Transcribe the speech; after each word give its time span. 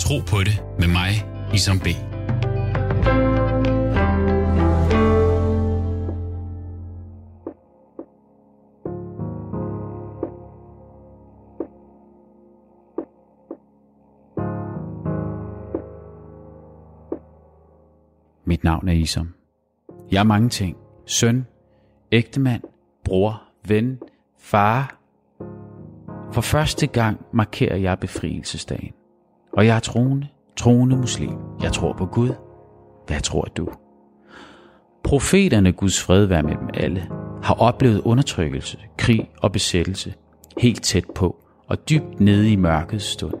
Tro 0.00 0.18
på 0.28 0.38
det 0.38 0.62
med 0.78 0.88
mig, 0.88 1.10
Isam 1.54 1.78
B. 1.78 1.86
Mit 18.44 18.64
navn 18.64 18.88
er 18.88 18.92
Isom. 18.92 19.34
Jeg 20.10 20.18
er 20.18 20.24
mange 20.24 20.48
ting. 20.48 20.76
Søn, 21.06 21.46
ægtemand, 22.12 22.62
bror, 23.04 23.42
ven, 23.68 23.98
far. 24.38 25.00
For 26.32 26.40
første 26.40 26.86
gang 26.86 27.20
markerer 27.32 27.76
jeg 27.76 27.98
befrielsesdagen. 27.98 28.92
Og 29.52 29.66
jeg 29.66 29.76
er 29.76 29.80
troende, 29.80 30.26
troende 30.56 30.96
muslim. 30.96 31.36
Jeg 31.62 31.72
tror 31.72 31.92
på 31.92 32.06
Gud. 32.06 32.30
Hvad 33.06 33.20
tror 33.20 33.44
du? 33.44 33.68
Profeterne, 35.04 35.72
Guds 35.72 36.02
fred 36.02 36.24
være 36.24 36.42
med 36.42 36.56
dem 36.56 36.68
alle, 36.74 37.08
har 37.42 37.54
oplevet 37.54 38.00
undertrykkelse, 38.00 38.78
krig 38.98 39.30
og 39.42 39.52
besættelse 39.52 40.14
helt 40.58 40.82
tæt 40.82 41.04
på 41.14 41.36
og 41.68 41.88
dybt 41.90 42.20
nede 42.20 42.52
i 42.52 42.56
mørkets 42.56 43.04
stund, 43.04 43.34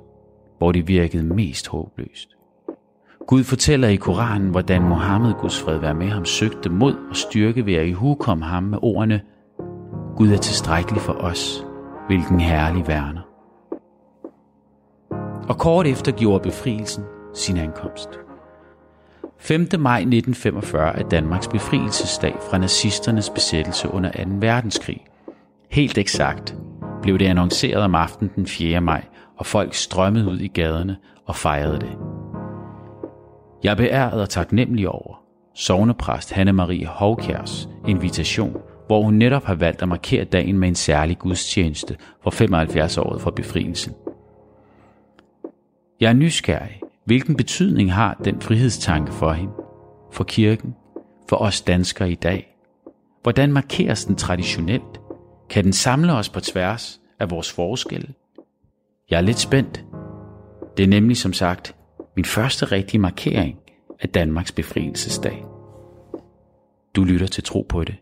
hvor 0.58 0.72
det 0.72 0.88
virkede 0.88 1.22
mest 1.22 1.68
håbløst. 1.68 2.28
Gud 3.26 3.44
fortæller 3.44 3.88
i 3.88 3.96
Koranen, 3.96 4.50
hvordan 4.50 4.82
Mohammed, 4.82 5.34
Guds 5.40 5.60
fred 5.60 5.78
være 5.78 5.94
med 5.94 6.08
ham, 6.08 6.24
søgte 6.24 6.70
mod 6.70 6.94
og 7.10 7.16
styrke 7.16 7.66
ved 7.66 7.74
at 7.74 7.86
ihukomme 7.86 8.44
ham 8.44 8.62
med 8.62 8.78
ordene, 8.82 9.20
Gud 10.16 10.28
er 10.28 10.36
tilstrækkelig 10.36 11.02
for 11.02 11.12
os, 11.12 11.64
hvilken 12.06 12.40
herlig 12.40 12.88
værner. 12.88 13.29
Og 15.50 15.58
kort 15.58 15.86
efter 15.86 16.12
gjorde 16.12 16.42
befrielsen 16.42 17.04
sin 17.34 17.56
ankomst. 17.56 18.08
5. 19.38 19.60
maj 19.78 19.98
1945 19.98 20.98
er 20.98 21.08
Danmarks 21.08 21.48
befrielsesdag 21.48 22.36
fra 22.50 22.58
nazisternes 22.58 23.30
besættelse 23.30 23.88
under 23.88 24.10
2. 24.10 24.18
verdenskrig. 24.26 25.04
Helt 25.70 25.98
eksakt 25.98 26.56
blev 27.02 27.18
det 27.18 27.26
annonceret 27.26 27.82
om 27.82 27.94
aftenen 27.94 28.32
den 28.36 28.46
4. 28.46 28.80
maj, 28.80 29.04
og 29.36 29.46
folk 29.46 29.74
strømmede 29.74 30.30
ud 30.30 30.38
i 30.38 30.48
gaderne 30.48 30.96
og 31.26 31.36
fejrede 31.36 31.80
det. 31.80 31.98
Jeg 33.64 33.76
beæret 33.76 34.22
og 34.22 34.28
taknemmelig 34.28 34.88
over 34.88 35.22
sovnepræst 35.54 36.32
Hanne-Marie 36.32 36.86
Hovkjærs 36.86 37.68
invitation, 37.88 38.56
hvor 38.86 39.02
hun 39.02 39.14
netop 39.14 39.44
har 39.44 39.54
valgt 39.54 39.82
at 39.82 39.88
markere 39.88 40.24
dagen 40.24 40.58
med 40.58 40.68
en 40.68 40.74
særlig 40.74 41.18
gudstjeneste 41.18 41.96
for 42.22 42.30
75 42.30 42.98
år 42.98 43.18
for 43.18 43.30
befrielsen. 43.30 43.94
Jeg 46.00 46.08
er 46.08 46.12
nysgerrig. 46.12 46.80
Hvilken 47.04 47.36
betydning 47.36 47.92
har 47.92 48.14
den 48.24 48.40
frihedstanke 48.40 49.12
for 49.12 49.32
hende, 49.32 49.52
for 50.12 50.24
kirken, 50.24 50.74
for 51.28 51.36
os 51.36 51.60
danskere 51.60 52.10
i 52.10 52.14
dag? 52.14 52.56
Hvordan 53.22 53.52
markeres 53.52 54.04
den 54.04 54.16
traditionelt? 54.16 55.00
Kan 55.50 55.64
den 55.64 55.72
samle 55.72 56.12
os 56.12 56.28
på 56.28 56.40
tværs 56.40 57.00
af 57.18 57.30
vores 57.30 57.52
forskelle? 57.52 58.14
Jeg 59.10 59.16
er 59.16 59.20
lidt 59.20 59.38
spændt. 59.38 59.84
Det 60.76 60.82
er 60.82 60.88
nemlig 60.88 61.16
som 61.16 61.32
sagt 61.32 61.76
min 62.16 62.24
første 62.24 62.64
rigtige 62.64 63.00
markering 63.00 63.58
af 64.00 64.08
Danmarks 64.08 64.52
befrielsesdag. 64.52 65.44
Du 66.96 67.04
lytter 67.04 67.26
til 67.26 67.44
Tro 67.44 67.66
på 67.68 67.84
det 67.84 67.96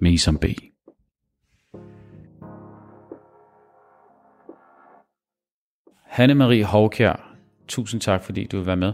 med 0.00 0.12
Isam 0.12 0.38
B. 0.38 0.44
Hanne-Marie 6.16 6.64
Hovkjær, 6.64 7.25
tusind 7.68 8.00
tak, 8.00 8.22
fordi 8.22 8.44
du 8.44 8.56
vil 8.56 8.66
være 8.66 8.76
med. 8.76 8.92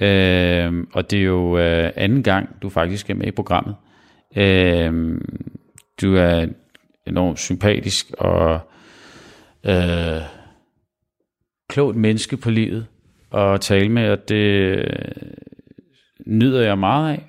Øh, 0.00 0.86
og 0.92 1.10
det 1.10 1.18
er 1.18 1.24
jo 1.24 1.58
øh, 1.58 1.92
anden 1.96 2.22
gang, 2.22 2.62
du 2.62 2.68
faktisk 2.68 3.10
er 3.10 3.14
med 3.14 3.26
i 3.26 3.30
programmet. 3.30 3.76
Øh, 4.36 5.20
du 6.02 6.14
er 6.14 6.46
enormt 7.06 7.38
sympatisk 7.38 8.10
og 8.18 8.60
øh, 9.66 10.22
klogt 11.68 11.96
menneske 11.96 12.36
på 12.36 12.50
livet 12.50 12.86
at 13.34 13.60
tale 13.60 13.88
med, 13.88 14.10
og 14.10 14.28
det 14.28 14.34
øh, 14.34 14.86
nyder 16.26 16.62
jeg 16.62 16.78
meget 16.78 17.12
af. 17.12 17.28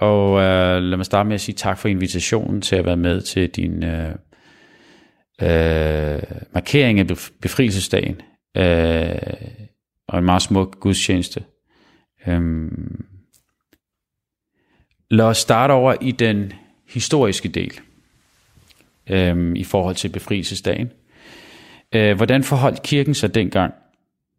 Og 0.00 0.40
øh, 0.40 0.82
lad 0.82 0.96
mig 0.96 1.06
starte 1.06 1.28
med 1.28 1.34
at 1.34 1.40
sige 1.40 1.54
tak 1.54 1.78
for 1.78 1.88
invitationen 1.88 2.60
til 2.60 2.76
at 2.76 2.84
være 2.84 2.96
med 2.96 3.20
til 3.20 3.50
din 3.50 3.84
øh, 3.84 4.10
øh, 5.42 6.22
markering 6.54 7.00
af 7.00 7.06
befrielsesdagen. 7.42 8.20
Øh, 8.56 9.16
og 10.08 10.18
en 10.18 10.24
meget 10.24 10.42
smuk 10.42 10.80
gudstjeneste. 10.80 11.44
Øhm, 12.26 13.04
lad 15.10 15.24
os 15.24 15.38
starte 15.38 15.72
over 15.72 15.94
i 16.00 16.10
den 16.10 16.52
historiske 16.88 17.48
del 17.48 17.80
øhm, 19.10 19.56
i 19.56 19.64
forhold 19.64 19.94
til 19.94 20.08
befrielsesdagen. 20.08 20.90
Øh, 21.94 22.16
hvordan 22.16 22.44
forholdt 22.44 22.82
kirken 22.82 23.14
sig 23.14 23.34
dengang 23.34 23.74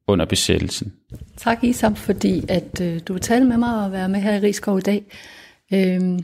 under 0.07 0.25
besættelsen? 0.25 0.93
Tak 1.37 1.63
Isam, 1.63 1.95
fordi 1.95 2.43
at 2.49 2.81
øh, 2.81 2.99
du 3.07 3.13
vil 3.13 3.21
tale 3.21 3.45
med 3.45 3.57
mig 3.57 3.85
og 3.85 3.91
være 3.91 4.09
med 4.09 4.19
her 4.19 4.35
i 4.35 4.39
Rigskov 4.39 4.77
i 4.77 4.81
dag. 4.81 5.03
Øhm, 5.73 6.19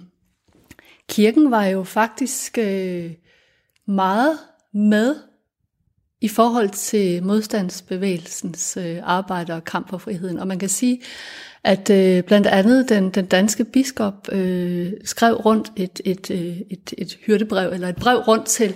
kirken 1.09 1.51
var 1.51 1.65
jo 1.65 1.83
faktisk 1.83 2.57
øh, 2.57 3.11
meget 3.87 4.37
med 4.73 5.15
i 6.21 6.27
forhold 6.27 6.69
til 6.69 7.23
modstandsbevægelsens 7.23 8.77
øh, 8.77 8.97
arbejde 9.03 9.53
og 9.53 9.63
kamp 9.63 9.89
for 9.89 9.97
friheden. 9.97 10.39
Og 10.39 10.47
man 10.47 10.59
kan 10.59 10.69
sige, 10.69 11.01
at 11.63 11.89
øh, 11.89 12.23
blandt 12.23 12.47
andet 12.47 12.89
den, 12.89 13.09
den 13.09 13.25
danske 13.25 13.65
biskop 13.65 14.27
øh, 14.31 14.93
skrev 15.03 15.33
rundt 15.35 15.71
et, 15.75 16.01
et, 16.05 16.31
et, 16.31 16.41
øh, 16.41 16.57
et, 16.69 16.93
et 16.97 17.17
hyrdebrev, 17.25 17.71
eller 17.73 17.89
et 17.89 17.95
brev 17.95 18.17
rundt 18.17 18.45
til, 18.45 18.75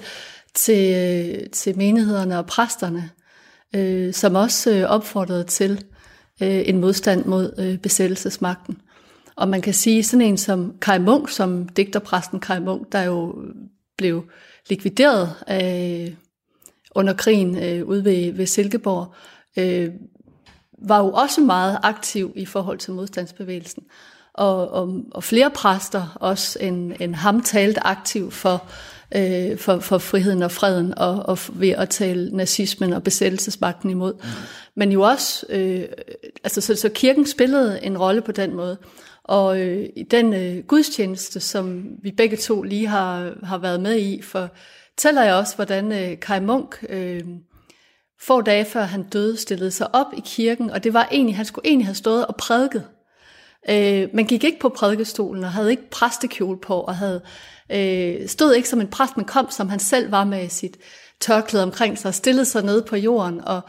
til, 0.54 0.96
øh, 0.96 1.50
til 1.50 1.78
menighederne 1.78 2.38
og 2.38 2.46
præsterne, 2.46 3.10
øh, 3.76 4.14
som 4.14 4.36
også 4.36 4.72
øh, 4.72 4.84
opfordrede 4.84 5.44
til 5.44 5.84
øh, 6.42 6.64
en 6.66 6.80
modstand 6.80 7.26
mod 7.26 7.54
øh, 7.58 7.78
besættelsesmagten. 7.78 8.78
Og 9.36 9.48
man 9.48 9.62
kan 9.62 9.74
sige, 9.74 10.04
sådan 10.04 10.26
en 10.26 10.38
som 10.38 10.74
Kai 10.82 11.00
Munk, 11.00 11.30
som 11.30 11.70
digterpræsten 11.70 12.40
Kai 12.40 12.60
Munk, 12.60 12.92
der 12.92 13.02
jo 13.02 13.36
blev 13.98 14.24
likvideret 14.70 15.34
øh, 15.52 16.16
under 16.96 17.14
krigen 17.14 17.64
øh, 17.64 17.86
ude 17.86 18.06
ved, 18.06 18.34
ved 18.34 18.46
Silkeborg, 18.46 19.14
øh, 19.58 19.90
var 20.88 21.00
jo 21.00 21.12
også 21.12 21.42
meget 21.42 21.78
aktiv 21.84 22.34
i 22.36 22.46
forhold 22.46 22.78
til 22.78 22.94
modstandsbevægelsen. 22.94 23.84
Og, 24.34 24.72
og, 24.72 25.02
og 25.12 25.24
flere 25.24 25.52
præster 25.52 26.18
også 26.22 26.60
end, 26.62 26.94
end 27.00 27.16
ham 27.16 27.42
talte 27.42 27.88
aktiv 27.88 28.32
for, 28.32 28.68
øh, 29.16 29.58
for, 29.58 29.80
for 29.80 29.98
friheden 29.98 30.44
og 30.44 30.52
freden, 30.52 30.98
og, 30.98 31.26
og 31.26 31.40
ved 31.54 31.70
at 31.70 31.90
tale 31.90 32.36
nazismen 32.36 32.94
og 32.94 33.04
besættelsesmagten 33.04 33.90
imod. 33.90 34.14
Mm. 34.14 34.30
Men 34.76 34.92
jo 34.92 35.02
også, 35.02 35.46
øh, 35.50 35.84
altså 36.44 36.62
så, 36.62 36.76
så 36.76 36.90
kirken 36.90 37.26
spillede 37.26 37.84
en 37.84 37.98
rolle 37.98 38.22
på 38.22 38.32
den 38.32 38.56
måde. 38.56 38.78
Og 39.24 39.62
øh, 39.62 39.90
i 39.96 40.04
den 40.04 40.34
øh, 40.34 40.64
gudstjeneste, 40.64 41.40
som 41.40 41.86
vi 42.04 42.12
begge 42.12 42.38
to 42.38 42.62
lige 42.62 42.88
har, 42.88 43.34
har 43.44 43.58
været 43.58 43.82
med 43.82 44.00
i, 44.00 44.22
fortæller 45.00 45.24
jeg 45.24 45.34
også, 45.34 45.56
hvordan 45.56 45.92
øh, 45.92 46.20
Kai 46.20 46.40
Munk 46.40 46.86
øh, 46.90 47.24
få 48.22 48.42
dage 48.42 48.66
før 48.66 48.84
han 48.84 49.04
døde, 49.04 49.38
stillede 49.38 49.72
sig 49.72 49.96
op 49.96 50.14
i 50.18 50.22
kirken, 50.26 50.70
og 50.70 50.84
det 50.84 50.94
var 50.94 51.08
egentlig, 51.12 51.36
han 51.36 51.46
skulle 51.46 51.68
egentlig 51.68 51.88
have 51.88 51.96
stået 51.96 52.28
og 52.28 52.36
prædiket. 52.36 52.88
Øh, 53.70 54.10
man 54.14 54.26
gik 54.26 54.44
ikke 54.44 54.60
på 54.60 54.70
prædikestolen 54.70 55.44
og 55.44 55.52
havde 55.52 55.72
ikke 55.72 55.90
præstekjole 55.90 56.60
på, 56.60 56.80
og 56.80 56.96
havde 56.96 57.22
øh, 57.72 58.28
stod 58.28 58.54
ikke 58.54 58.70
som 58.70 58.82
en 58.82 58.88
præst, 58.88 59.18
men 59.18 59.26
kom 59.26 59.50
som 59.50 59.70
han 59.70 59.80
selv 59.80 60.12
var 60.12 60.24
med 60.24 60.50
sit 60.50 60.78
tørklæde 61.22 61.64
omkring 61.64 61.98
sig, 61.98 62.10
og 62.10 62.16
stillede 62.16 62.46
sig 62.46 62.64
ned 62.64 62.82
på 62.82 62.96
jorden, 62.96 63.42
og 63.42 63.62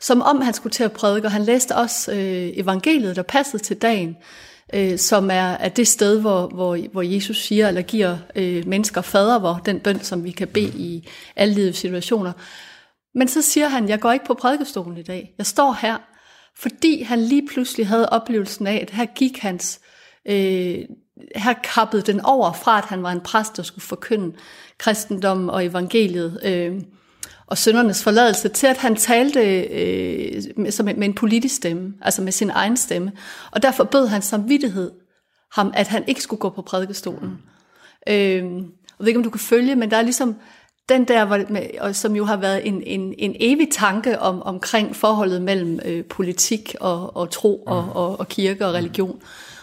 som 0.00 0.22
om 0.22 0.40
han 0.40 0.54
skulle 0.54 0.72
til 0.72 0.84
at 0.84 0.92
prædike, 0.92 1.26
og 1.26 1.32
han 1.32 1.42
læste 1.42 1.76
også 1.76 2.12
øh, 2.12 2.50
evangeliet, 2.54 3.16
der 3.16 3.22
passede 3.22 3.62
til 3.62 3.76
dagen 3.76 4.16
øh, 4.74 4.98
som 4.98 5.30
er, 5.30 5.50
er 5.50 5.68
det 5.68 5.88
sted, 5.88 6.20
hvor, 6.20 6.46
hvor, 6.46 6.78
hvor 6.92 7.02
Jesus 7.02 7.42
siger, 7.42 7.68
eller 7.68 7.82
giver 7.82 8.18
øh, 8.36 8.66
mennesker 8.66 9.00
fader, 9.00 9.38
hvor 9.38 9.60
den 9.64 9.80
bøn, 9.80 10.00
som 10.00 10.24
vi 10.24 10.30
kan 10.30 10.48
bede 10.48 10.78
i 10.78 11.08
alle 11.36 11.54
livets 11.54 11.78
situationer. 11.78 12.32
Men 13.14 13.28
så 13.28 13.42
siger 13.42 13.68
han, 13.68 13.88
jeg 13.88 14.00
går 14.00 14.12
ikke 14.12 14.24
på 14.24 14.34
prædikestolen 14.34 14.98
i 14.98 15.02
dag. 15.02 15.34
Jeg 15.38 15.46
står 15.46 15.78
her, 15.80 15.96
fordi 16.58 17.02
han 17.02 17.20
lige 17.20 17.46
pludselig 17.46 17.88
havde 17.88 18.08
oplevelsen 18.08 18.66
af, 18.66 18.78
at 18.82 18.90
her 18.90 19.06
gik 19.06 19.38
hans, 19.38 19.80
øh, 20.28 20.78
her 21.36 21.52
kappede 21.64 22.02
den 22.02 22.20
over 22.20 22.52
fra, 22.52 22.78
at 22.78 22.84
han 22.84 23.02
var 23.02 23.12
en 23.12 23.20
præst, 23.20 23.56
der 23.56 23.62
skulle 23.62 23.84
forkynde 23.84 24.36
kristendom 24.78 25.48
og 25.48 25.64
evangeliet. 25.64 26.40
Øh, 26.44 26.80
og 27.52 27.58
søndernes 27.58 28.02
forladelse, 28.02 28.48
til 28.48 28.66
at 28.66 28.76
han 28.76 28.96
talte 28.96 29.40
øh, 29.62 30.42
med, 30.56 30.94
med 30.94 31.04
en 31.04 31.14
politisk 31.14 31.54
stemme, 31.54 31.94
altså 32.02 32.22
med 32.22 32.32
sin 32.32 32.50
egen 32.50 32.76
stemme. 32.76 33.12
Og 33.50 33.62
derfor 33.62 33.84
bød 33.84 34.06
han 34.06 34.22
samvittighed 34.22 34.90
ham, 35.52 35.72
at 35.74 35.88
han 35.88 36.04
ikke 36.06 36.22
skulle 36.22 36.40
gå 36.40 36.48
på 36.48 36.62
prædikestolen. 36.62 37.38
Øh, 38.08 38.14
jeg 38.14 38.44
ved 38.98 39.08
ikke, 39.08 39.18
om 39.18 39.24
du 39.24 39.30
kan 39.30 39.40
følge, 39.40 39.76
men 39.76 39.90
der 39.90 39.96
er 39.96 40.02
ligesom, 40.02 40.36
den 40.88 41.04
der, 41.04 41.24
hvor, 41.24 41.40
med, 41.48 41.62
og 41.80 41.94
som 41.94 42.16
jo 42.16 42.24
har 42.24 42.36
været 42.36 42.66
en, 42.66 42.82
en, 42.82 43.14
en 43.18 43.36
evig 43.40 43.68
tanke 43.72 44.18
om, 44.18 44.42
omkring 44.42 44.96
forholdet 44.96 45.42
mellem 45.42 45.80
øh, 45.84 46.04
politik 46.04 46.74
og, 46.80 47.16
og 47.16 47.30
tro 47.30 47.62
og, 47.66 47.88
og, 47.94 48.20
og 48.20 48.28
kirke 48.28 48.66
og 48.66 48.74
religion. 48.74 49.22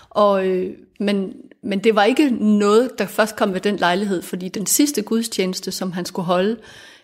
Og, 0.10 0.48
øh, 0.48 0.74
men, 1.00 1.34
men 1.64 1.80
det 1.80 1.96
var 1.96 2.04
ikke 2.04 2.30
noget, 2.30 2.92
der 3.00 3.06
først 3.06 3.36
kom 3.36 3.54
ved 3.54 3.62
den 3.62 3.76
lejlighed, 3.76 4.22
fordi 4.22 4.50
den 4.50 4.66
sidste 4.66 5.02
gudstjeneste, 5.02 5.72
som 5.72 5.92
han 5.92 6.06
skulle 6.06 6.26
holde 6.26 6.58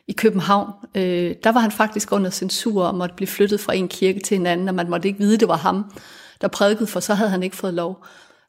i 0.08 0.14
København, 0.14 0.72
øh, 0.96 1.36
der 1.44 1.52
var 1.52 1.60
han 1.60 1.72
faktisk 1.72 2.12
under 2.12 2.30
censur 2.30 2.84
og 2.84 2.96
måtte 2.96 3.16
blive 3.16 3.28
flyttet 3.28 3.60
fra 3.60 3.74
en 3.74 3.88
kirke 3.88 4.20
til 4.20 4.36
en 4.38 4.46
anden, 4.46 4.70
og 4.70 4.76
man 4.76 4.90
måtte 4.90 5.08
ikke 5.08 5.20
vide, 5.20 5.38
det 5.38 5.48
var 5.48 5.58
ham, 5.58 5.92
der 6.42 6.48
prædikede, 6.48 6.88
for 6.88 7.00
så 7.00 7.14
havde 7.14 7.30
han 7.30 7.44
ikke 7.44 7.56
fået 7.56 7.74
lov. 7.74 8.06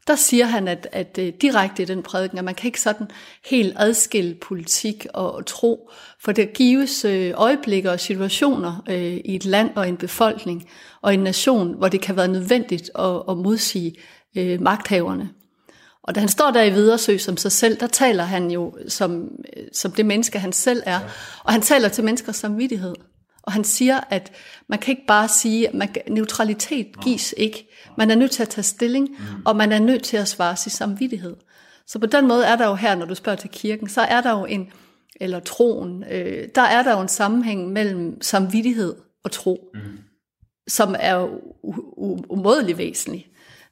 Der 0.06 0.16
siger 0.16 0.44
han, 0.44 0.68
at, 0.68 0.88
at 0.92 1.18
øh, 1.18 1.32
direkte 1.42 1.82
i 1.82 1.86
den 1.86 2.02
prædiken, 2.02 2.38
at 2.38 2.44
man 2.44 2.54
kan 2.54 2.68
ikke 2.68 2.80
sådan 2.80 3.06
helt 3.44 3.74
adskille 3.76 4.34
politik 4.34 5.06
og, 5.14 5.46
tro, 5.46 5.90
for 6.20 6.32
der 6.32 6.44
gives 6.44 7.04
øh, 7.04 7.32
øjeblikke 7.36 7.90
og 7.90 8.00
situationer 8.00 8.82
øh, 8.88 9.16
i 9.24 9.36
et 9.36 9.44
land 9.44 9.70
og 9.76 9.88
en 9.88 9.96
befolkning 9.96 10.68
og 11.02 11.14
en 11.14 11.20
nation, 11.20 11.74
hvor 11.74 11.88
det 11.88 12.00
kan 12.00 12.16
være 12.16 12.28
nødvendigt 12.28 12.90
at, 12.98 13.22
at 13.28 13.36
modsige 13.36 13.94
magthaverne. 14.60 15.30
Og 16.06 16.14
da 16.14 16.20
han 16.20 16.28
står 16.28 16.50
der 16.50 16.62
i 16.62 16.70
Vidersø 16.70 17.18
som 17.18 17.36
sig 17.36 17.52
selv, 17.52 17.80
der 17.80 17.86
taler 17.86 18.24
han 18.24 18.50
jo 18.50 18.78
som, 18.88 19.28
som 19.72 19.92
det 19.92 20.06
menneske, 20.06 20.38
han 20.38 20.52
selv 20.52 20.82
er. 20.86 21.00
Og 21.44 21.52
han 21.52 21.62
taler 21.62 21.88
til 21.88 22.04
menneskers 22.04 22.36
samvittighed. 22.36 22.94
Og 23.42 23.52
han 23.52 23.64
siger, 23.64 24.00
at 24.10 24.32
man 24.68 24.78
kan 24.78 24.92
ikke 24.92 25.06
bare 25.08 25.28
sige, 25.28 25.68
at 25.68 25.74
man, 25.74 25.88
neutralitet 26.08 27.00
gives 27.02 27.34
ikke. 27.36 27.68
Man 27.98 28.10
er 28.10 28.14
nødt 28.14 28.30
til 28.30 28.42
at 28.42 28.48
tage 28.48 28.62
stilling, 28.62 29.08
og 29.44 29.56
man 29.56 29.72
er 29.72 29.78
nødt 29.78 30.02
til 30.02 30.16
at 30.16 30.28
svare 30.28 30.56
sig 30.56 30.72
samvittighed. 30.72 31.36
Så 31.86 31.98
på 31.98 32.06
den 32.06 32.28
måde 32.28 32.44
er 32.44 32.56
der 32.56 32.68
jo 32.68 32.74
her, 32.74 32.94
når 32.94 33.06
du 33.06 33.14
spørger 33.14 33.36
til 33.36 33.50
kirken, 33.50 33.88
så 33.88 34.00
er 34.00 34.20
der 34.20 34.30
jo 34.30 34.44
en, 34.44 34.72
eller 35.20 35.40
troen, 35.40 36.04
øh, 36.10 36.48
der 36.54 36.62
er 36.62 36.82
der 36.82 36.92
jo 36.92 37.00
en 37.00 37.08
sammenhæng 37.08 37.72
mellem 37.72 38.22
samvittighed 38.22 38.94
og 39.24 39.32
tro, 39.32 39.70
mm. 39.74 39.80
som 40.68 40.94
er 40.98 41.28
umådelig 42.28 42.78
væsentlig 42.78 43.26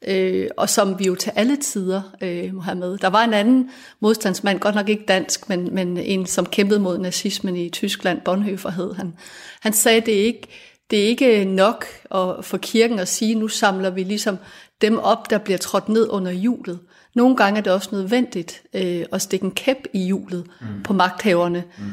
øh, 0.06 0.48
og 0.56 0.70
som 0.70 0.98
vi 0.98 1.04
jo 1.04 1.14
til 1.14 1.32
alle 1.34 1.56
tider 1.56 2.02
øh, 2.20 2.54
må 2.54 2.60
have 2.60 2.78
med. 2.78 2.98
Der 2.98 3.08
var 3.08 3.24
en 3.24 3.34
anden 3.34 3.70
modstandsmand, 4.00 4.60
godt 4.60 4.74
nok 4.74 4.88
ikke 4.88 5.04
dansk, 5.08 5.48
men, 5.48 5.74
men 5.74 5.96
en, 5.96 6.26
som 6.26 6.46
kæmpede 6.46 6.80
mod 6.80 6.98
nazismen 6.98 7.56
i 7.56 7.68
Tyskland, 7.68 8.20
Bonhoeffer 8.20 8.70
hed 8.70 8.94
han. 8.94 9.14
Han 9.60 9.72
sagde, 9.72 10.00
det 10.00 10.20
er 10.20 10.24
ikke, 10.24 10.48
det 10.90 11.02
er 11.02 11.06
ikke 11.06 11.44
nok 11.44 11.84
at, 12.14 12.44
for 12.44 12.56
kirken 12.56 12.98
at 12.98 13.08
sige, 13.08 13.34
nu 13.34 13.48
samler 13.48 13.90
vi 13.90 14.02
ligesom 14.02 14.38
dem 14.80 14.98
op, 14.98 15.30
der 15.30 15.38
bliver 15.38 15.58
trådt 15.58 15.88
ned 15.88 16.08
under 16.10 16.32
hjulet. 16.32 16.78
Nogle 17.14 17.36
gange 17.36 17.58
er 17.58 17.62
det 17.62 17.72
også 17.72 17.88
nødvendigt 17.92 18.62
øh, 18.74 19.04
at 19.12 19.22
stikke 19.22 19.44
en 19.44 19.50
kæp 19.50 19.86
i 19.92 19.98
hjulet 19.98 20.46
mm. 20.60 20.82
på 20.82 20.92
magthaverne, 20.92 21.64
mm. 21.78 21.84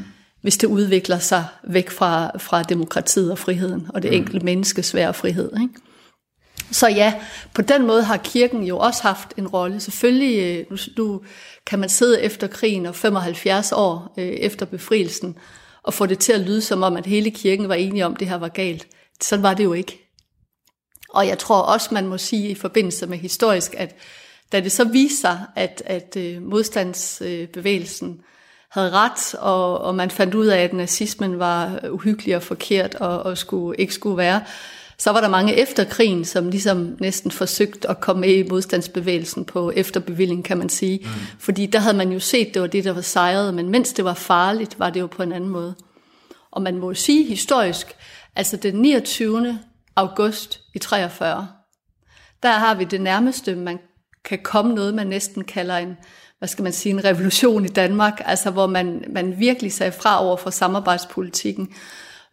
hvis 0.41 0.57
det 0.57 0.67
udvikler 0.67 1.19
sig 1.19 1.45
væk 1.63 1.89
fra, 1.89 2.37
fra 2.37 2.63
demokratiet 2.63 3.31
og 3.31 3.37
friheden, 3.37 3.87
og 3.89 4.03
det 4.03 4.11
mm. 4.11 4.17
enkelte 4.17 4.45
menneskes 4.45 4.85
svære 4.85 5.13
frihed. 5.13 5.51
Ikke? 5.61 5.73
Så 6.71 6.87
ja, 6.87 7.13
på 7.53 7.61
den 7.61 7.87
måde 7.87 8.03
har 8.03 8.17
kirken 8.17 8.63
jo 8.63 8.77
også 8.77 9.03
haft 9.03 9.33
en 9.37 9.47
rolle. 9.47 9.79
Selvfølgelig, 9.79 10.65
øh, 10.71 10.77
nu, 10.97 11.21
kan 11.67 11.79
man 11.79 11.89
sidde 11.89 12.21
efter 12.21 12.47
krigen 12.47 12.85
og 12.85 12.95
75 12.95 13.71
år 13.71 14.13
øh, 14.17 14.25
efter 14.25 14.65
befrielsen, 14.65 15.37
og 15.83 15.93
få 15.93 16.05
det 16.05 16.19
til 16.19 16.33
at 16.33 16.39
lyde 16.39 16.61
som 16.61 16.83
om, 16.83 16.97
at 16.97 17.05
hele 17.05 17.31
kirken 17.31 17.69
var 17.69 17.75
enige 17.75 18.05
om, 18.05 18.13
at 18.13 18.19
det 18.19 18.27
her 18.27 18.37
var 18.37 18.47
galt. 18.47 18.87
Sådan 19.21 19.43
var 19.43 19.53
det 19.53 19.63
jo 19.63 19.73
ikke. 19.73 20.11
Og 21.09 21.27
jeg 21.27 21.37
tror 21.37 21.61
også, 21.61 21.89
man 21.91 22.07
må 22.07 22.17
sige 22.17 22.49
i 22.49 22.55
forbindelse 22.55 23.07
med 23.07 23.17
historisk, 23.17 23.73
at 23.77 23.95
da 24.51 24.59
det 24.59 24.71
så 24.71 24.83
viste 24.83 25.21
sig, 25.21 25.39
at, 25.55 25.83
at 25.85 26.17
øh, 26.17 26.41
modstandsbevægelsen 26.41 28.09
øh, 28.09 28.23
havde 28.69 28.91
ret, 28.91 29.35
og, 29.35 29.81
og 29.81 29.95
man 29.95 30.11
fandt 30.11 30.35
ud 30.35 30.45
af, 30.45 30.63
at 30.63 30.73
nazismen 30.73 31.39
var 31.39 31.79
uhyggelig 31.89 32.35
og 32.35 32.43
forkert 32.43 32.95
og, 32.95 33.23
og 33.23 33.37
skulle, 33.37 33.79
ikke 33.79 33.93
skulle 33.93 34.17
være, 34.17 34.41
så 35.01 35.11
var 35.11 35.21
der 35.21 35.29
mange 35.29 35.55
efter 35.55 35.83
krigen, 35.83 36.25
som 36.25 36.49
ligesom 36.49 36.97
næsten 36.99 37.31
forsøgte 37.31 37.89
at 37.89 37.99
komme 37.99 38.21
med 38.21 38.29
i 38.29 38.49
modstandsbevægelsen 38.49 39.45
på 39.45 39.71
efterbevilling, 39.75 40.45
kan 40.45 40.57
man 40.57 40.69
sige. 40.69 40.99
Mm. 41.03 41.09
Fordi 41.39 41.65
der 41.65 41.79
havde 41.79 41.97
man 41.97 42.11
jo 42.11 42.19
set, 42.19 42.53
det 42.53 42.61
var 42.61 42.67
det, 42.67 42.83
der 42.83 42.93
var 42.93 43.01
sejret, 43.01 43.53
men 43.53 43.69
mens 43.69 43.93
det 43.93 44.05
var 44.05 44.13
farligt, 44.13 44.79
var 44.79 44.89
det 44.89 44.99
jo 44.99 45.07
på 45.07 45.23
en 45.23 45.31
anden 45.31 45.49
måde. 45.49 45.75
Og 46.51 46.61
man 46.61 46.77
må 46.77 46.89
jo 46.89 46.93
sige 46.93 47.23
historisk, 47.23 47.87
altså 48.35 48.57
den 48.57 48.75
29. 48.75 49.59
august 49.95 50.59
i 50.73 50.79
43, 50.79 51.47
der 52.43 52.51
har 52.51 52.75
vi 52.75 52.83
det 52.83 53.01
nærmeste, 53.01 53.55
man 53.55 53.79
kan 54.25 54.39
komme 54.43 54.75
noget, 54.75 54.93
man 54.93 55.07
næsten 55.07 55.43
kalder 55.43 55.77
en, 55.77 55.97
hvad 56.39 56.49
skal 56.49 56.63
man 56.63 56.73
sige, 56.73 56.93
en 56.93 57.03
revolution 57.03 57.65
i 57.65 57.69
Danmark, 57.69 58.21
altså 58.25 58.51
hvor 58.51 58.67
man, 58.67 59.03
man 59.09 59.39
virkelig 59.39 59.73
sagde 59.73 59.91
fra 59.91 60.25
over 60.25 60.37
for 60.37 60.49
samarbejdspolitikken, 60.49 61.73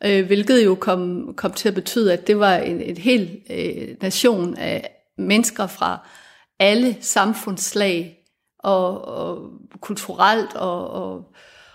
øh, 0.04 0.26
hvilket 0.26 0.64
jo 0.64 0.74
kom, 0.74 1.32
kom 1.36 1.52
til 1.52 1.68
at 1.68 1.74
betyde, 1.74 2.12
at 2.12 2.26
det 2.26 2.38
var 2.38 2.54
en, 2.54 2.80
en 2.80 2.96
hel 2.96 3.40
øh, 3.50 3.96
nation 4.02 4.56
af 4.56 4.90
mennesker 5.18 5.66
fra 5.66 6.08
alle 6.58 6.96
samfundslag 7.00 8.18
og, 8.58 9.04
og 9.04 9.50
kulturelt 9.80 10.54
og, 10.54 10.90
og, 10.90 11.32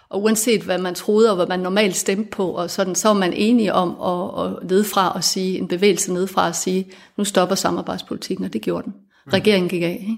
og 0.10 0.22
uanset 0.22 0.62
hvad 0.62 0.78
man 0.78 0.96
troede 0.96 1.30
og 1.30 1.36
hvad 1.36 1.48
man 1.48 1.60
normalt 1.60 1.96
stemte 1.96 2.30
på, 2.32 2.52
og 2.52 2.70
sådan, 2.70 2.96
så 2.96 3.08
var 3.08 3.16
man 3.16 3.34
enige 3.34 3.74
om 3.74 3.90
at, 3.90 4.46
at 4.46 4.70
nedfra 4.70 5.14
og 5.14 5.24
sige, 5.24 5.58
en 5.58 5.68
bevægelse 5.68 6.14
nedfra 6.14 6.48
at 6.48 6.56
sige, 6.56 6.92
nu 7.18 7.24
stopper 7.24 7.56
samarbejdspolitikken, 7.56 8.46
og 8.46 8.54
det 8.54 8.62
gjorde 8.62 8.84
den. 8.84 8.94
Mm. 9.26 9.32
Regeringen 9.34 9.70
gik 9.70 9.84
af. 9.84 9.98
Ikke? 10.02 10.18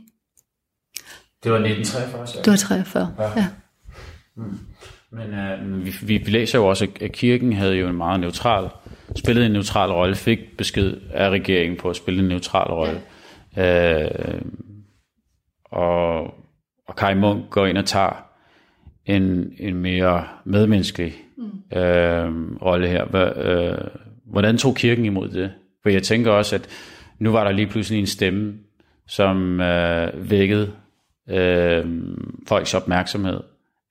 Det 1.44 1.52
var 1.52 1.58
1943, 1.58 2.28
så? 2.28 2.38
Det 2.46 2.52
var 2.52 2.58
43, 2.58 3.14
ja. 3.20 3.24
ja. 3.24 3.48
Mm. 4.36 4.60
Men 5.16 5.34
øh, 5.34 5.86
vi, 5.86 6.18
vi 6.18 6.32
læser 6.32 6.60
jo 6.60 6.68
også, 6.68 6.88
at 7.02 7.12
kirken 7.12 7.54
havde 7.54 7.76
jo 7.76 7.88
en 7.88 7.96
meget 7.96 8.20
neutral, 8.20 8.70
spillede 9.16 9.46
en 9.46 9.52
neutral 9.52 9.92
rolle, 9.92 10.16
fik 10.16 10.58
besked 10.58 10.98
af 11.14 11.30
regeringen 11.30 11.78
på 11.78 11.90
at 11.90 11.96
spille 11.96 12.20
en 12.20 12.28
neutral 12.30 12.72
rolle. 12.72 13.02
Ja. 13.56 14.04
Øh, 14.04 14.42
og, 15.66 16.20
og 16.88 16.96
Kai 16.98 17.14
Munk 17.14 17.50
går 17.50 17.66
ind 17.66 17.78
og 17.78 17.86
tager 17.86 18.26
en, 19.06 19.54
en 19.60 19.76
mere 19.76 20.24
medmenneskelig 20.46 21.14
mm. 21.38 21.78
øh, 21.78 22.56
rolle 22.62 22.88
her. 22.88 23.06
Hva, 23.06 23.30
øh, 23.30 23.88
hvordan 24.26 24.58
tog 24.58 24.76
kirken 24.76 25.06
imod 25.06 25.30
det? 25.30 25.52
For 25.84 25.90
jeg 25.90 26.04
tænker 26.04 26.32
også, 26.32 26.56
at 26.56 26.68
nu 27.20 27.32
var 27.32 27.44
der 27.44 27.52
lige 27.52 27.68
pludselig 27.68 28.00
en 28.00 28.08
stemme, 28.08 28.54
som 29.08 29.62
øh, 29.62 30.30
vækkede 30.30 30.72
øh, 31.30 31.86
folks 32.48 32.74
opmærksomhed 32.74 33.40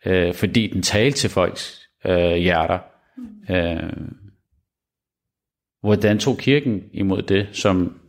øh, 0.05 0.35
fordi 0.35 0.67
den 0.67 0.83
talte 0.83 1.19
til 1.19 1.31
folks 1.31 1.89
øh, 2.07 2.35
hjerter. 2.35 2.79
Øh, 3.51 3.93
hvordan 5.81 6.19
tog 6.19 6.39
kirken 6.39 6.83
imod 6.93 7.23
det 7.23 7.49
som 7.53 8.01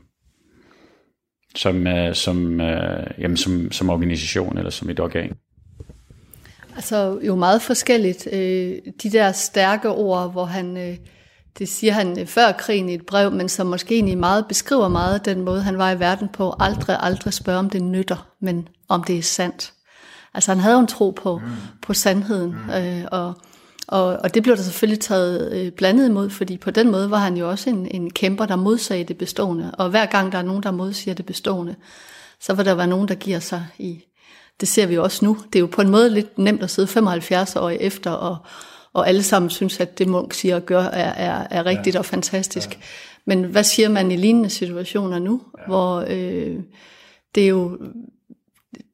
som, 1.55 1.88
øh, 1.88 2.15
som, 2.15 2.62
øh, 2.62 3.08
jamen, 3.20 3.38
som, 3.38 3.72
som 3.72 3.89
organisation 3.89 4.58
eller 4.58 4.72
som 4.72 4.89
et 4.89 5.00
organ? 5.00 5.38
Altså 6.75 7.20
jo 7.24 7.36
meget 7.36 7.62
forskelligt. 7.62 8.27
Øh, 8.31 8.77
de 9.03 9.12
der 9.12 9.31
stærke 9.31 9.89
ord, 9.89 10.31
hvor 10.31 10.46
han, 10.46 10.77
øh, 10.77 10.98
det 11.60 11.70
siger 11.70 11.93
han 11.93 12.20
øh, 12.20 12.27
før 12.27 12.51
krigen 12.51 12.89
i 12.89 12.93
et 12.93 13.05
brev, 13.05 13.31
men 13.31 13.50
som 13.50 13.67
måske 13.67 13.96
egentlig 13.96 14.17
meget 14.17 14.46
beskriver 14.48 14.88
meget 14.88 15.25
den 15.25 15.41
måde, 15.41 15.62
han 15.62 15.77
var 15.77 15.91
i 15.91 16.00
verden 16.00 16.29
på. 16.34 16.53
Aldrig, 16.60 16.98
aldrig 17.00 17.34
spørge, 17.34 17.60
om 17.60 17.70
det 17.70 17.84
nytter, 17.84 18.29
men 18.41 18.67
om 18.89 19.03
det 19.03 19.17
er 19.17 19.22
sandt. 19.22 19.74
Altså 20.36 20.51
han 20.51 20.60
havde 20.60 20.80
en 20.80 20.88
tro 20.88 21.12
på, 21.12 21.38
mm. 21.38 21.51
på 21.82 21.94
sandheden, 21.94 22.56
mm. 22.68 22.74
øh, 22.74 23.06
og, 23.12 23.34
og, 23.88 24.06
og 24.06 24.34
det 24.34 24.44
blev 24.44 24.58
der 24.58 24.62
selvfølgelig 24.62 25.00
taget 25.00 25.54
øh, 25.54 25.72
blandet 25.72 26.10
imod, 26.10 26.30
fordi 26.30 26.58
på 26.58 26.72
den 26.72 26.92
måde 26.92 27.12
var 27.12 27.18
han 27.18 27.38
jo 27.38 27.50
også 27.50 27.70
en, 27.70 27.88
en 27.92 28.10
kæmper, 28.10 28.46
der 28.46 28.56
modsagde 28.56 29.04
det 29.04 29.18
bestående. 29.18 29.72
Og 29.77 29.89
hver 29.89 30.06
gang 30.06 30.32
der 30.32 30.38
er 30.38 30.42
nogen, 30.42 30.63
der 30.63 30.72
modsiger 30.72 31.13
det 31.13 31.25
bestående, 31.25 31.75
så 32.39 32.54
vil 32.54 32.65
der 32.65 32.75
være 32.75 32.88
nogen, 32.88 33.08
der 33.08 33.15
giver 33.15 33.39
sig 33.39 33.65
i. 33.77 34.04
Det 34.60 34.68
ser 34.68 34.86
vi 34.86 34.96
jo 34.96 35.04
også 35.04 35.25
nu. 35.25 35.38
Det 35.54 35.56
er 35.56 35.60
jo 35.60 35.68
på 35.72 35.82
en 35.82 35.89
måde 35.89 36.10
lidt 36.10 36.38
nemt 36.38 36.63
at 36.63 36.70
sidde 36.70 36.88
75 36.88 37.56
år 37.56 37.70
efter, 37.70 38.12
og, 38.12 38.38
og 38.94 39.08
alle 39.08 39.24
sammen 39.24 39.50
synes, 39.50 39.80
at 39.80 40.00
det 40.00 40.08
Munk 40.08 40.34
siger 40.34 40.56
og 40.56 40.62
gør 40.62 40.84
er, 40.84 41.13
er, 41.13 41.48
er 41.51 41.65
rigtigt 41.65 41.94
ja. 41.94 42.00
og 42.00 42.06
fantastisk. 42.06 42.70
Ja. 42.72 42.77
Men 43.25 43.44
hvad 43.44 43.63
siger 43.63 43.89
man 43.89 44.12
i 44.12 44.15
lignende 44.15 44.50
situationer 44.50 45.20
nu, 45.20 45.42
ja. 45.58 45.63
hvor 45.68 46.06
øh, 46.10 46.60
det 47.36 47.44
er 47.44 47.48
jo 47.48 47.77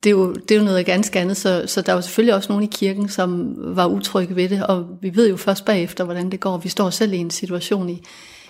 det 0.03 0.09
er, 0.09 0.11
jo, 0.11 0.33
det 0.33 0.51
er 0.51 0.59
jo 0.59 0.65
noget 0.65 0.85
ganske 0.85 1.19
andet, 1.19 1.37
så, 1.37 1.63
så 1.67 1.81
der 1.81 1.93
var 1.93 2.01
selvfølgelig 2.01 2.35
også 2.35 2.51
nogen 2.51 2.63
i 2.63 2.69
kirken, 2.71 3.09
som 3.09 3.55
var 3.57 3.85
utrygge 3.85 4.35
ved 4.35 4.49
det, 4.49 4.65
og 4.65 4.87
vi 5.01 5.15
ved 5.15 5.29
jo 5.29 5.37
først 5.37 5.65
bagefter, 5.65 6.03
hvordan 6.03 6.31
det 6.31 6.39
går. 6.39 6.57
Vi 6.57 6.69
står 6.69 6.89
selv 6.89 7.13
i 7.13 7.17
en 7.17 7.31
situation 7.31 7.89
i, 7.89 8.03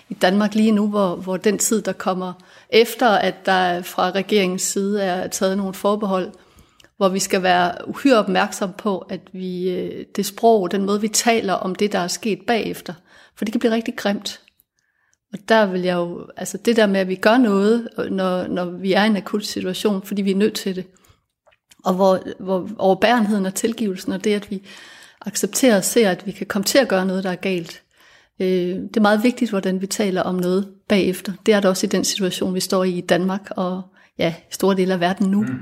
i 0.08 0.14
Danmark 0.14 0.54
lige 0.54 0.72
nu, 0.72 0.88
hvor, 0.88 1.16
hvor 1.16 1.36
den 1.36 1.58
tid, 1.58 1.82
der 1.82 1.92
kommer 1.92 2.32
efter, 2.70 3.08
at 3.08 3.46
der 3.46 3.82
fra 3.82 4.10
regeringens 4.10 4.62
side 4.62 5.02
er 5.02 5.26
taget 5.26 5.56
nogle 5.56 5.74
forbehold, 5.74 6.30
hvor 6.96 7.08
vi 7.08 7.18
skal 7.18 7.42
være 7.42 7.88
uhyre 7.88 8.18
opmærksom 8.18 8.72
på, 8.78 8.98
at 8.98 9.20
vi 9.32 9.70
øh, 9.70 10.04
det 10.16 10.26
sprog, 10.26 10.70
den 10.70 10.84
måde, 10.84 11.00
vi 11.00 11.08
taler 11.08 11.52
om 11.52 11.74
det, 11.74 11.92
der 11.92 11.98
er 11.98 12.08
sket 12.08 12.38
bagefter, 12.46 12.94
for 13.36 13.44
det 13.44 13.52
kan 13.52 13.60
blive 13.60 13.74
rigtig 13.74 13.96
grimt. 13.96 14.40
Og 15.32 15.38
der 15.48 15.66
vil 15.66 15.80
jeg 15.80 15.94
jo, 15.94 16.26
altså 16.36 16.58
det 16.58 16.76
der 16.76 16.86
med, 16.86 17.00
at 17.00 17.08
vi 17.08 17.14
gør 17.14 17.36
noget, 17.36 17.88
når, 18.10 18.46
når 18.46 18.64
vi 18.64 18.92
er 18.92 19.04
i 19.04 19.06
en 19.06 19.16
akut 19.16 19.46
situation, 19.46 20.02
fordi 20.02 20.22
vi 20.22 20.30
er 20.30 20.36
nødt 20.36 20.54
til 20.54 20.76
det, 20.76 20.84
og 21.84 21.94
hvor, 21.94 22.20
hvor 22.38 22.68
overbærenheden 22.78 23.46
og 23.46 23.54
tilgivelsen, 23.54 24.12
og 24.12 24.24
det, 24.24 24.34
at 24.34 24.50
vi 24.50 24.62
acceptere 25.26 25.76
og 25.76 25.84
se, 25.84 26.06
at 26.06 26.26
vi 26.26 26.32
kan 26.32 26.46
komme 26.46 26.64
til 26.64 26.78
at 26.78 26.88
gøre 26.88 27.06
noget, 27.06 27.24
der 27.24 27.30
er 27.30 27.36
galt. 27.36 27.82
Øh, 28.40 28.48
det 28.48 28.96
er 28.96 29.00
meget 29.00 29.22
vigtigt, 29.22 29.50
hvordan 29.50 29.80
vi 29.80 29.86
taler 29.86 30.22
om 30.22 30.34
noget 30.34 30.68
bagefter. 30.88 31.32
Det 31.46 31.54
er 31.54 31.60
det 31.60 31.70
også 31.70 31.86
i 31.86 31.88
den 31.88 32.04
situation, 32.04 32.54
vi 32.54 32.60
står 32.60 32.84
i 32.84 32.90
i 32.90 33.00
Danmark 33.00 33.48
og 33.50 33.82
ja, 34.18 34.34
i 34.50 34.54
store 34.54 34.76
dele 34.76 34.92
af 34.92 35.00
verden 35.00 35.30
nu. 35.30 35.42
Mm. 35.42 35.58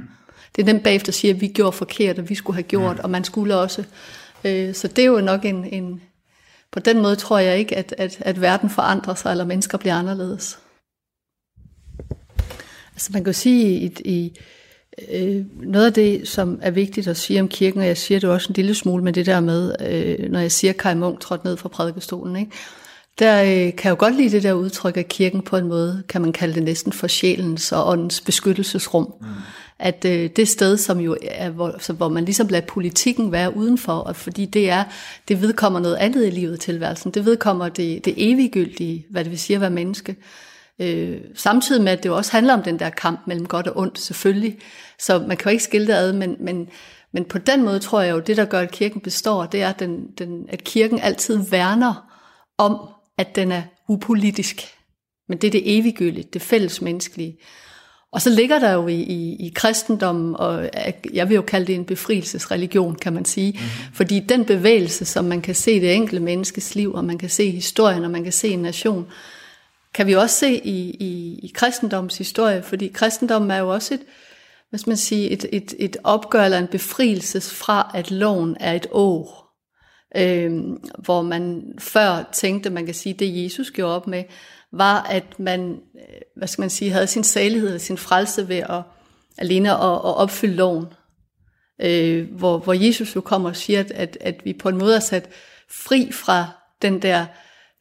Det 0.56 0.62
er 0.62 0.72
den 0.72 0.80
bagefter 0.80 1.12
siger, 1.12 1.34
at 1.34 1.40
vi 1.40 1.48
gjorde 1.48 1.72
forkert, 1.72 2.18
og 2.18 2.28
vi 2.28 2.34
skulle 2.34 2.54
have 2.54 2.62
gjort, 2.62 2.96
mm. 2.96 3.04
og 3.04 3.10
man 3.10 3.24
skulle 3.24 3.56
også. 3.56 3.84
Øh, 4.44 4.74
så 4.74 4.88
det 4.88 5.02
er 5.02 5.06
jo 5.06 5.20
nok 5.20 5.44
en, 5.44 5.64
en... 5.64 6.00
På 6.72 6.80
den 6.80 7.02
måde 7.02 7.16
tror 7.16 7.38
jeg 7.38 7.58
ikke, 7.58 7.76
at, 7.76 7.94
at, 7.98 8.18
at 8.20 8.40
verden 8.40 8.70
forandrer 8.70 9.14
sig, 9.14 9.30
eller 9.30 9.44
mennesker 9.44 9.78
bliver 9.78 9.94
anderledes. 9.94 10.58
Altså 12.92 13.10
man 13.12 13.24
kan 13.24 13.32
jo 13.32 13.38
sige, 13.38 13.70
i, 13.70 13.92
i 14.04 14.38
øh, 15.12 15.44
noget 15.62 15.86
af 15.86 15.92
det, 15.92 16.28
som 16.28 16.58
er 16.62 16.70
vigtigt 16.70 17.08
at 17.08 17.16
sige 17.16 17.40
om 17.40 17.48
kirken, 17.48 17.80
og 17.80 17.86
jeg 17.86 17.96
siger 17.96 18.20
det 18.20 18.30
også 18.30 18.46
en 18.50 18.54
lille 18.54 18.74
smule 18.74 19.04
med 19.04 19.12
det 19.12 19.26
der 19.26 19.40
med, 19.40 19.74
øh, 19.80 20.30
når 20.30 20.40
jeg 20.40 20.52
siger, 20.52 20.72
Kai 20.72 20.94
Munk 20.94 21.20
trådte 21.20 21.46
ned 21.46 21.56
fra 21.56 21.68
prædikestolen, 21.68 22.36
ikke? 22.36 22.50
der 23.20 23.42
øh, 23.42 23.48
kan 23.48 23.84
jeg 23.84 23.90
jo 23.90 23.96
godt 23.98 24.16
lide 24.16 24.30
det 24.30 24.42
der 24.42 24.52
udtryk 24.52 24.96
af 24.96 25.08
kirken 25.08 25.42
på 25.42 25.56
en 25.56 25.68
måde, 25.68 26.02
kan 26.08 26.20
man 26.20 26.32
kalde 26.32 26.54
det 26.54 26.62
næsten 26.62 26.92
for 26.92 27.06
sjælens 27.06 27.72
og 27.72 27.88
åndens 27.88 28.20
beskyttelsesrum. 28.20 29.14
Mm. 29.20 29.26
At 29.78 30.04
øh, 30.04 30.30
det 30.36 30.48
sted, 30.48 30.76
som 30.76 31.00
jo 31.00 31.16
er, 31.22 31.50
hvor, 31.50 31.74
så, 31.78 31.92
hvor 31.92 32.08
man 32.08 32.24
ligesom 32.24 32.48
lader 32.48 32.66
politikken 32.66 33.32
være 33.32 33.56
udenfor, 33.56 33.92
og 33.92 34.16
fordi 34.16 34.44
det 34.46 34.70
er, 34.70 34.84
det 35.28 35.42
vedkommer 35.42 35.80
noget 35.80 35.96
andet 35.96 36.26
i 36.26 36.30
livet 36.30 36.60
tilværelsen. 36.60 37.10
Det 37.10 37.24
vedkommer 37.24 37.68
det, 37.68 38.04
det 38.04 38.14
eviggyldige, 38.16 39.06
hvad 39.10 39.24
det 39.24 39.30
vil 39.30 39.38
sige 39.38 39.54
at 39.54 39.60
være 39.60 39.70
menneske. 39.70 40.12
Øh, 40.12 40.49
samtidig 41.34 41.82
med, 41.82 41.92
at 41.92 42.02
det 42.02 42.08
jo 42.08 42.16
også 42.16 42.32
handler 42.32 42.54
om 42.54 42.62
den 42.62 42.78
der 42.78 42.90
kamp 42.90 43.20
mellem 43.26 43.46
godt 43.46 43.66
og 43.66 43.78
ondt, 43.78 43.98
selvfølgelig. 43.98 44.58
Så 44.98 45.18
man 45.18 45.36
kan 45.36 45.44
jo 45.44 45.50
ikke 45.50 45.64
skille 45.64 45.86
det 45.86 45.92
ad, 45.92 46.12
men, 46.12 46.36
men, 46.40 46.68
men 47.12 47.24
på 47.24 47.38
den 47.38 47.64
måde 47.64 47.78
tror 47.78 48.00
jeg 48.00 48.12
jo, 48.12 48.20
det 48.20 48.36
der 48.36 48.44
gør, 48.44 48.60
at 48.60 48.70
kirken 48.70 49.00
består, 49.00 49.46
det 49.46 49.62
er, 49.62 49.72
den, 49.72 50.06
den, 50.18 50.46
at 50.48 50.64
kirken 50.64 50.98
altid 50.98 51.50
værner 51.50 52.06
om, 52.58 52.88
at 53.18 53.36
den 53.36 53.52
er 53.52 53.62
upolitisk. 53.88 54.62
Men 55.28 55.38
det 55.38 55.46
er 55.46 55.52
det 55.52 55.78
eviggyldige, 55.78 56.28
det 56.32 56.42
fællesmenneskelige. 56.42 57.38
Og 58.12 58.22
så 58.22 58.30
ligger 58.30 58.58
der 58.58 58.72
jo 58.72 58.86
i, 58.86 58.94
i, 58.94 59.46
i 59.46 59.52
kristendommen, 59.54 60.36
og 60.36 60.70
jeg 61.12 61.28
vil 61.28 61.34
jo 61.34 61.42
kalde 61.42 61.66
det 61.66 61.74
en 61.74 61.84
befrielsesreligion, 61.84 62.94
kan 62.94 63.12
man 63.12 63.24
sige. 63.24 63.52
Mm-hmm. 63.52 63.94
Fordi 63.94 64.20
den 64.20 64.44
bevægelse, 64.44 65.04
som 65.04 65.24
man 65.24 65.40
kan 65.42 65.54
se 65.54 65.72
i 65.72 65.80
det 65.80 65.94
enkelte 65.94 66.24
menneskes 66.24 66.74
liv, 66.74 66.92
og 66.92 67.04
man 67.04 67.18
kan 67.18 67.28
se 67.28 67.50
historien, 67.50 68.04
og 68.04 68.10
man 68.10 68.22
kan 68.22 68.32
se 68.32 68.48
en 68.48 68.58
nation, 68.58 69.06
kan 69.94 70.06
vi 70.06 70.14
også 70.14 70.36
se 70.36 70.54
i, 70.54 70.90
i, 70.90 71.40
i 71.42 71.52
kristendommens 71.54 72.18
historie, 72.18 72.62
fordi 72.62 72.88
kristendommen 72.88 73.50
er 73.50 73.58
jo 73.58 73.68
også 73.68 73.94
et, 73.94 74.00
hvad 74.70 74.78
skal 74.78 74.90
man 74.90 74.96
sige, 74.96 75.30
et, 75.30 75.46
et, 75.52 75.74
et 75.78 75.96
opgør 76.04 76.44
eller 76.44 76.58
en 76.58 76.66
befrielse 76.66 77.40
fra, 77.40 77.90
at 77.94 78.10
loven 78.10 78.56
er 78.60 78.72
et 78.72 78.86
år. 78.90 79.40
Øh, 80.16 80.52
hvor 80.98 81.22
man 81.22 81.72
før 81.78 82.30
tænkte, 82.32 82.70
man 82.70 82.86
kan 82.86 82.94
sige, 82.94 83.14
det 83.14 83.44
Jesus 83.44 83.70
gjorde 83.70 83.94
op 83.94 84.06
med, 84.06 84.24
var, 84.72 85.02
at 85.02 85.38
man, 85.38 85.80
øh, 85.94 86.20
hvad 86.36 86.48
skal 86.48 86.62
man 86.62 86.70
sige, 86.70 86.90
havde 86.90 87.06
sin 87.06 87.24
salighed 87.24 87.74
og 87.74 87.80
sin 87.80 87.98
frelse 87.98 88.48
ved 88.48 88.56
at 88.56 88.82
alene 89.38 89.70
at, 89.70 89.76
at 89.80 90.16
opfylde 90.16 90.54
loven. 90.54 90.86
Øh, 91.80 92.30
hvor, 92.30 92.58
hvor 92.58 92.72
Jesus 92.72 93.16
jo 93.16 93.20
kommer 93.20 93.48
og 93.48 93.56
siger, 93.56 93.80
at, 93.80 93.90
at, 93.90 94.18
at 94.20 94.44
vi 94.44 94.52
på 94.52 94.68
en 94.68 94.78
måde 94.78 94.96
er 94.96 95.00
sat 95.00 95.28
fri 95.70 96.12
fra 96.12 96.46
den 96.82 97.02
der 97.02 97.26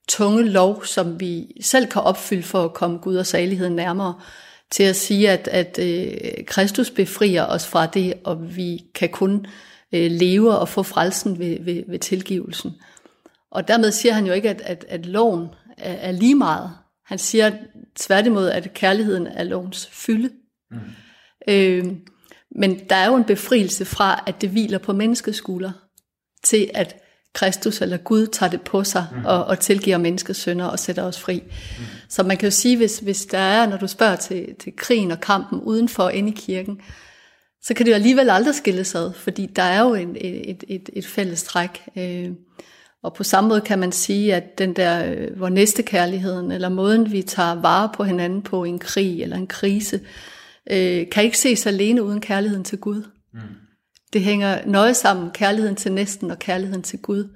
tunge 0.09 0.49
lov, 0.49 0.85
som 0.85 1.19
vi 1.19 1.47
selv 1.61 1.87
kan 1.87 2.01
opfylde 2.01 2.43
for 2.43 2.63
at 2.63 2.73
komme 2.73 2.97
Gud 2.97 3.15
og 3.15 3.25
saligheden 3.25 3.75
nærmere, 3.75 4.19
til 4.71 4.83
at 4.83 4.95
sige, 4.95 5.29
at, 5.29 5.47
at 5.47 5.79
øh, 5.79 6.45
Kristus 6.45 6.91
befrier 6.91 7.45
os 7.45 7.67
fra 7.67 7.85
det, 7.85 8.13
og 8.23 8.55
vi 8.55 8.83
kan 8.95 9.09
kun 9.09 9.45
øh, 9.93 10.11
leve 10.11 10.57
og 10.57 10.69
få 10.69 10.83
frelsen 10.83 11.39
ved, 11.39 11.57
ved, 11.63 11.83
ved 11.87 11.99
tilgivelsen. 11.99 12.71
Og 13.51 13.67
dermed 13.67 13.91
siger 13.91 14.13
han 14.13 14.25
jo 14.25 14.33
ikke, 14.33 14.49
at, 14.49 14.61
at, 14.61 14.85
at 14.87 15.05
loven 15.05 15.47
er, 15.77 15.93
er 15.93 16.11
lige 16.11 16.35
meget. 16.35 16.71
Han 17.05 17.17
siger 17.17 17.51
tværtimod, 17.95 18.49
at 18.49 18.73
kærligheden 18.73 19.27
er 19.27 19.43
lovens 19.43 19.89
fylde. 19.91 20.29
Mm. 20.71 20.77
Øh, 21.47 21.85
men 22.55 22.79
der 22.89 22.95
er 22.95 23.07
jo 23.07 23.15
en 23.15 23.23
befrielse 23.23 23.85
fra, 23.85 24.23
at 24.27 24.41
det 24.41 24.49
hviler 24.49 24.77
på 24.77 24.93
menneskets 24.93 25.37
skulder, 25.37 25.71
til 26.43 26.71
at 26.73 26.95
Kristus 27.33 27.81
eller 27.81 27.97
Gud 27.97 28.27
tager 28.27 28.49
det 28.49 28.61
på 28.61 28.83
sig 28.83 29.07
mm. 29.11 29.25
og, 29.25 29.45
og 29.45 29.59
tilgiver 29.59 29.97
menneskets 29.97 30.39
synder 30.39 30.65
og 30.65 30.79
sætter 30.79 31.03
os 31.03 31.19
fri. 31.19 31.43
Mm. 31.79 31.85
Så 32.09 32.23
man 32.23 32.37
kan 32.37 32.47
jo 32.47 32.51
sige, 32.51 32.77
hvis, 32.77 32.99
hvis 32.99 33.25
der 33.25 33.37
er, 33.37 33.67
når 33.67 33.77
du 33.77 33.87
spørger 33.87 34.15
til, 34.15 34.55
til 34.59 34.73
krigen 34.77 35.11
og 35.11 35.19
kampen 35.19 35.59
udenfor 35.59 36.09
inde 36.09 36.29
i 36.29 36.35
kirken, 36.37 36.81
så 37.61 37.73
kan 37.73 37.85
det 37.85 37.91
jo 37.91 37.95
alligevel 37.95 38.29
aldrig 38.29 38.55
skilles 38.55 38.95
ad, 38.95 39.13
fordi 39.13 39.45
der 39.45 39.63
er 39.63 39.81
jo 39.81 39.93
en, 39.93 40.17
et, 40.21 40.63
et, 40.67 40.89
et 40.93 41.05
fælles 41.05 41.43
træk. 41.43 41.81
Øh, 41.97 42.29
og 43.03 43.13
på 43.13 43.23
samme 43.23 43.47
måde 43.47 43.61
kan 43.61 43.79
man 43.79 43.91
sige, 43.91 44.35
at 44.35 44.57
den 44.57 44.73
der, 44.73 45.11
øh, 45.11 45.37
hvor 45.37 45.49
næstekærligheden, 45.49 46.51
eller 46.51 46.69
måden 46.69 47.11
vi 47.11 47.21
tager 47.21 47.55
vare 47.55 47.89
på 47.93 48.03
hinanden 48.03 48.41
på 48.41 48.63
i 48.63 48.69
en 48.69 48.79
krig 48.79 49.21
eller 49.21 49.37
en 49.37 49.47
krise, 49.47 49.99
øh, 50.71 51.09
kan 51.09 51.23
ikke 51.23 51.37
ses 51.37 51.65
alene 51.65 52.03
uden 52.03 52.21
kærligheden 52.21 52.63
til 52.63 52.77
Gud. 52.77 53.03
Mm. 53.33 53.39
Det 54.13 54.21
hænger 54.21 54.59
nøje 54.65 54.93
sammen, 54.93 55.31
kærligheden 55.31 55.75
til 55.75 55.91
næsten 55.91 56.31
og 56.31 56.39
kærligheden 56.39 56.83
til 56.83 56.99
Gud. 56.99 57.35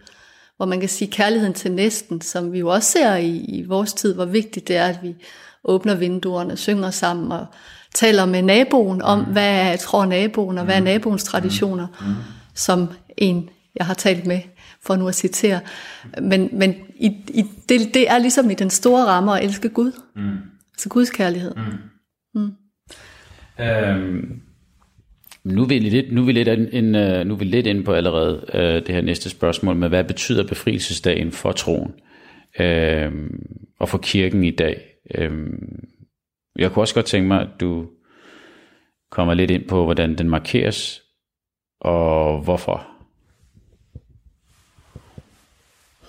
Hvor 0.57 0.65
man 0.65 0.79
kan 0.79 0.89
sige 0.89 1.11
kærligheden 1.11 1.53
til 1.53 1.71
næsten, 1.71 2.21
som 2.21 2.51
vi 2.51 2.59
jo 2.59 2.67
også 2.67 2.91
ser 2.91 3.15
i, 3.15 3.37
i 3.37 3.63
vores 3.63 3.93
tid, 3.93 4.13
hvor 4.13 4.25
vigtigt 4.25 4.67
det 4.67 4.77
er, 4.77 4.85
at 4.85 4.99
vi 5.03 5.15
åbner 5.63 5.95
vinduerne, 5.95 6.57
synger 6.57 6.91
sammen 6.91 7.31
og 7.31 7.45
taler 7.93 8.25
med 8.25 8.41
naboen 8.41 9.01
om, 9.01 9.19
mm. 9.19 9.25
hvad 9.25 9.71
er, 9.71 9.75
tror 9.75 10.05
naboen, 10.05 10.57
og 10.57 10.65
hvad 10.65 10.75
er 10.75 10.79
mm. 10.79 10.85
naboens 10.85 11.23
traditioner, 11.23 11.87
mm. 12.01 12.13
som 12.55 12.87
en, 13.17 13.49
jeg 13.75 13.85
har 13.85 13.93
talt 13.93 14.25
med, 14.25 14.39
for 14.81 14.95
nu 14.95 15.07
at 15.07 15.15
citere. 15.15 15.59
Men, 16.21 16.49
men 16.51 16.75
i, 16.95 17.07
i, 17.27 17.45
det, 17.69 17.93
det 17.93 18.09
er 18.09 18.17
ligesom 18.17 18.49
i 18.49 18.53
den 18.53 18.69
store 18.69 19.05
ramme 19.05 19.37
at 19.37 19.43
elske 19.43 19.69
Gud. 19.69 19.91
Mm. 20.15 20.37
Altså 20.73 20.89
Guds 20.89 21.09
kærlighed. 21.09 21.53
Mm. 21.55 22.41
Mm. 22.41 22.51
Øhm, 23.59 24.41
nu 25.43 25.63
er 25.63 25.67
vi 25.67 25.79
lidt, 25.79 26.11
nu 26.11 26.21
er 26.21 26.25
vi 26.25 26.31
lidt, 26.31 26.47
en, 26.47 26.95
øh, 26.95 27.25
nu 27.25 27.33
er 27.33 27.37
vi 27.37 27.45
lidt 27.45 27.67
inde 27.67 27.83
på 27.83 27.93
allerede 27.93 28.45
øh, 28.53 28.87
det 28.87 28.95
her 28.95 29.01
næste 29.01 29.29
spørgsmål 29.29 29.75
med, 29.75 29.89
hvad 29.89 30.03
betyder 30.03 30.47
befrielsesdagen 30.47 31.31
for 31.31 31.51
troen 31.51 31.93
øh, 32.59 33.11
og 33.79 33.89
for 33.89 33.97
kirken 33.97 34.43
i 34.43 34.51
dag? 34.51 34.81
Øh, 35.15 35.31
jeg 36.55 36.71
kunne 36.71 36.83
også 36.83 36.93
godt 36.93 37.05
tænke 37.05 37.27
mig, 37.27 37.41
at 37.41 37.49
du 37.59 37.87
kommer 39.11 39.33
lidt 39.33 39.51
ind 39.51 39.67
på, 39.67 39.83
hvordan 39.83 40.17
den 40.17 40.29
markeres 40.29 41.01
og 41.79 42.41
hvorfor. 42.41 42.87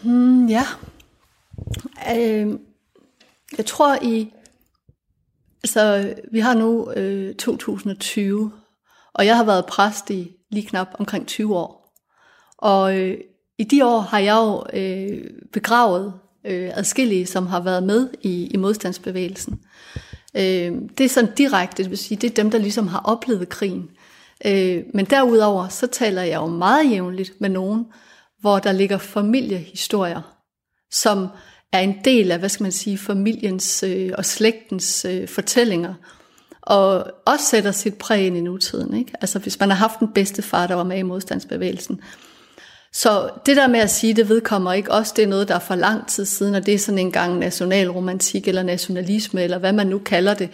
Hmm, 0.02 0.46
ja. 0.46 0.62
Øh, 2.16 2.58
jeg 3.58 3.66
tror 3.66 3.98
i, 4.02 4.32
altså 5.64 6.14
vi 6.32 6.38
har 6.38 6.54
nu 6.54 6.92
øh, 6.96 7.34
2020, 7.34 8.52
og 9.14 9.26
jeg 9.26 9.37
har 9.37 9.44
været 9.44 9.66
præst 9.66 10.11
i 10.11 10.30
lige 10.50 10.66
knap 10.66 10.88
omkring 10.99 11.26
20 11.26 11.56
år. 11.56 11.94
Og 12.59 12.99
øh, 12.99 13.18
i 13.59 13.64
de 13.64 13.87
år 13.87 14.00
har 14.00 14.18
jeg 14.18 14.35
jo 14.35 14.78
øh, 14.78 15.30
begravet 15.52 16.12
øh, 16.44 16.71
adskillige, 16.75 17.26
som 17.26 17.47
har 17.47 17.61
været 17.61 17.83
med 17.83 18.09
i, 18.23 18.47
i 18.47 18.56
modstandsbevægelsen. 18.56 19.61
Øh, 20.37 20.73
det 20.99 21.00
er 21.00 21.09
sådan 21.09 21.35
direkte, 21.35 21.83
det 21.83 21.90
vil 21.90 21.99
sige, 21.99 22.18
det 22.18 22.30
er 22.30 22.35
dem, 22.35 22.50
der 22.50 22.59
ligesom 22.59 22.87
har 22.87 23.00
oplevet 23.00 23.49
krigen. 23.49 23.90
Øh, 24.47 24.83
men 24.94 25.04
derudover, 25.04 25.68
så 25.68 25.87
taler 25.87 26.23
jeg 26.23 26.37
jo 26.37 26.47
meget 26.47 26.90
jævnligt 26.90 27.40
med 27.40 27.49
nogen, 27.49 27.87
hvor 28.40 28.59
der 28.59 28.73
ligger 28.73 28.99
familiehistorier, 28.99 30.21
som 30.90 31.28
er 31.73 31.80
en 31.80 31.97
del 32.04 32.33
af, 32.33 32.38
hvad 32.38 32.49
skal 32.49 32.64
man 32.64 32.73
sige, 32.73 32.99
familiens 32.99 33.83
øh, 33.83 34.12
og 34.18 34.25
slægtens 34.25 35.04
øh, 35.04 35.28
fortællinger, 35.28 35.94
og 36.66 37.06
også 37.26 37.44
sætter 37.44 37.73
sit 37.73 37.94
præg 37.94 38.26
ind 38.26 38.37
i 38.37 38.40
nutiden. 38.40 38.97
Ikke? 38.97 39.12
Altså 39.21 39.38
hvis 39.38 39.61
man 39.61 39.71
har 39.71 39.76
haft 39.76 40.00
en 40.00 40.09
bedste 40.14 40.42
far, 40.42 40.66
der 40.66 40.75
var 40.75 40.85
med 40.85 40.99
i 40.99 41.02
modstandsbevægelsen. 41.02 42.00
Så 42.92 43.30
det 43.47 43.56
der 43.56 43.68
med 43.68 43.80
at 43.80 43.90
sige, 43.90 44.14
det 44.14 44.28
vedkommer 44.28 44.73
ikke 44.73 44.92
også, 44.92 45.12
det 45.16 45.23
er 45.25 45.28
noget, 45.28 45.49
der 45.49 45.54
er 45.54 45.59
for 45.59 45.75
lang 45.75 46.09
tid 46.09 46.25
siden, 46.25 46.54
og 46.54 46.66
det 46.66 46.75
er 46.75 46.78
sådan 46.78 46.99
en 46.99 47.12
gang 47.12 47.38
nationalromantik 47.38 48.49
eller 48.49 48.62
nationalisme, 48.62 49.42
eller 49.42 49.59
hvad 49.59 49.73
man 49.73 49.87
nu 49.87 49.99
kalder 49.99 50.35
det, 50.35 50.50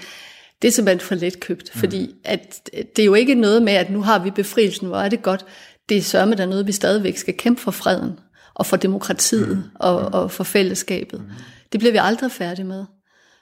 det 0.62 0.68
er 0.68 0.72
simpelthen 0.72 1.00
for 1.00 1.14
let 1.14 1.40
købt. 1.40 1.70
Mm. 1.74 1.80
Fordi 1.80 2.14
at 2.24 2.70
det 2.96 3.02
er 3.02 3.06
jo 3.06 3.14
ikke 3.14 3.34
noget 3.34 3.62
med, 3.62 3.72
at 3.72 3.90
nu 3.90 4.02
har 4.02 4.18
vi 4.18 4.30
befrielsen, 4.30 4.88
hvor 4.88 4.96
er 4.96 5.08
det 5.08 5.22
godt. 5.22 5.44
Det 5.88 5.96
er 5.96 6.02
sørme 6.02 6.34
der 6.34 6.46
noget, 6.46 6.66
vi 6.66 6.72
stadigvæk 6.72 7.16
skal 7.16 7.36
kæmpe 7.36 7.60
for 7.60 7.70
freden, 7.70 8.12
og 8.54 8.66
for 8.66 8.76
demokratiet, 8.76 9.56
mm. 9.56 9.62
og, 9.74 9.98
og 9.98 10.30
for 10.30 10.44
fællesskabet. 10.44 11.20
Mm. 11.20 11.26
Det 11.72 11.80
bliver 11.80 11.92
vi 11.92 11.98
aldrig 12.02 12.32
færdige 12.32 12.66
med. 12.66 12.84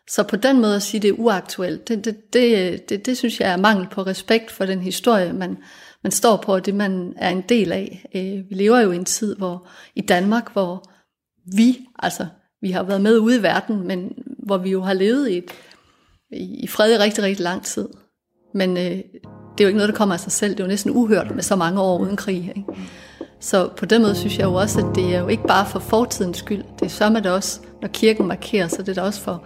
Så 0.09 0.23
på 0.23 0.37
den 0.37 0.61
måde 0.61 0.77
at 0.77 0.83
sige, 0.83 0.99
at 0.99 1.03
det 1.03 1.09
er 1.09 1.13
uaktuelt, 1.13 1.89
det, 1.89 2.05
det, 2.05 2.33
det, 2.33 2.89
det, 2.89 3.07
det 3.07 3.17
synes 3.19 3.41
jeg 3.41 3.53
er 3.53 3.57
mangel 3.57 3.89
på 3.91 4.03
respekt 4.03 4.51
for 4.51 4.65
den 4.67 4.81
historie, 4.81 5.33
man, 5.33 5.59
man 6.03 6.11
står 6.11 6.37
på, 6.37 6.55
og 6.55 6.67
det 6.67 6.75
man 6.75 7.13
er 7.17 7.31
en 7.31 7.45
del 7.49 7.73
af. 7.73 8.05
Øh, 8.15 8.51
vi 8.51 8.55
lever 8.55 8.81
jo 8.81 8.93
i 8.93 8.97
en 8.97 9.05
tid, 9.05 9.37
hvor 9.37 9.69
i 9.95 10.01
Danmark, 10.01 10.53
hvor 10.53 10.91
vi, 11.57 11.79
altså 11.99 12.27
vi 12.61 12.71
har 12.71 12.83
været 12.83 13.01
med 13.01 13.19
ude 13.19 13.39
i 13.39 13.43
verden, 13.43 13.87
men 13.87 14.13
hvor 14.47 14.59
vi 14.59 14.71
jo 14.71 14.83
har 14.83 14.93
levet 14.93 15.31
i, 15.31 15.39
et, 15.39 15.51
i 16.31 16.67
fred 16.67 16.95
i 16.95 16.99
rigtig, 16.99 17.25
rigtig 17.25 17.45
lang 17.45 17.65
tid. 17.65 17.89
Men 18.55 18.77
øh, 18.77 18.85
det 19.59 19.61
er 19.61 19.65
jo 19.65 19.67
ikke 19.67 19.77
noget, 19.77 19.89
der 19.89 19.97
kommer 19.97 20.15
af 20.15 20.21
sig 20.21 20.33
selv. 20.33 20.53
Det 20.53 20.61
er 20.61 20.65
jo 20.65 20.69
næsten 20.69 20.97
uhørt 20.97 21.35
med 21.35 21.43
så 21.43 21.57
mange 21.57 21.81
år 21.81 21.99
uden 21.99 22.17
krig. 22.17 22.53
Ikke? 22.57 22.65
Så 23.41 23.69
på 23.77 23.87
den 23.87 24.03
måde 24.03 24.15
synes 24.15 24.39
jeg 24.39 24.45
jo 24.45 24.55
også, 24.55 24.81
at 24.81 24.87
det 24.95 25.15
er 25.15 25.21
jo 25.21 25.29
ikke 25.29 25.47
bare 25.47 25.67
for 25.67 25.79
fortidens 25.79 26.39
skyld. 26.39 26.65
Det 26.81 26.87
er 26.87 26.91
sørme 26.91 27.21
det 27.21 27.27
også, 27.27 27.61
når 27.83 27.89
kirken 27.89 28.27
markerer, 28.27 28.69
så 28.69 28.77
det 28.83 28.89
er 28.89 28.95
det 28.95 29.03
også 29.03 29.21
for, 29.21 29.43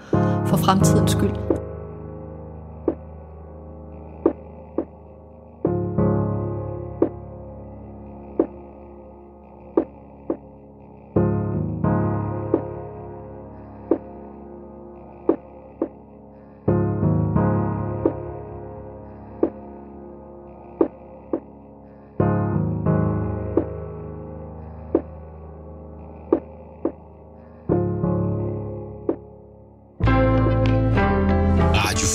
for 0.46 0.56
fremtidens 0.56 1.10
skyld. 1.10 1.51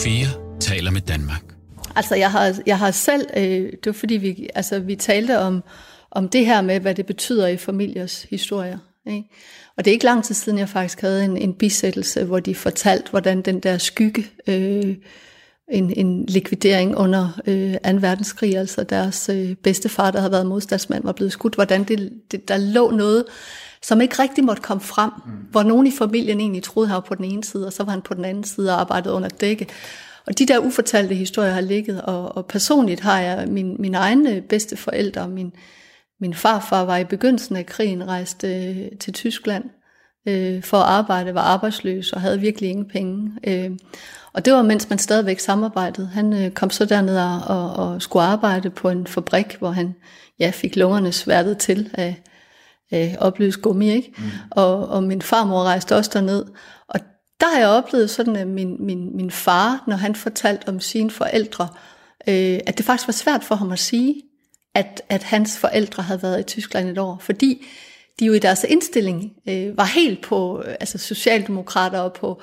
4 0.08 0.60
taler 0.60 0.92
med 0.92 1.02
Danmark. 1.02 1.44
Altså, 1.96 2.16
jeg 2.16 2.32
har, 2.32 2.60
jeg 2.66 2.80
har 2.80 2.92
selv, 2.92 3.28
øh, 3.38 3.44
det 3.44 3.86
var 3.86 3.92
fordi 3.92 4.18
vi, 4.18 4.50
altså, 4.56 4.80
vi 4.80 4.96
talte 4.96 5.40
om, 5.40 5.64
om 6.12 6.30
det 6.30 6.46
her 6.46 6.62
med, 6.62 6.80
hvad 6.80 6.96
det 6.96 7.06
betyder 7.06 7.48
i 7.48 7.58
familiers 7.58 8.24
historier. 8.24 8.78
Ikke? 9.08 9.24
Og 9.78 9.86
det 9.86 9.92
er 9.92 9.94
ikke 9.94 10.06
lang 10.06 10.24
tid 10.24 10.36
siden, 10.36 10.60
jeg 10.60 10.70
faktisk 10.70 11.02
havde 11.02 11.26
en, 11.26 11.38
en 11.38 11.54
bisættelse, 11.54 12.24
hvor 12.24 12.40
de 12.40 12.56
fortalte, 12.56 13.10
hvordan 13.10 13.42
den 13.42 13.60
der 13.60 13.78
skygge, 13.78 14.26
øh, 14.48 14.96
en, 15.72 15.94
en 15.98 16.26
likvidering 16.26 16.98
under 16.98 17.40
øh, 17.48 17.74
2. 17.74 17.98
verdenskrig, 18.02 18.58
altså 18.58 18.84
deres 18.84 19.30
øh, 19.30 19.56
bedstefar, 19.56 20.12
der 20.12 20.20
havde 20.20 20.32
været 20.32 20.46
modstandsmand, 20.46 21.04
var 21.04 21.12
blevet 21.12 21.34
skudt, 21.34 21.56
hvordan 21.56 21.84
det, 21.84 22.12
det, 22.32 22.48
der 22.48 22.58
lå 22.58 22.92
noget, 22.92 23.26
som 23.82 24.02
ikke 24.02 24.22
rigtig 24.22 24.44
måtte 24.44 24.62
komme 24.62 24.82
frem, 24.82 25.12
mm. 25.26 25.32
hvor 25.52 25.64
nogen 25.64 25.88
i 25.88 25.92
familien 25.92 26.40
egentlig 26.40 26.64
troede, 26.64 26.88
han 26.88 26.96
var 26.96 27.00
på 27.02 27.16
den 27.16 27.26
ene 27.26 27.44
side, 27.44 27.68
og 27.68 27.74
så 27.74 27.84
var 27.84 27.92
han 27.92 28.02
på 28.02 28.14
den 28.14 28.26
anden 28.26 28.44
side 28.44 28.74
og 28.74 28.80
arbejdede 28.80 29.14
under 29.14 29.30
dække. 29.30 29.68
Og 30.28 30.40
de 30.40 30.46
der 30.46 30.60
ufortalte 30.60 31.16
historier 31.16 31.52
har 31.52 31.62
ligget, 31.62 32.02
og, 32.02 32.38
og 32.38 32.46
personligt 32.46 33.02
har 33.02 33.20
jeg 33.20 33.48
min, 33.48 33.76
min 33.80 33.96
egne 33.96 34.42
bedste 34.42 34.78
forældre, 34.78 35.28
min, 35.30 35.54
min 36.22 36.34
farfar 36.34 36.86
var 36.86 36.98
i 36.98 37.04
begyndelsen 37.04 37.56
af 37.56 37.66
krigen 37.66 38.08
rejst 38.08 38.44
øh, 38.44 38.78
til 39.00 39.14
Tyskland 39.14 39.64
øh, 40.28 40.64
for 40.64 40.78
at 40.78 40.90
arbejde, 40.90 41.34
var 41.34 41.42
arbejdsløs 41.42 42.14
og 42.14 42.22
havde 42.22 42.40
virkelig 42.40 42.70
ingen 42.70 42.88
penge. 42.88 43.32
Øh, 43.48 43.72
og 44.34 44.46
det 44.46 44.54
var 44.54 44.62
mens 44.62 44.90
man 44.90 45.00
stadigvæk 45.00 45.40
samarbejdede. 45.40 46.08
Han 46.08 46.34
øh, 46.34 46.52
kom 46.52 46.70
så 46.70 46.86
derned 46.86 47.18
og, 47.18 47.42
og, 47.48 47.74
og 47.74 48.02
skulle 48.02 48.24
arbejde 48.24 48.70
på 48.70 48.90
en 48.90 49.08
fabrik, 49.08 49.56
hvor 49.60 49.70
han 49.70 49.96
ja, 50.40 50.52
fik 50.54 50.76
lungerne 50.76 51.12
sværtet 51.12 51.58
til 51.58 51.90
af, 51.94 52.22
af 52.92 53.18
opløst 53.20 53.62
gummi. 53.62 53.92
Ikke? 53.92 54.14
Mm. 54.18 54.24
Og, 54.52 54.88
og 54.88 55.04
min 55.04 55.22
farmor 55.22 55.64
rejste 55.64 55.96
også 55.96 56.12
derned. 56.14 56.46
Og 56.88 57.00
der 57.42 57.48
har 57.54 57.60
jeg 57.60 57.68
oplevet 57.68 58.10
sådan, 58.10 58.36
at 58.36 58.48
min, 58.48 58.76
min, 58.80 59.16
min 59.16 59.32
far, 59.32 59.84
når 59.88 59.96
han 59.96 60.16
fortalte 60.16 60.70
om 60.70 60.80
sine 60.80 61.12
forældre, 61.12 61.68
øh, 62.28 62.60
at 62.68 62.78
det 62.78 62.86
faktisk 62.86 63.08
var 63.08 63.14
svært 63.14 63.44
for 63.44 63.56
ham 63.56 63.72
at 63.72 63.80
sige, 63.80 64.24
at, 64.76 65.02
at 65.10 65.24
hans 65.24 65.58
forældre 65.58 66.04
havde 66.04 66.24
været 66.24 66.40
i 66.40 66.44
Tyskland 66.44 66.90
et 66.90 66.98
år, 66.98 67.18
fordi 67.22 67.66
de 68.20 68.26
jo 68.26 68.34
i 68.34 68.40
deres 68.40 68.66
indstilling 68.70 69.32
øh, 69.50 69.78
var 69.78 69.86
helt 69.96 70.22
på 70.22 70.64
øh, 70.66 70.76
altså 70.80 70.98
socialdemokrater 70.98 72.00
og 72.00 72.14
på 72.14 72.42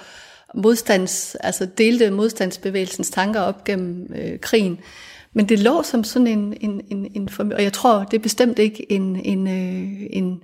modstands, 0.54 1.34
altså 1.34 1.66
delte 1.78 2.10
modstandsbevægelsens 2.10 3.10
tanker 3.10 3.40
op 3.40 3.64
gennem 3.64 4.12
øh, 4.14 4.38
krigen. 4.40 4.78
Men 5.34 5.48
det 5.48 5.58
lå 5.58 5.82
som 5.82 6.04
sådan 6.04 6.26
en, 6.26 6.54
en, 6.60 6.80
en, 6.90 7.06
en 7.14 7.52
og 7.52 7.62
jeg 7.62 7.72
tror, 7.72 8.04
det 8.04 8.16
er 8.16 8.22
bestemt 8.22 8.58
ikke 8.58 8.92
en, 8.92 9.16
en, 9.16 9.46
øh, 9.46 10.06
en, 10.10 10.42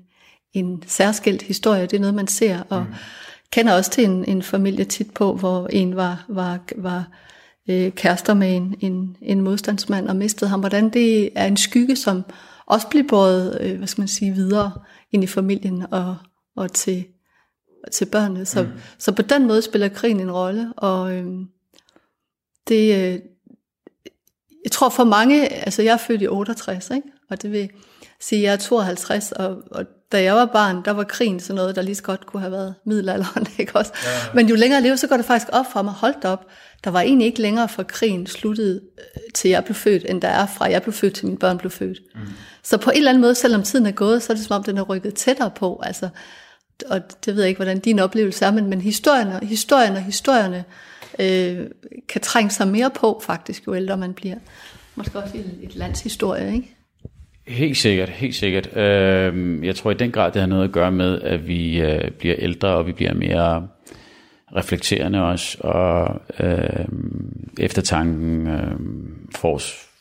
en 0.52 0.82
særskilt 0.87 1.42
historie, 1.42 1.82
det 1.82 1.92
er 1.92 2.00
noget, 2.00 2.14
man 2.14 2.26
ser, 2.26 2.62
og 2.68 2.80
mm. 2.80 2.94
kender 3.52 3.73
også 3.73 3.90
til 3.90 4.04
en, 4.04 4.25
en 4.25 4.42
familie 4.42 4.85
tit 4.85 5.14
på, 5.14 5.35
hvor 5.35 5.66
en 5.66 5.97
var, 5.97 6.25
var, 6.28 6.61
var 6.76 7.09
øh, 7.71 7.93
kærester 7.93 8.34
med 8.34 8.56
en, 8.56 8.75
en, 8.80 9.17
en 9.23 9.41
modstandsmand 9.41 10.08
og 10.08 10.17
mistede 10.17 10.50
ham. 10.50 10.60
Hvordan 10.60 10.91
det 10.91 11.30
er 11.38 11.47
en 11.47 11.56
skygge, 11.56 11.97
som 11.97 12.25
også 12.67 12.88
bliver 12.88 13.06
båret, 13.08 13.58
øh, 13.60 13.78
hvad 13.78 13.86
skal 13.86 14.02
man 14.02 14.08
sige, 14.08 14.34
videre 14.34 14.73
ind 15.12 15.25
i 15.25 15.26
familien 15.26 15.86
og, 15.91 16.17
og 16.56 16.73
til, 16.73 17.04
til 17.93 18.04
børnene. 18.04 18.45
Så, 18.45 18.62
mm. 18.62 18.69
så 18.99 19.12
på 19.12 19.23
den 19.23 19.47
måde 19.47 19.62
spiller 19.62 19.88
krigen 19.88 20.21
en 20.21 20.32
rolle, 20.32 20.73
og 20.76 21.15
øh, 21.15 21.26
det, 22.69 23.12
øh, 23.12 23.19
jeg 24.64 24.73
tror 24.73 24.88
for 24.88 25.04
mange, 25.04 25.49
altså 25.49 25.82
jeg 25.82 25.92
er 25.92 25.96
født 25.96 26.23
i 26.23 26.26
68, 26.26 26.90
ikke? 26.90 27.08
og 27.30 27.42
det 27.42 27.52
vil 27.52 27.70
sige, 28.20 28.38
at 28.38 28.44
jeg 28.44 28.52
er 28.52 28.56
52, 28.56 29.32
og, 29.32 29.56
og 29.70 29.84
da 30.12 30.23
jeg 30.23 30.34
var 30.34 30.46
barn, 30.46 30.84
der 30.84 30.90
var 30.90 31.04
krigen 31.04 31.40
sådan 31.40 31.56
noget, 31.56 31.76
der 31.76 31.82
lige 31.82 31.94
så 31.94 32.02
godt 32.02 32.26
kunne 32.26 32.40
have 32.40 32.52
været 32.52 32.75
middelalderen, 32.86 33.46
ikke 33.58 33.76
også? 33.76 33.92
Ja. 34.04 34.10
Men 34.34 34.49
jo 34.49 34.54
længere 34.54 34.76
jeg 34.76 34.82
lever, 34.82 34.96
så 34.96 35.06
går 35.06 35.16
det 35.16 35.25
faktisk 35.25 35.49
op 35.52 35.73
for 35.73 35.82
mig, 35.82 35.92
holdt 35.92 36.25
op, 36.25 36.46
der 36.84 36.90
var 36.90 37.00
egentlig 37.00 37.26
ikke 37.26 37.42
længere 37.42 37.68
fra 37.68 37.82
krigen 37.82 38.26
sluttede, 38.26 38.80
øh, 38.99 39.20
til 39.34 39.50
jeg 39.50 39.64
blev 39.64 39.75
født, 39.75 40.06
end 40.08 40.23
der 40.23 40.28
er 40.28 40.46
fra 40.46 40.70
jeg 40.70 40.82
blev 40.82 40.92
født, 40.92 41.14
til 41.14 41.26
mine 41.26 41.38
børn 41.38 41.58
blev 41.58 41.70
født. 41.70 41.99
Mm. 42.14 42.20
Så 42.62 42.78
på 42.78 42.90
en 42.90 42.96
eller 42.96 43.10
anden 43.10 43.20
måde, 43.20 43.34
selvom 43.34 43.62
tiden 43.62 43.86
er 43.86 43.90
gået, 43.90 44.23
så 44.23 44.32
er 44.32 44.36
det 44.36 44.44
som 44.44 44.56
om, 44.56 44.62
den 44.62 44.78
er 44.78 44.82
rykket 44.82 45.14
tættere 45.14 45.50
på, 45.50 45.80
altså, 45.82 46.08
og 46.88 47.00
det 47.25 47.34
ved 47.34 47.42
jeg 47.42 47.49
ikke, 47.49 47.58
hvordan 47.58 47.78
din 47.78 47.99
oplevelse 47.99 48.44
er, 48.44 48.50
men, 48.50 48.66
men 48.66 48.80
historierne, 48.80 49.38
historierne 49.42 49.96
og 49.96 50.02
historierne 50.02 50.64
øh, 51.21 51.67
kan 52.09 52.21
trænge 52.21 52.50
sig 52.50 52.69
mere 52.69 52.91
på, 53.00 53.23
faktisk, 53.26 53.67
jo 53.67 53.75
ældre 53.75 53.97
man 53.97 54.15
bliver. 54.15 54.37
Måske 54.95 55.19
også 55.19 55.37
i 55.37 55.65
et 55.65 55.76
lands 55.76 56.02
historie, 56.02 56.54
ikke? 56.54 56.76
Helt 57.47 57.76
sikkert, 57.76 58.09
helt 58.09 58.35
sikkert. 58.35 58.76
Øh, 58.76 59.59
jeg 59.67 59.76
tror 59.76 59.91
i 59.91 59.95
den 59.95 60.11
grad, 60.11 60.33
det 60.33 60.41
har 60.41 60.47
noget 60.47 60.65
at 60.65 60.73
gøre 60.73 60.93
med, 60.93 61.21
at 61.21 61.49
vi 61.49 61.80
øh, 61.80 62.11
bliver 62.11 62.35
ældre, 62.39 62.69
og 62.69 62.87
vi 62.87 62.93
bliver 62.93 63.15
mere 63.15 63.69
reflekterende 64.56 65.23
også, 65.23 65.59
og 65.61 66.21
øh, 66.41 66.85
eftertanken 67.59 68.47
øh, 68.47 68.73
får, 69.37 69.61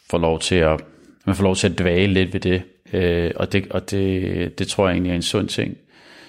får 0.10 0.18
lov 0.18 0.40
til 0.40 0.56
at, 0.56 0.82
man 1.26 1.36
får 1.36 1.44
lov 1.44 1.56
til 1.56 1.70
at 1.70 1.80
dvæle 1.80 2.14
lidt 2.14 2.34
ved 2.34 2.40
det, 2.40 2.62
øh, 2.94 3.32
og, 3.36 3.54
det, 3.54 3.68
og 3.72 3.92
det, 3.92 4.60
det 4.60 4.68
tror 4.68 4.88
jeg 4.88 4.94
egentlig 4.94 5.12
er 5.12 5.16
en 5.16 5.22
sund 5.22 5.48
ting. 5.48 5.78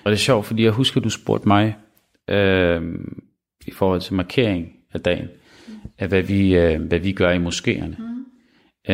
Og 0.04 0.10
det 0.10 0.16
er 0.16 0.20
sjovt, 0.20 0.46
fordi 0.46 0.64
jeg 0.64 0.72
husker, 0.72 1.00
du 1.00 1.10
spurgte 1.10 1.48
mig 1.48 1.76
øh, 2.28 2.82
i 3.66 3.70
forhold 3.70 4.00
til 4.00 4.14
markering 4.14 4.68
af 4.94 5.00
dagen, 5.00 5.28
af 5.98 6.08
hvad 6.08 6.22
vi, 6.22 6.56
øh, 6.56 6.82
hvad 6.82 6.98
vi 6.98 7.12
gør 7.12 7.30
i 7.30 7.38
moskéerne. 7.38 7.94
Mm. 7.98 8.20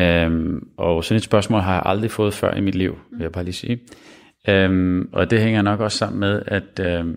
Øhm, 0.01 0.67
og 0.77 1.03
sådan 1.03 1.17
et 1.17 1.23
spørgsmål 1.23 1.61
har 1.61 1.73
jeg 1.73 1.83
aldrig 1.85 2.11
fået 2.11 2.33
før 2.33 2.53
i 2.53 2.61
mit 2.61 2.75
liv, 2.75 2.97
vil 3.11 3.21
jeg 3.21 3.31
bare 3.31 3.43
lige 3.43 3.53
sige. 3.53 3.79
Øhm, 4.47 5.09
og 5.11 5.29
det 5.29 5.41
hænger 5.41 5.61
nok 5.61 5.79
også 5.79 5.97
sammen 5.97 6.19
med, 6.19 6.41
at, 6.45 6.79
øhm, 6.79 7.09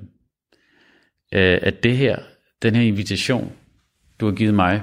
øh, 1.35 1.59
at 1.63 1.83
det 1.83 1.97
her, 1.97 2.19
den 2.63 2.75
her 2.75 2.83
invitation, 2.83 3.53
du 4.21 4.27
har 4.27 4.33
givet 4.33 4.55
mig 4.55 4.83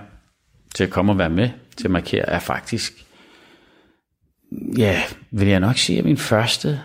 til 0.75 0.83
at 0.83 0.89
komme 0.89 1.11
og 1.11 1.17
være 1.17 1.29
med 1.29 1.49
til 1.77 1.87
at 1.87 1.91
markere, 1.91 2.29
er 2.29 2.39
faktisk, 2.39 3.05
ja, 4.77 5.01
vil 5.31 5.47
jeg 5.47 5.59
nok 5.59 5.77
sige, 5.77 5.99
at 5.99 6.05
min 6.05 6.17
første 6.17 6.79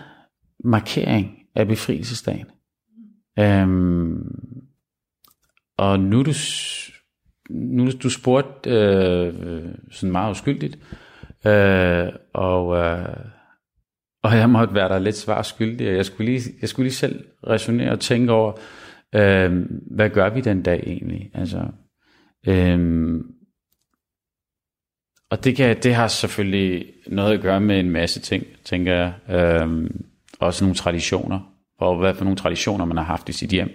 markering 0.63 1.39
af 1.55 1.67
befrielsesdagen. 1.67 2.45
Øhm, 3.39 4.23
og 5.77 5.99
nu 5.99 6.23
du, 6.23 6.33
nu 7.49 7.91
du 8.03 8.09
spurgt 8.09 8.67
øh, 8.67 9.33
sådan 9.91 10.11
meget 10.11 10.31
uskyldigt, 10.31 10.77
øh, 11.45 12.07
og, 12.33 12.77
øh, 12.77 13.17
og 14.23 14.37
jeg 14.37 14.49
måtte 14.49 14.73
være 14.73 14.89
der 14.89 14.99
lidt 14.99 15.17
svar 15.17 15.41
skyldig, 15.41 15.89
og 15.89 15.95
jeg 15.95 16.05
skulle 16.05 16.31
lige, 16.31 16.51
jeg 16.61 16.69
skulle 16.69 16.83
lige 16.83 16.95
selv 16.95 17.25
resonere 17.47 17.91
og 17.91 17.99
tænke 17.99 18.31
over, 18.31 18.53
øh, 19.15 19.65
hvad 19.91 20.09
gør 20.09 20.29
vi 20.29 20.41
den 20.41 20.63
dag 20.63 20.83
egentlig? 20.87 21.31
Altså, 21.33 21.65
øh, 22.47 23.19
og 25.29 25.43
det, 25.43 25.55
kan, 25.55 25.77
det 25.83 25.95
har 25.95 26.07
selvfølgelig 26.07 26.85
noget 27.07 27.33
at 27.33 27.41
gøre 27.41 27.61
med 27.61 27.79
en 27.79 27.89
masse 27.89 28.19
ting, 28.19 28.45
tænker 28.65 28.93
jeg. 28.93 29.13
Øh, 29.29 29.89
også 30.39 30.63
nogle 30.63 30.75
traditioner, 30.75 31.39
og 31.79 31.97
hvad 31.97 32.13
for 32.13 32.23
nogle 32.23 32.37
traditioner 32.37 32.85
man 32.85 32.97
har 32.97 33.03
haft 33.03 33.29
i 33.29 33.33
sit 33.33 33.49
hjem. 33.49 33.69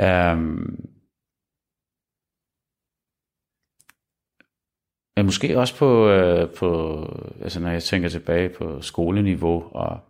Øh, 0.00 0.36
Men 5.20 5.26
måske 5.26 5.58
også 5.58 5.76
på, 5.76 6.08
øh, 6.08 6.50
på 6.50 7.04
altså 7.42 7.60
når 7.60 7.70
jeg 7.70 7.82
tænker 7.82 8.08
tilbage 8.08 8.48
på 8.48 8.82
skoleniveau 8.82 9.64
og 9.72 10.00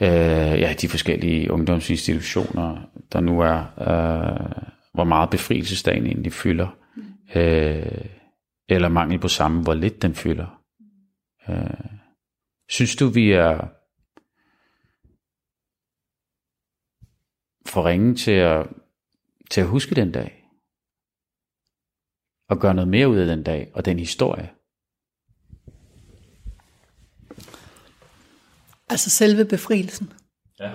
øh, 0.00 0.60
ja, 0.60 0.74
de 0.80 0.88
forskellige 0.88 1.50
ungdomsinstitutioner, 1.50 2.90
der 3.12 3.20
nu 3.20 3.40
er, 3.40 3.58
øh, 3.58 4.62
hvor 4.94 5.04
meget 5.04 5.30
befrielsesdagen 5.30 6.06
egentlig 6.06 6.32
fylder, 6.32 6.68
øh, 7.34 8.04
eller 8.68 8.88
mangel 8.88 9.18
på 9.18 9.28
samme, 9.28 9.62
hvor 9.62 9.74
lidt 9.74 10.02
den 10.02 10.14
fylder. 10.14 10.62
Øh, 11.48 11.90
synes 12.68 12.96
du, 12.96 13.08
vi 13.08 13.32
er 13.32 13.68
for 17.66 17.86
ringe 17.86 18.14
til 18.14 18.32
at, 18.32 18.66
til 19.50 19.60
at 19.60 19.66
huske 19.66 19.94
den 19.94 20.12
dag? 20.12 20.37
Og 22.48 22.58
gøre 22.58 22.74
noget 22.74 22.88
mere 22.88 23.08
ud 23.08 23.16
af 23.16 23.26
den 23.26 23.42
dag 23.42 23.70
og 23.74 23.84
den 23.84 23.98
historie. 23.98 24.50
Altså 28.90 29.10
selve 29.10 29.44
befrielsen. 29.44 30.12
Ja. 30.60 30.70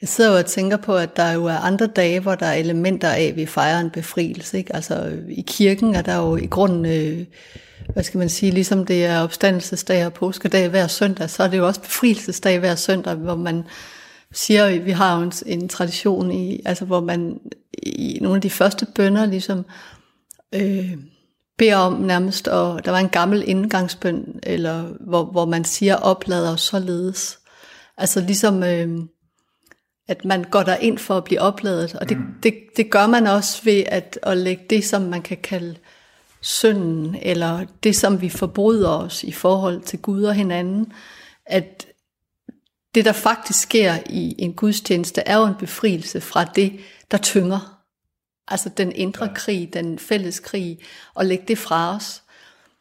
Jeg 0.00 0.08
sidder 0.08 0.30
jo 0.30 0.38
og 0.38 0.46
tænker 0.46 0.76
på, 0.76 0.96
at 0.96 1.16
der 1.16 1.32
jo 1.32 1.44
er 1.44 1.56
andre 1.56 1.86
dage, 1.86 2.20
hvor 2.20 2.34
der 2.34 2.46
er 2.46 2.54
elementer 2.54 3.08
af, 3.08 3.22
at 3.22 3.36
vi 3.36 3.46
fejrer 3.46 3.80
en 3.80 3.90
befrielse. 3.90 4.58
Ikke? 4.58 4.76
Altså 4.76 5.22
i 5.28 5.44
kirken 5.46 5.94
er 5.94 6.02
der 6.02 6.16
jo 6.16 6.36
i 6.36 6.46
grunden, 6.46 6.86
øh, 6.86 7.26
hvad 7.92 8.02
skal 8.02 8.18
man 8.18 8.28
sige, 8.28 8.52
ligesom 8.52 8.86
det 8.86 9.04
er 9.04 9.20
opstandelsesdag 9.20 10.06
og 10.06 10.12
påskedag 10.12 10.68
hver 10.68 10.86
søndag, 10.86 11.30
så 11.30 11.42
er 11.42 11.48
det 11.48 11.58
jo 11.58 11.66
også 11.66 11.80
befrielsesdag 11.80 12.58
hver 12.58 12.74
søndag, 12.74 13.14
hvor 13.14 13.36
man 13.36 13.64
siger, 14.32 14.80
vi 14.80 14.90
har 14.90 15.16
jo 15.16 15.22
en, 15.22 15.32
en 15.46 15.68
tradition 15.68 16.30
i, 16.30 16.60
altså 16.64 16.84
hvor 16.84 17.00
man 17.00 17.40
i 17.82 18.18
nogle 18.20 18.36
af 18.36 18.42
de 18.42 18.50
første 18.50 18.86
bønder 18.94 19.26
ligesom 19.26 19.66
øh, 20.54 20.96
beder 21.58 21.76
om 21.76 21.92
nærmest, 21.92 22.48
og 22.48 22.84
der 22.84 22.90
var 22.90 22.98
en 22.98 23.08
gammel 23.08 23.44
indgangsbøn, 23.46 24.40
eller 24.42 24.82
hvor, 25.00 25.24
hvor 25.24 25.44
man 25.44 25.64
siger, 25.64 25.96
oplader 25.96 26.56
således. 26.56 27.38
Altså 27.96 28.20
ligesom... 28.20 28.62
Øh, 28.62 28.98
at 30.08 30.24
man 30.24 30.44
går 30.44 30.62
der 30.62 30.76
ind 30.76 30.98
for 30.98 31.16
at 31.16 31.24
blive 31.24 31.40
opladet, 31.40 31.94
og 31.94 32.08
det, 32.08 32.16
mm. 32.16 32.24
det, 32.42 32.54
det 32.76 32.90
gør 32.90 33.06
man 33.06 33.26
også 33.26 33.62
ved 33.64 33.84
at, 33.86 34.18
at 34.22 34.36
lægge 34.36 34.64
det, 34.70 34.84
som 34.84 35.02
man 35.02 35.22
kan 35.22 35.36
kalde 35.36 35.76
synden, 36.40 37.16
eller 37.22 37.66
det, 37.82 37.96
som 37.96 38.20
vi 38.20 38.28
forbryder 38.28 38.88
os 38.88 39.24
i 39.24 39.32
forhold 39.32 39.80
til 39.80 39.98
Gud 39.98 40.22
og 40.22 40.34
hinanden, 40.34 40.92
at 41.46 41.86
det, 42.96 43.04
der 43.04 43.12
faktisk 43.12 43.60
sker 43.60 43.98
i 44.10 44.34
en 44.38 44.52
gudstjeneste, 44.52 45.20
er 45.20 45.36
jo 45.36 45.46
en 45.46 45.54
befrielse 45.58 46.20
fra 46.20 46.44
det, 46.44 46.72
der 47.10 47.18
tynger. 47.18 47.82
Altså 48.48 48.68
den 48.76 48.92
indre 48.92 49.28
krig, 49.34 49.70
den 49.72 49.98
fælles 49.98 50.40
krig, 50.40 50.78
og 51.14 51.26
lægge 51.26 51.44
det 51.48 51.58
fra 51.58 51.96
os. 51.96 52.22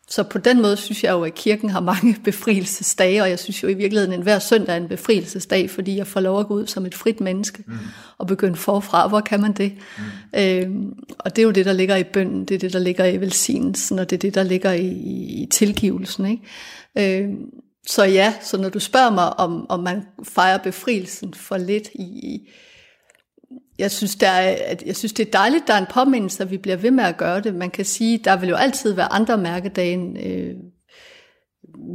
Så 0.08 0.24
på 0.24 0.38
den 0.38 0.62
måde 0.62 0.78
synes 0.78 1.04
jeg 1.04 1.12
jo, 1.12 1.24
at 1.24 1.36
kirken 1.36 1.70
har 1.70 1.80
mange 1.80 2.18
befrielsesdage, 2.24 3.22
og 3.22 3.30
jeg 3.30 3.40
synes 3.40 3.64
jo 3.64 3.68
i 3.68 3.74
virkeligheden, 3.74 4.14
at 4.14 4.22
hver 4.22 4.40
søndag 4.40 4.74
er 4.74 4.78
en 4.78 4.88
befrielsesdag, 4.88 5.70
fordi 5.70 5.98
jeg 5.98 6.08
får 6.08 6.20
lov 6.20 6.40
at 6.40 6.48
gå 6.48 6.54
ud 6.54 6.68
som 6.68 6.86
et 6.86 6.96
frit 6.96 7.22
menneske 7.22 7.64
mm. 7.68 7.78
og 8.18 8.28
begynde 8.28 8.56
forfra. 8.56 9.08
Hvor 9.08 9.22
kan 9.22 9.42
man 9.42 9.54
det? 9.54 9.74
Mm. 9.98 10.40
Øhm, 10.40 10.94
og 11.20 11.36
det 11.36 11.42
er 11.42 11.46
jo 11.46 11.52
det, 11.52 11.66
der 11.66 11.74
ligger 11.74 11.96
i 11.96 12.04
bønden, 12.04 12.46
det 12.46 12.56
er 12.56 12.60
det, 12.60 12.74
der 12.74 12.80
ligger 12.80 13.06
i 13.06 13.18
velsignelsen, 13.18 14.00
og 14.00 14.10
det 14.10 14.16
er 14.16 14.20
det, 14.20 14.36
der 14.36 14.44
ligger 14.44 14.72
i, 14.72 14.88
i 15.42 15.48
tilgivelsen. 15.52 16.26
Ikke? 16.26 17.24
Øhm, 17.24 17.50
så 17.88 18.04
ja, 18.04 18.34
så 18.42 18.58
når 18.58 18.70
du 18.70 18.80
spørger 18.80 19.12
mig, 19.12 19.40
om, 19.40 19.66
om 19.70 19.80
man 19.80 20.04
fejrer 20.24 20.58
befrielsen 20.58 21.34
for 21.34 21.58
lidt 21.58 21.88
i, 21.88 22.40
jeg 23.80 23.92
synes, 23.92 24.16
der 24.16 24.30
er, 24.30 24.76
jeg 24.86 24.96
synes, 24.96 25.14
det 25.14 25.28
er 25.28 25.32
dejligt, 25.32 25.68
der 25.68 25.74
er 25.74 25.78
en 25.78 25.94
påmindelse, 25.94 26.44
at 26.44 26.52
vi 26.52 26.58
bliver 26.58 26.78
ved 26.78 26.92
med 26.92 27.04
at 27.04 27.18
gøre 27.18 27.42
det. 27.42 27.56
Man 27.56 27.70
kan 27.70 27.86
sige, 27.86 28.18
der 28.18 28.36
vil 28.36 28.50
jo 28.50 28.56
altid 28.56 28.94
være 28.94 29.14
andre 29.14 29.38
mærkedage. 29.38 30.28
Øh, 30.28 30.56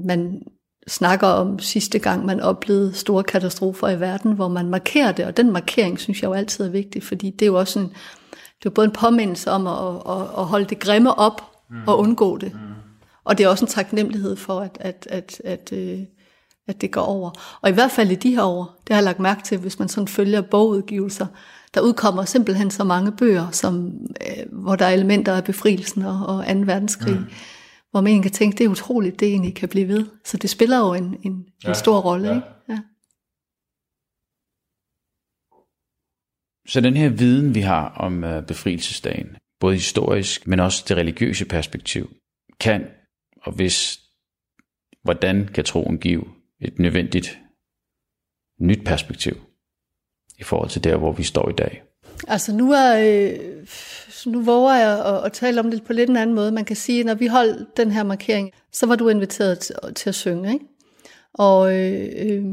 man 0.07 0.42
snakker 0.88 1.26
om 1.26 1.59
sidste 1.59 1.98
gang, 1.98 2.26
man 2.26 2.40
oplevede 2.40 2.94
store 2.94 3.24
katastrofer 3.24 3.88
i 3.88 4.00
verden, 4.00 4.33
hvor 4.33 4.48
man 4.48 4.68
markerer 4.68 5.12
det, 5.12 5.24
og 5.24 5.37
den 5.37 5.53
markering 5.53 6.00
synes 6.00 6.22
jeg 6.22 6.29
jo 6.29 6.33
altid 6.33 6.64
er 6.64 6.70
vigtig, 6.70 7.03
fordi 7.03 7.31
det 7.31 7.42
er 7.42 7.46
jo 7.46 7.59
også 7.59 7.79
en, 7.79 7.92
det 8.59 8.66
er 8.66 8.70
både 8.70 8.85
en 8.85 8.92
påmindelse 8.92 9.50
om 9.50 9.66
at, 9.66 10.12
at, 10.16 10.22
at 10.38 10.44
holde 10.44 10.64
det 10.64 10.79
grimme 10.79 11.18
op 11.18 11.42
mm. 11.70 11.76
og 11.87 11.98
undgå 11.98 12.38
det. 12.38 12.55
Mm. 12.55 12.61
mm. 12.61 12.69
Og 13.30 13.38
det 13.38 13.44
er 13.44 13.48
også 13.48 13.64
en 13.64 13.70
taknemmelighed 13.70 14.36
for, 14.36 14.60
at, 14.60 14.78
at, 14.80 15.06
at, 15.10 15.40
at, 15.44 15.72
øh, 15.72 15.98
at 16.68 16.80
det 16.80 16.90
går 16.90 17.00
over. 17.00 17.58
Og 17.62 17.70
i 17.70 17.72
hvert 17.72 17.90
fald 17.90 18.10
i 18.10 18.14
de 18.14 18.34
her 18.34 18.42
år, 18.42 18.80
det 18.86 18.94
har 18.94 18.96
jeg 18.96 19.04
lagt 19.04 19.18
mærke 19.18 19.42
til, 19.42 19.58
hvis 19.58 19.78
man 19.78 19.88
sådan 19.88 20.08
følger 20.08 20.40
bogudgivelser, 20.40 21.26
der 21.74 21.80
udkommer 21.80 22.24
simpelthen 22.24 22.70
så 22.70 22.84
mange 22.84 23.12
bøger, 23.12 23.50
som, 23.50 23.92
øh, 24.20 24.62
hvor 24.62 24.76
der 24.76 24.84
er 24.86 24.90
elementer 24.90 25.36
af 25.36 25.44
befrielsen 25.44 26.02
og, 26.02 26.26
og 26.26 26.44
2. 26.46 26.52
verdenskrig, 26.60 27.14
mm. 27.14 27.26
hvor 27.90 28.00
man 28.00 28.22
kan 28.22 28.30
tænke, 28.30 28.58
det 28.58 28.64
er 28.64 28.68
utroligt, 28.68 29.20
det 29.20 29.28
egentlig 29.28 29.54
kan 29.54 29.68
blive 29.68 29.88
ved. 29.88 30.06
Så 30.24 30.36
det 30.36 30.50
spiller 30.50 30.78
jo 30.78 30.94
en, 30.94 31.16
en, 31.22 31.46
ja, 31.64 31.68
en 31.68 31.74
stor 31.74 32.00
rolle. 32.00 32.28
Ja. 32.28 32.34
Ikke? 32.34 32.46
Ja. 32.68 32.78
Så 36.68 36.80
den 36.80 36.96
her 36.96 37.08
viden, 37.08 37.54
vi 37.54 37.60
har 37.60 37.88
om 37.88 38.24
uh, 38.24 38.46
befrielsesdagen, 38.46 39.36
både 39.60 39.74
historisk, 39.74 40.46
men 40.46 40.60
også 40.60 40.84
det 40.88 40.96
religiøse 40.96 41.44
perspektiv, 41.44 42.10
kan, 42.60 42.86
og 43.42 43.53
hvis, 43.53 44.00
hvordan 45.03 45.48
kan 45.55 45.64
troen 45.64 45.98
give 45.98 46.24
et 46.61 46.79
nødvendigt 46.79 47.38
nyt 48.61 48.85
perspektiv 48.85 49.37
i 50.38 50.42
forhold 50.42 50.70
til 50.70 50.85
der, 50.85 50.96
hvor 50.96 51.12
vi 51.12 51.22
står 51.22 51.48
i 51.48 51.53
dag? 51.53 51.83
Altså 52.29 52.53
nu, 52.53 52.72
er, 52.72 52.98
øh, 52.98 53.66
nu 54.26 54.42
våger 54.42 54.74
jeg 54.74 55.07
at, 55.07 55.24
at 55.24 55.33
tale 55.33 55.61
om 55.61 55.70
det 55.70 55.85
på 55.85 55.92
lidt 55.92 56.11
en 56.11 56.16
anden 56.16 56.37
måde. 56.37 56.53
Man 56.53 56.64
kan 56.64 56.76
sige, 56.76 57.00
at 57.00 57.07
når 57.07 57.14
vi 57.14 57.26
holdt 57.26 57.76
den 57.76 57.90
her 57.90 58.03
markering, 58.03 58.50
så 58.72 58.87
var 58.87 58.96
du 58.96 59.09
inviteret 59.09 59.59
til, 59.59 59.76
til 59.94 60.09
at 60.09 60.14
synge. 60.14 60.53
Ikke? 60.53 60.64
Og 61.35 61.74
øh, 61.76 62.09
øh, 62.16 62.44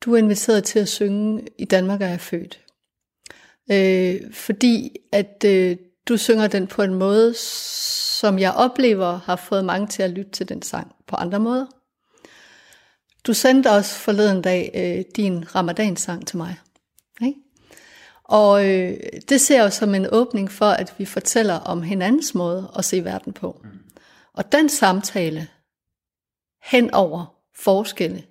du 0.00 0.14
er 0.14 0.18
inviteret 0.18 0.64
til 0.64 0.78
at 0.78 0.88
synge 0.88 1.46
I 1.58 1.64
Danmark 1.64 2.02
er 2.02 2.08
jeg 2.08 2.20
født. 2.20 2.60
Øh, 3.72 4.32
fordi 4.32 4.96
at 5.12 5.44
øh, 5.46 5.76
du 6.08 6.16
synger 6.16 6.46
den 6.46 6.66
på 6.66 6.82
en 6.82 6.94
måde, 6.94 7.34
som 7.34 8.38
jeg 8.38 8.52
oplever 8.52 9.20
har 9.24 9.36
fået 9.36 9.64
mange 9.64 9.86
til 9.86 10.02
at 10.02 10.10
lytte 10.10 10.30
til 10.30 10.48
den 10.48 10.62
sang 10.62 10.94
på 11.06 11.16
andre 11.16 11.38
måder. 11.40 11.66
Du 13.26 13.34
sendte 13.34 13.70
også 13.70 13.94
forleden 13.94 14.42
dag 14.42 14.70
øh, 14.74 15.04
din 15.16 15.54
ramadansang 15.54 16.26
til 16.26 16.36
mig. 16.36 16.58
Ikke? 17.22 17.38
Og 18.24 18.68
øh, 18.68 18.96
det 19.28 19.40
ser 19.40 19.56
jeg 19.56 19.64
jo 19.64 19.70
som 19.70 19.94
en 19.94 20.06
åbning 20.12 20.50
for, 20.50 20.70
at 20.70 20.94
vi 20.98 21.04
fortæller 21.04 21.54
om 21.54 21.82
hinandens 21.82 22.34
måde 22.34 22.70
at 22.78 22.84
se 22.84 23.04
verden 23.04 23.32
på. 23.32 23.62
Og 24.32 24.52
den 24.52 24.68
samtale 24.68 25.48
hen 26.62 26.94
over 26.94 27.34
forskelle 27.56 28.22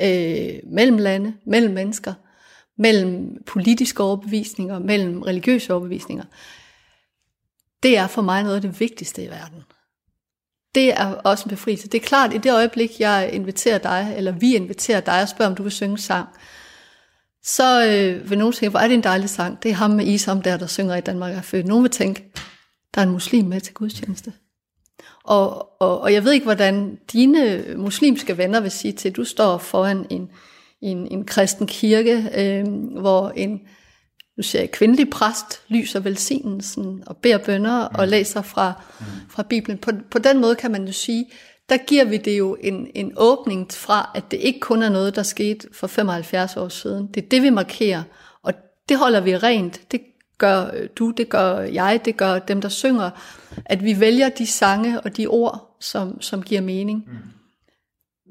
øh, 0.00 0.60
mellem 0.64 0.98
lande, 0.98 1.34
mellem 1.46 1.74
mennesker, 1.74 2.14
mellem 2.78 3.42
politiske 3.46 4.02
overbevisninger, 4.02 4.78
mellem 4.78 5.22
religiøse 5.22 5.72
overbevisninger, 5.72 6.24
det 7.82 7.98
er 7.98 8.06
for 8.06 8.22
mig 8.22 8.42
noget 8.42 8.56
af 8.56 8.62
det 8.62 8.80
vigtigste 8.80 9.24
i 9.24 9.28
verden. 9.28 9.62
Det 10.74 11.00
er 11.00 11.06
også 11.14 11.44
en 11.44 11.50
befrielse. 11.50 11.88
Det 11.88 12.02
er 12.02 12.06
klart, 12.06 12.34
i 12.34 12.38
det 12.38 12.52
øjeblik, 12.52 13.00
jeg 13.00 13.30
inviterer 13.32 13.78
dig, 13.78 14.14
eller 14.16 14.32
vi 14.32 14.54
inviterer 14.54 15.00
dig 15.00 15.22
og 15.22 15.28
spørger, 15.28 15.50
om 15.50 15.56
du 15.56 15.62
vil 15.62 15.72
synge 15.72 15.98
sang, 15.98 16.28
så 17.42 17.86
øh, 17.86 18.30
vil 18.30 18.38
nogen 18.38 18.52
tænke, 18.52 18.70
hvor 18.70 18.80
er 18.80 18.88
det 18.88 18.94
en 18.94 19.02
dejlig 19.02 19.30
sang. 19.30 19.62
Det 19.62 19.70
er 19.70 19.74
ham 19.74 19.90
med 19.90 20.06
Isam 20.06 20.42
der, 20.42 20.56
der 20.56 20.66
synger 20.66 20.96
i 20.96 21.00
Danmark 21.00 21.34
er 21.34 21.42
født. 21.42 21.66
Nogen 21.66 21.84
vil 21.84 21.90
tænke, 21.90 22.32
der 22.94 23.00
er 23.00 23.06
en 23.06 23.12
muslim 23.12 23.44
med 23.44 23.60
til 23.60 23.74
gudstjeneste. 23.74 24.32
Og, 25.24 25.80
og, 25.82 26.00
og 26.00 26.12
jeg 26.12 26.24
ved 26.24 26.32
ikke, 26.32 26.44
hvordan 26.44 26.98
dine 27.12 27.64
muslimske 27.76 28.38
venner 28.38 28.60
vil 28.60 28.70
sige 28.70 28.92
til, 28.92 29.08
at 29.08 29.16
du 29.16 29.24
står 29.24 29.58
foran 29.58 30.06
en, 30.10 30.30
en, 30.80 31.08
en 31.10 31.24
kristen 31.24 31.66
kirke, 31.66 32.30
øh, 32.34 32.64
hvor 33.00 33.30
en 33.30 33.60
nu 34.36 34.42
siger 34.42 34.62
jeg, 34.62 34.70
kvindelig 34.70 35.10
præst 35.10 35.62
lyser 35.68 36.00
velsignelsen 36.00 37.02
og 37.06 37.16
beder 37.16 37.38
bønder 37.38 37.88
mm. 37.88 37.94
og 37.98 38.08
læser 38.08 38.42
fra, 38.42 38.72
mm. 39.00 39.06
fra 39.30 39.42
Bibelen. 39.42 39.78
På, 39.78 39.90
på 40.10 40.18
den 40.18 40.40
måde 40.40 40.54
kan 40.54 40.70
man 40.70 40.86
jo 40.86 40.92
sige, 40.92 41.26
der 41.68 41.76
giver 41.76 42.04
vi 42.04 42.16
det 42.16 42.38
jo 42.38 42.56
en, 42.60 42.86
en 42.94 43.12
åbning 43.16 43.72
fra, 43.72 44.10
at 44.14 44.30
det 44.30 44.36
ikke 44.36 44.60
kun 44.60 44.82
er 44.82 44.88
noget, 44.88 45.16
der 45.16 45.22
skete 45.22 45.68
for 45.72 45.86
75 45.86 46.56
år 46.56 46.68
siden. 46.68 47.06
Det 47.06 47.24
er 47.24 47.28
det, 47.28 47.42
vi 47.42 47.50
markerer, 47.50 48.02
og 48.42 48.52
det 48.88 48.98
holder 48.98 49.20
vi 49.20 49.36
rent. 49.36 49.80
Det 49.92 50.00
gør 50.38 50.70
du, 50.98 51.10
det 51.10 51.28
gør 51.28 51.58
jeg, 51.58 52.00
det 52.04 52.16
gør 52.16 52.38
dem, 52.38 52.60
der 52.60 52.68
synger, 52.68 53.10
at 53.64 53.84
vi 53.84 54.00
vælger 54.00 54.28
de 54.28 54.46
sange 54.46 55.00
og 55.00 55.16
de 55.16 55.26
ord, 55.26 55.76
som, 55.80 56.20
som 56.20 56.42
giver 56.42 56.60
mening. 56.60 57.04
Mm. 57.06 57.12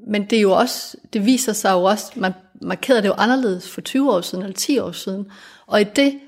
Men 0.06 0.24
det 0.24 0.36
er 0.38 0.42
jo 0.42 0.52
også, 0.52 0.96
det 1.12 1.26
viser 1.26 1.52
sig 1.52 1.72
jo 1.72 1.82
også, 1.82 2.12
man 2.16 2.32
markerede 2.62 3.02
det 3.02 3.08
jo 3.08 3.12
anderledes 3.12 3.70
for 3.70 3.80
20 3.80 4.12
år 4.12 4.20
siden 4.20 4.44
eller 4.44 4.56
10 4.56 4.78
år 4.78 4.92
siden. 4.92 5.26
Og 5.66 5.80
i 5.80 5.84
det, 5.84 6.20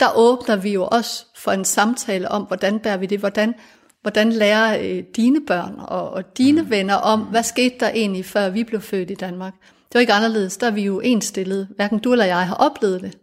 der 0.00 0.06
åbner 0.16 0.56
vi 0.56 0.72
jo 0.72 0.86
også 0.86 1.26
for 1.36 1.52
en 1.52 1.64
samtale 1.64 2.28
om, 2.28 2.42
hvordan 2.42 2.78
bærer 2.78 2.96
vi 2.96 3.06
det, 3.06 3.18
hvordan 3.18 3.54
hvordan 4.02 4.32
lærer 4.32 4.78
øh, 4.82 5.04
dine 5.16 5.46
børn 5.46 5.74
og, 5.78 6.10
og 6.10 6.38
dine 6.38 6.62
mm. 6.62 6.70
venner 6.70 6.94
om, 6.94 7.20
hvad 7.20 7.42
skete 7.42 7.74
der 7.80 7.88
egentlig, 7.88 8.24
før 8.24 8.48
vi 8.48 8.64
blev 8.64 8.80
født 8.80 9.10
i 9.10 9.14
Danmark? 9.14 9.52
Det 9.60 9.94
var 9.94 10.00
ikke 10.00 10.12
anderledes, 10.12 10.56
der 10.56 10.66
er 10.66 10.70
vi 10.70 10.82
jo 10.82 11.00
enstillet. 11.00 11.68
Hverken 11.76 11.98
du 11.98 12.12
eller 12.12 12.24
jeg 12.24 12.46
har 12.46 12.54
oplevet 12.54 13.00
det, 13.00 13.18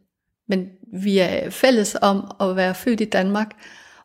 men 0.48 0.68
vi 1.02 1.20
er 1.20 1.50
fælles 1.50 1.98
om 2.02 2.32
at 2.42 2.56
være 2.56 2.76
født 2.76 3.02
i 3.02 3.06
Danmark 3.06 3.52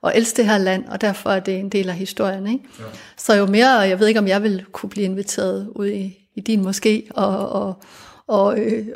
og 0.01 0.13
elske 0.17 0.37
det 0.37 0.47
her 0.47 0.59
land, 0.59 0.89
og 0.89 1.01
derfor 1.01 1.31
er 1.31 1.41
det 1.41 1.59
en 1.59 1.69
del 1.69 1.89
af 1.89 1.95
historien. 1.95 2.47
Ikke? 2.47 2.65
Ja. 2.79 2.85
Så 3.17 3.35
jo 3.35 3.47
mere, 3.47 3.79
og 3.79 3.89
jeg 3.89 4.01
ved 4.01 4.07
ikke, 4.07 4.21
om 4.21 4.29
jeg 4.29 4.43
vil 4.43 4.65
kunne 4.73 4.91
blive 4.91 5.05
inviteret 5.05 5.69
ud 5.69 5.87
i, 5.87 6.17
i 6.37 6.41
din 6.41 6.69
moské 6.69 7.09
og, 7.11 7.49
og, 7.49 7.83
og, 8.27 8.59
øh, 8.59 8.87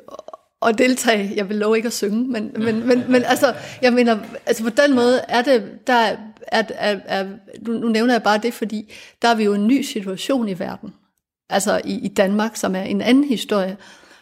og 0.61 0.79
deltage. 0.79 1.33
Jeg 1.37 1.49
vil 1.49 1.57
love 1.57 1.77
ikke 1.77 1.87
at 1.87 1.93
synge, 1.93 2.29
men, 2.29 2.53
men, 2.57 2.87
men, 2.87 3.05
men 3.09 3.25
altså, 3.25 3.55
jeg 3.83 3.93
mener, 3.93 4.19
altså 4.47 4.65
på 4.65 4.71
den 4.71 4.95
måde 4.95 5.21
er 5.29 5.43
det, 5.43 5.87
der 5.87 5.93
er, 5.93 6.17
er, 6.49 6.97
er, 7.05 7.27
nu, 7.67 7.73
nu 7.73 7.89
nævner 7.89 8.15
jeg 8.15 8.23
bare 8.23 8.39
det, 8.39 8.55
fordi 8.55 8.93
der 9.23 9.29
er 9.29 9.35
vi 9.35 9.45
jo 9.45 9.55
en 9.55 9.67
ny 9.67 9.83
situation 9.83 10.49
i 10.49 10.59
verden. 10.59 10.95
Altså 11.51 11.81
i, 11.85 11.99
i 11.99 12.09
Danmark, 12.09 12.57
som 12.57 12.77
er 12.77 12.83
en 12.83 13.01
anden 13.01 13.25
historie, 13.25 13.77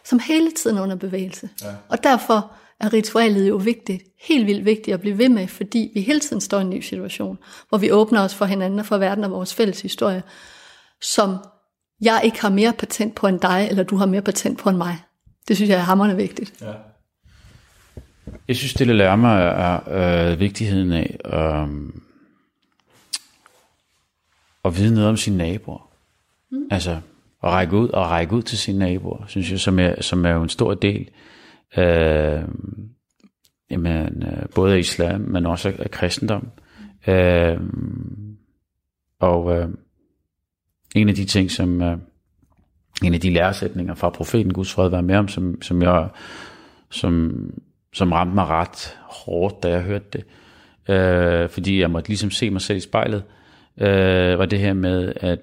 som 0.04 0.18
hele 0.18 0.50
tiden 0.50 0.76
er 0.76 0.82
under 0.82 0.96
bevægelse. 0.96 1.48
Ja. 1.62 1.66
Og 1.88 2.04
derfor 2.04 2.52
er 2.80 2.92
ritualet 2.92 3.48
jo 3.48 3.56
vigtigt, 3.56 4.02
helt 4.20 4.46
vildt 4.46 4.64
vigtigt 4.64 4.94
at 4.94 5.00
blive 5.00 5.18
ved 5.18 5.28
med, 5.28 5.48
fordi 5.48 5.90
vi 5.94 6.00
hele 6.00 6.20
tiden 6.20 6.40
står 6.40 6.58
i 6.58 6.60
en 6.60 6.70
ny 6.70 6.80
situation, 6.80 7.38
hvor 7.68 7.78
vi 7.78 7.90
åbner 7.90 8.20
os 8.20 8.34
for 8.34 8.44
hinanden 8.44 8.78
og 8.78 8.86
for 8.86 8.98
verden 8.98 9.24
og 9.24 9.30
vores 9.30 9.54
fælles 9.54 9.80
historie, 9.80 10.22
som 11.00 11.36
jeg 12.00 12.20
ikke 12.24 12.40
har 12.40 12.48
mere 12.48 12.72
patent 12.72 13.14
på 13.14 13.26
end 13.26 13.40
dig, 13.40 13.66
eller 13.70 13.82
du 13.82 13.96
har 13.96 14.06
mere 14.06 14.22
patent 14.22 14.58
på 14.58 14.68
end 14.68 14.78
mig. 14.78 14.98
Det 15.48 15.56
synes 15.56 15.70
jeg 15.70 15.78
er 15.78 15.82
hammerende 15.82 16.16
vigtigt. 16.16 16.62
Ja. 16.62 16.72
Jeg 18.48 18.56
synes, 18.56 18.74
det 18.74 18.86
lærer 18.86 19.16
mig 19.16 19.42
er 19.42 20.30
øh, 20.32 20.40
vigtigheden 20.40 20.92
af 20.92 21.18
øh, 21.24 21.68
at 24.64 24.76
vide 24.76 24.94
noget 24.94 25.08
om 25.08 25.16
sine 25.16 25.36
naboer. 25.36 25.90
Mm. 26.50 26.68
Altså 26.70 27.00
at 27.42 27.50
række 27.50 27.76
ud 27.76 27.88
og 27.88 28.10
række 28.10 28.36
ud 28.36 28.42
til 28.42 28.58
sine 28.58 28.78
naboer, 28.78 29.24
synes 29.26 29.50
jeg, 29.50 29.60
som 29.60 29.78
er, 29.78 30.02
som 30.02 30.24
er 30.24 30.30
jo 30.30 30.42
en 30.42 30.48
stor 30.48 30.74
del 30.74 31.10
øh, 31.76 32.42
jamen, 33.70 34.24
både 34.54 34.74
af 34.74 34.78
islam, 34.78 35.20
men 35.20 35.46
også 35.46 35.72
af 35.78 35.90
kristendom. 35.90 36.48
Øh, 37.08 37.60
og 39.18 39.56
øh, 39.56 39.68
en 40.94 41.08
af 41.08 41.14
de 41.14 41.24
ting, 41.24 41.50
som 41.50 41.82
øh, 41.82 41.98
en 43.04 43.14
af 43.14 43.20
de 43.20 43.30
læresætninger 43.30 43.94
fra 43.94 44.10
profeten 44.10 44.52
Guds 44.52 44.72
fred 44.72 44.88
var 44.88 45.00
med 45.00 45.16
om, 45.16 45.28
som, 45.28 45.62
som 45.62 45.82
jeg 45.82 46.08
som, 46.90 47.40
som 47.92 48.12
ramte 48.12 48.34
mig 48.34 48.46
ret 48.46 48.96
hårdt, 49.02 49.62
da 49.62 49.68
jeg 49.68 49.82
hørte 49.82 50.04
det, 50.12 50.24
øh, 50.94 51.48
fordi 51.48 51.80
jeg 51.80 51.90
måtte 51.90 52.08
ligesom 52.08 52.30
se 52.30 52.50
mig 52.50 52.60
selv 52.60 52.78
i 52.78 52.80
spejlet, 52.80 53.22
øh, 53.78 54.38
var 54.38 54.46
det 54.46 54.58
her 54.58 54.72
med 54.72 55.12
at, 55.16 55.38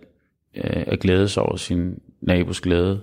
øh, 0.56 0.84
at 0.88 1.00
glæde 1.00 1.30
sig 1.30 1.44
over 1.44 1.56
sin 1.56 2.00
nabos 2.22 2.62
glæde, 2.62 3.02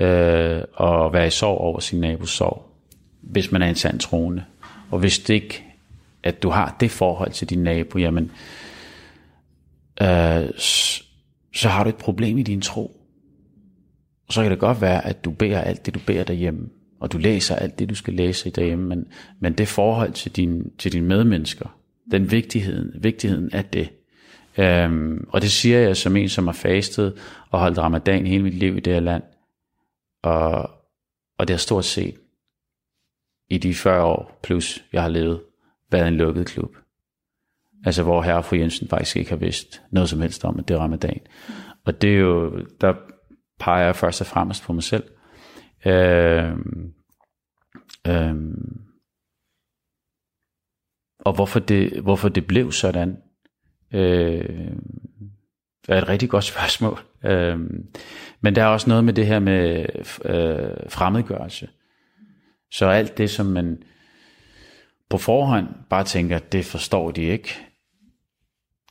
øh, 0.00 0.62
og 0.74 1.12
være 1.12 1.26
i 1.26 1.30
sorg 1.30 1.58
over 1.58 1.80
sin 1.80 2.00
nabos 2.00 2.30
sorg, 2.30 2.66
hvis 3.20 3.52
man 3.52 3.62
er 3.62 3.66
en 3.66 3.74
sand 3.74 4.00
troende. 4.00 4.44
Og 4.90 4.98
hvis 4.98 5.18
det 5.18 5.34
ikke, 5.34 5.64
at 6.22 6.42
du 6.42 6.50
har 6.50 6.76
det 6.80 6.90
forhold 6.90 7.30
til 7.30 7.50
din 7.50 7.62
nabo, 7.62 7.98
jamen, 7.98 8.30
øh, 10.02 10.48
så 11.54 11.68
har 11.68 11.84
du 11.84 11.88
et 11.88 11.96
problem 11.96 12.38
i 12.38 12.42
din 12.42 12.60
tro. 12.60 12.97
Og 14.28 14.34
så 14.34 14.42
kan 14.42 14.50
det 14.50 14.58
godt 14.58 14.80
være, 14.80 15.06
at 15.06 15.24
du 15.24 15.30
beder 15.30 15.60
alt 15.60 15.86
det, 15.86 15.94
du 15.94 16.00
beder 16.06 16.24
derhjemme, 16.24 16.68
og 17.00 17.12
du 17.12 17.18
læser 17.18 17.56
alt 17.56 17.78
det, 17.78 17.90
du 17.90 17.94
skal 17.94 18.14
læse 18.14 18.50
derhjemme, 18.50 18.88
men, 18.88 19.06
men 19.40 19.52
det 19.52 19.68
forhold 19.68 20.12
til, 20.12 20.36
din, 20.36 20.72
til 20.78 20.92
dine 20.92 21.06
medmennesker, 21.06 21.78
den 22.10 22.30
vigtigheden, 22.30 22.90
vigtigheden 23.02 23.52
af 23.52 23.64
det, 23.64 23.90
øhm, 24.58 25.28
og 25.28 25.42
det 25.42 25.50
siger 25.50 25.78
jeg 25.78 25.96
som 25.96 26.16
en, 26.16 26.28
som 26.28 26.46
har 26.46 26.54
fastet 26.54 27.14
og 27.50 27.60
holdt 27.60 27.78
ramadan 27.78 28.26
hele 28.26 28.42
mit 28.42 28.54
liv 28.54 28.76
i 28.76 28.80
det 28.80 28.92
her 28.92 29.00
land, 29.00 29.22
og, 30.22 30.70
og 31.38 31.48
det 31.48 31.50
har 31.50 31.58
stort 31.58 31.84
set 31.84 32.14
i 33.50 33.58
de 33.58 33.74
40 33.74 34.04
år 34.04 34.40
plus, 34.42 34.84
jeg 34.92 35.02
har 35.02 35.08
levet, 35.08 35.40
været 35.90 36.08
en 36.08 36.16
lukket 36.16 36.46
klub. 36.46 36.76
Altså 37.84 38.02
hvor 38.02 38.22
herre 38.22 38.36
og 38.36 38.44
fru 38.44 38.56
Jensen 38.56 38.88
faktisk 38.88 39.16
ikke 39.16 39.30
har 39.30 39.36
vidst 39.36 39.82
noget 39.90 40.08
som 40.08 40.20
helst 40.20 40.44
om, 40.44 40.58
at 40.58 40.68
det 40.68 40.74
er 40.74 40.78
ramadan. 40.78 41.20
Og 41.84 42.02
det 42.02 42.14
er 42.14 42.18
jo, 42.18 42.62
der 42.80 42.94
peger 43.58 43.84
jeg 43.84 43.96
først 43.96 44.20
og 44.20 44.26
fremmest 44.26 44.62
på 44.62 44.72
mig 44.72 44.82
selv. 44.82 45.04
Øh, 45.86 46.52
øh, 48.06 48.34
og 51.20 51.32
hvorfor 51.34 51.60
det, 51.60 52.00
hvorfor 52.00 52.28
det 52.28 52.46
blev 52.46 52.72
sådan, 52.72 53.16
øh, 53.94 54.70
er 55.88 55.98
et 56.02 56.08
rigtig 56.08 56.30
godt 56.30 56.44
spørgsmål. 56.54 56.98
Øh, 57.24 57.60
men 58.40 58.54
der 58.54 58.62
er 58.62 58.66
også 58.66 58.88
noget 58.88 59.04
med 59.04 59.12
det 59.12 59.26
her 59.26 59.38
med 59.38 59.86
øh, 60.24 60.90
fremmedgørelse. 60.90 61.68
Så 62.72 62.86
alt 62.86 63.18
det, 63.18 63.30
som 63.30 63.46
man 63.46 63.82
på 65.10 65.18
forhånd 65.18 65.68
bare 65.90 66.04
tænker, 66.04 66.38
det 66.38 66.64
forstår 66.64 67.10
de 67.10 67.22
ikke, 67.22 67.54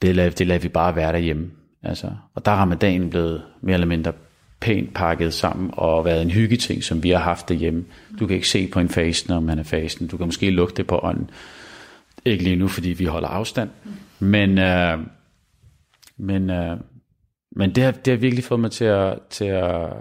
det 0.01 0.15
lader, 0.15 0.29
det 0.29 0.47
lader 0.47 0.59
vi 0.59 0.69
bare 0.69 0.95
være 0.95 1.11
derhjemme. 1.11 1.51
Altså, 1.83 2.15
og 2.33 2.45
der 2.45 2.51
har 2.51 2.61
ramadan 2.61 3.09
blevet 3.09 3.43
mere 3.61 3.73
eller 3.73 3.87
mindre 3.87 4.13
pænt 4.59 4.93
pakket 4.93 5.33
sammen 5.33 5.69
og 5.73 6.05
været 6.05 6.21
en 6.21 6.31
hyggeting, 6.31 6.83
som 6.83 7.03
vi 7.03 7.09
har 7.09 7.19
haft 7.19 7.49
derhjemme. 7.49 7.85
Du 8.19 8.27
kan 8.27 8.35
ikke 8.35 8.49
se 8.49 8.67
på 8.67 8.79
en 8.79 8.89
fasten, 8.89 9.33
når 9.33 9.39
man 9.39 9.59
er 9.59 9.63
fasen. 9.63 10.07
Du 10.07 10.17
kan 10.17 10.25
måske 10.25 10.49
lugte 10.49 10.83
på 10.83 10.99
ånden. 11.03 11.29
Ikke 12.25 12.43
lige 12.43 12.55
nu, 12.55 12.67
fordi 12.67 12.89
vi 12.89 13.05
holder 13.05 13.27
afstand. 13.27 13.69
Men, 14.19 14.57
øh, 14.57 14.99
men, 16.17 16.49
øh, 16.49 16.77
men 17.51 17.75
det, 17.75 17.83
har, 17.83 17.91
det 17.91 18.13
har 18.13 18.17
virkelig 18.17 18.43
fået 18.43 18.59
mig 18.59 18.71
til 18.71 18.85
at, 18.85 19.19
til 19.29 19.45
at 19.45 19.93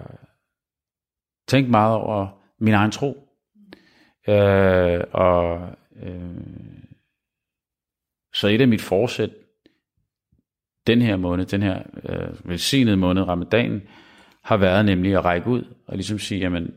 tænke 1.49 1.71
meget 1.71 1.95
over 1.95 2.29
min 2.61 2.75
egen 2.75 2.91
tro. 2.91 3.29
Øh, 4.29 5.01
og 5.13 5.69
øh, 6.03 6.37
så 8.35 8.49
et 8.49 8.61
af 8.61 8.69
mit 8.69 8.83
forsæt 8.83 9.31
den 10.87 11.03
her 11.03 11.17
måned, 11.17 11.47
den 11.47 11.63
her 11.63 11.83
øh, 12.09 12.49
velsignede 12.51 12.97
måned, 12.97 13.23
ramadanen, 13.23 13.83
har 14.47 14.57
været 14.57 14.85
nemlig 14.85 15.17
at 15.17 15.25
række 15.25 15.49
ud 15.49 15.75
og 15.87 15.97
ligesom 15.97 16.19
sige, 16.19 16.41
jamen, 16.41 16.75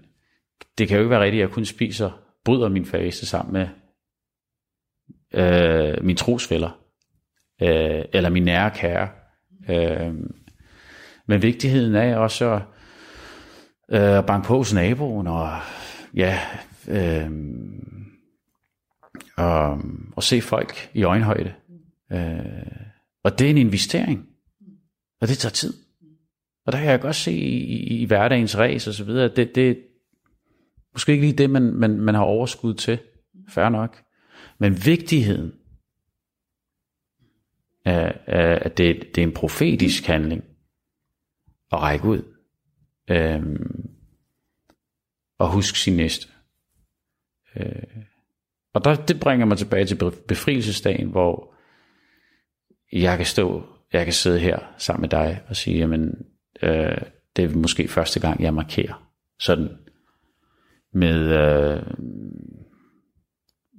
det 0.78 0.88
kan 0.88 0.98
jo 0.98 1.04
ikke 1.04 1.10
være 1.10 1.22
rigtigt, 1.24 1.42
at 1.42 1.48
jeg 1.48 1.54
kun 1.54 1.66
spiser, 1.66 2.12
bryder 2.46 2.70
min 2.70 2.86
fase 2.86 3.26
sammen 3.26 3.54
med 3.54 3.68
øh, 5.34 6.04
min 6.04 6.16
trosfælder, 6.16 6.80
øh, 7.62 8.06
eller 8.14 8.30
min 8.30 8.44
nære 8.44 8.72
kære. 8.72 9.10
Øh, 9.70 10.14
men 11.28 11.42
vigtigheden 11.42 11.96
er 11.96 12.18
også 12.18 12.54
at 12.54 12.62
øh, 13.92 14.26
banke 14.26 14.48
på 14.48 14.58
hos 14.58 14.74
naboen, 14.74 15.28
og 15.28 15.50
ja, 16.14 16.40
øh, 16.88 17.32
og, 19.38 19.82
og 20.16 20.24
se 20.24 20.42
folk 20.42 20.90
i 20.94 21.04
øjenhøjde. 21.04 21.54
Øh, 22.12 22.40
og 23.24 23.40
det 23.40 23.46
er 23.46 23.52
en 23.52 23.58
investering, 23.58 24.28
og 25.22 25.28
det 25.28 25.38
tager 25.38 25.54
tid. 25.54 25.89
Og 26.70 26.74
der 26.74 26.80
kan 26.80 26.92
jeg 26.92 27.02
godt 27.02 27.16
se 27.16 27.32
i, 27.32 27.58
i, 27.58 28.02
i 28.02 28.06
hverdagens 28.06 28.58
race 28.58 28.90
og 28.90 28.94
så 28.94 29.04
videre, 29.04 29.26
at 29.26 29.36
det, 29.36 29.56
det 29.56 29.84
måske 30.94 31.12
ikke 31.12 31.26
lige 31.26 31.38
det, 31.38 31.50
man, 31.50 31.74
man, 31.74 32.00
man 32.00 32.16
har 32.16 32.22
overskud 32.22 32.74
til. 32.74 33.00
Færre 33.48 33.72
nok. 33.72 34.04
Men 34.58 34.86
vigtigheden 34.86 35.54
af, 37.86 38.20
af 38.28 38.60
at 38.62 38.78
det, 38.78 39.16
det 39.16 39.22
er 39.22 39.28
en 39.28 39.34
profetisk 39.34 40.06
handling 40.06 40.44
at 41.72 41.80
række 41.80 42.06
ud. 42.06 42.36
Øhm, 43.10 43.90
og 45.38 45.52
huske 45.52 45.80
sin 45.80 45.98
næste. 45.98 46.28
Øh, 47.56 48.04
og 48.74 48.84
der, 48.84 48.96
det 48.96 49.20
bringer 49.20 49.46
mig 49.46 49.58
tilbage 49.58 49.86
til 49.86 49.98
befrielsesdagen, 50.28 51.10
hvor 51.10 51.56
jeg 52.92 53.18
kan 53.18 53.26
stå, 53.26 53.64
jeg 53.94 54.04
kan 54.04 54.14
sidde 54.14 54.40
her 54.40 54.60
sammen 54.78 55.02
med 55.02 55.10
dig 55.10 55.42
og 55.48 55.56
sige, 55.56 55.78
jamen, 55.78 56.26
øh, 56.62 57.02
det 57.36 57.46
er 57.46 57.56
måske 57.56 57.88
første 57.88 58.20
gang, 58.20 58.44
jeg 58.44 58.54
markerer 58.54 59.12
sådan 59.40 59.70
med, 60.94 61.20
øh, 61.20 61.84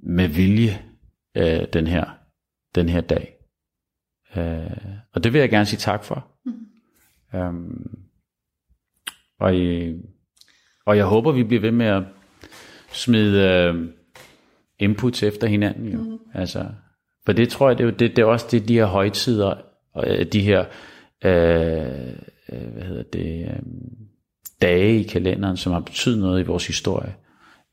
med 0.03 0.27
vilje 0.27 0.81
øh, 1.37 1.67
den, 1.73 1.87
her, 1.87 2.05
den 2.75 2.89
her 2.89 3.01
dag. 3.01 3.35
Øh, 4.35 4.97
og 5.13 5.23
det 5.23 5.33
vil 5.33 5.39
jeg 5.39 5.49
gerne 5.49 5.65
sige 5.65 5.79
tak 5.79 6.03
for. 6.03 6.27
Mm. 6.45 7.39
Um, 7.39 7.97
og, 9.39 9.55
I, 9.55 9.95
og 10.85 10.97
jeg 10.97 11.05
håber, 11.05 11.31
vi 11.31 11.43
bliver 11.43 11.61
ved 11.61 11.71
med 11.71 11.85
at 11.85 12.03
smide 12.91 13.41
øh, 13.41 13.89
inputs 14.79 15.23
efter 15.23 15.47
hinanden. 15.47 15.87
Jo. 15.87 16.01
Mm. 16.01 16.19
Altså, 16.33 16.69
for 17.25 17.33
det 17.33 17.49
tror 17.49 17.69
jeg, 17.69 17.77
det 17.77 17.87
er, 17.87 17.91
det, 17.91 18.15
det 18.15 18.19
er 18.19 18.25
også 18.25 18.47
det, 18.51 18.67
de 18.67 18.73
her 18.73 18.85
højtider, 18.85 19.61
og 19.93 20.07
øh, 20.07 20.25
de 20.25 20.41
her 20.41 20.65
øh, 21.25 22.15
øh, 22.51 22.73
hvad 22.73 22.83
hedder 22.83 23.03
det, 23.03 23.47
øh, 23.47 23.59
dage 24.61 24.99
i 24.99 25.03
kalenderen, 25.03 25.57
som 25.57 25.71
har 25.71 25.79
betydet 25.79 26.19
noget 26.19 26.39
i 26.39 26.45
vores 26.45 26.67
historie, 26.67 27.15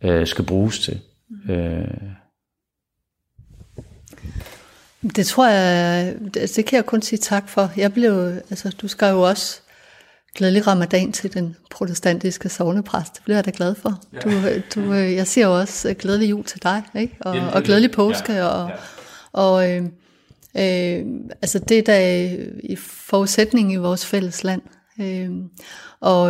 øh, 0.04 0.26
skal 0.26 0.44
bruges 0.44 0.78
til. 0.78 1.00
Mm. 1.30 1.50
Øh. 1.50 1.88
Det 5.16 5.26
tror 5.26 5.48
jeg, 5.48 6.14
det, 6.34 6.52
det 6.56 6.66
kan 6.66 6.76
jeg 6.76 6.86
kun 6.86 7.02
sige 7.02 7.18
tak 7.18 7.48
for. 7.48 7.70
Jeg 7.76 7.92
blev, 7.92 8.12
altså 8.50 8.76
du 8.82 8.88
skrev 8.88 9.14
jo 9.14 9.22
også 9.22 9.60
glædelig 10.34 10.66
ramadan 10.66 11.12
til 11.12 11.34
den 11.34 11.56
protestantiske 11.70 12.48
sovnepræst. 12.48 13.14
Det 13.14 13.22
bliver 13.24 13.36
jeg 13.36 13.46
da 13.46 13.50
glad 13.54 13.74
for. 13.74 14.02
Ja. 14.12 14.18
Du, 14.18 14.60
du, 14.74 14.92
jeg 14.92 15.26
siger 15.26 15.46
jo 15.46 15.58
også 15.58 15.94
glædelig 15.94 16.30
jul 16.30 16.44
til 16.44 16.62
dig, 16.62 16.82
ikke? 16.94 17.16
Og, 17.20 17.36
og 17.52 17.62
glædelig 17.62 17.90
påske, 17.90 18.32
ja. 18.32 18.46
og, 18.46 18.68
ja. 18.68 18.74
og 19.32 19.72
øh, 19.72 19.84
Øh, 20.56 21.06
altså 21.42 21.58
det 21.58 21.86
der 21.86 21.92
er 21.92 22.36
i 22.62 22.76
forudsætning 22.76 23.72
i 23.72 23.76
vores 23.76 24.06
fælles 24.06 24.44
land. 24.44 24.62
Øh, 25.00 25.30
og, 26.00 26.22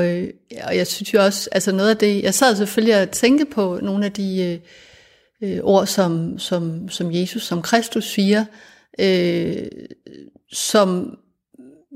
og 0.65 0.77
jeg 0.77 0.87
synes 0.87 1.15
jo 1.15 1.25
også, 1.25 1.49
altså 1.53 1.73
noget 1.73 1.91
af 1.91 1.97
det, 1.97 2.23
jeg 2.23 2.35
sad 2.35 2.57
selvfølgelig 2.57 3.03
og 3.03 3.11
tænkte 3.11 3.45
på 3.45 3.79
nogle 3.83 4.05
af 4.05 4.13
de 4.13 4.61
øh, 5.43 5.53
øh 5.53 5.61
ord, 5.63 5.87
som, 5.87 6.39
som, 6.39 6.89
som 6.89 7.15
Jesus, 7.15 7.43
som 7.43 7.63
Kristus 7.63 8.05
siger, 8.05 8.45
øh, 9.01 9.67
som 10.53 11.19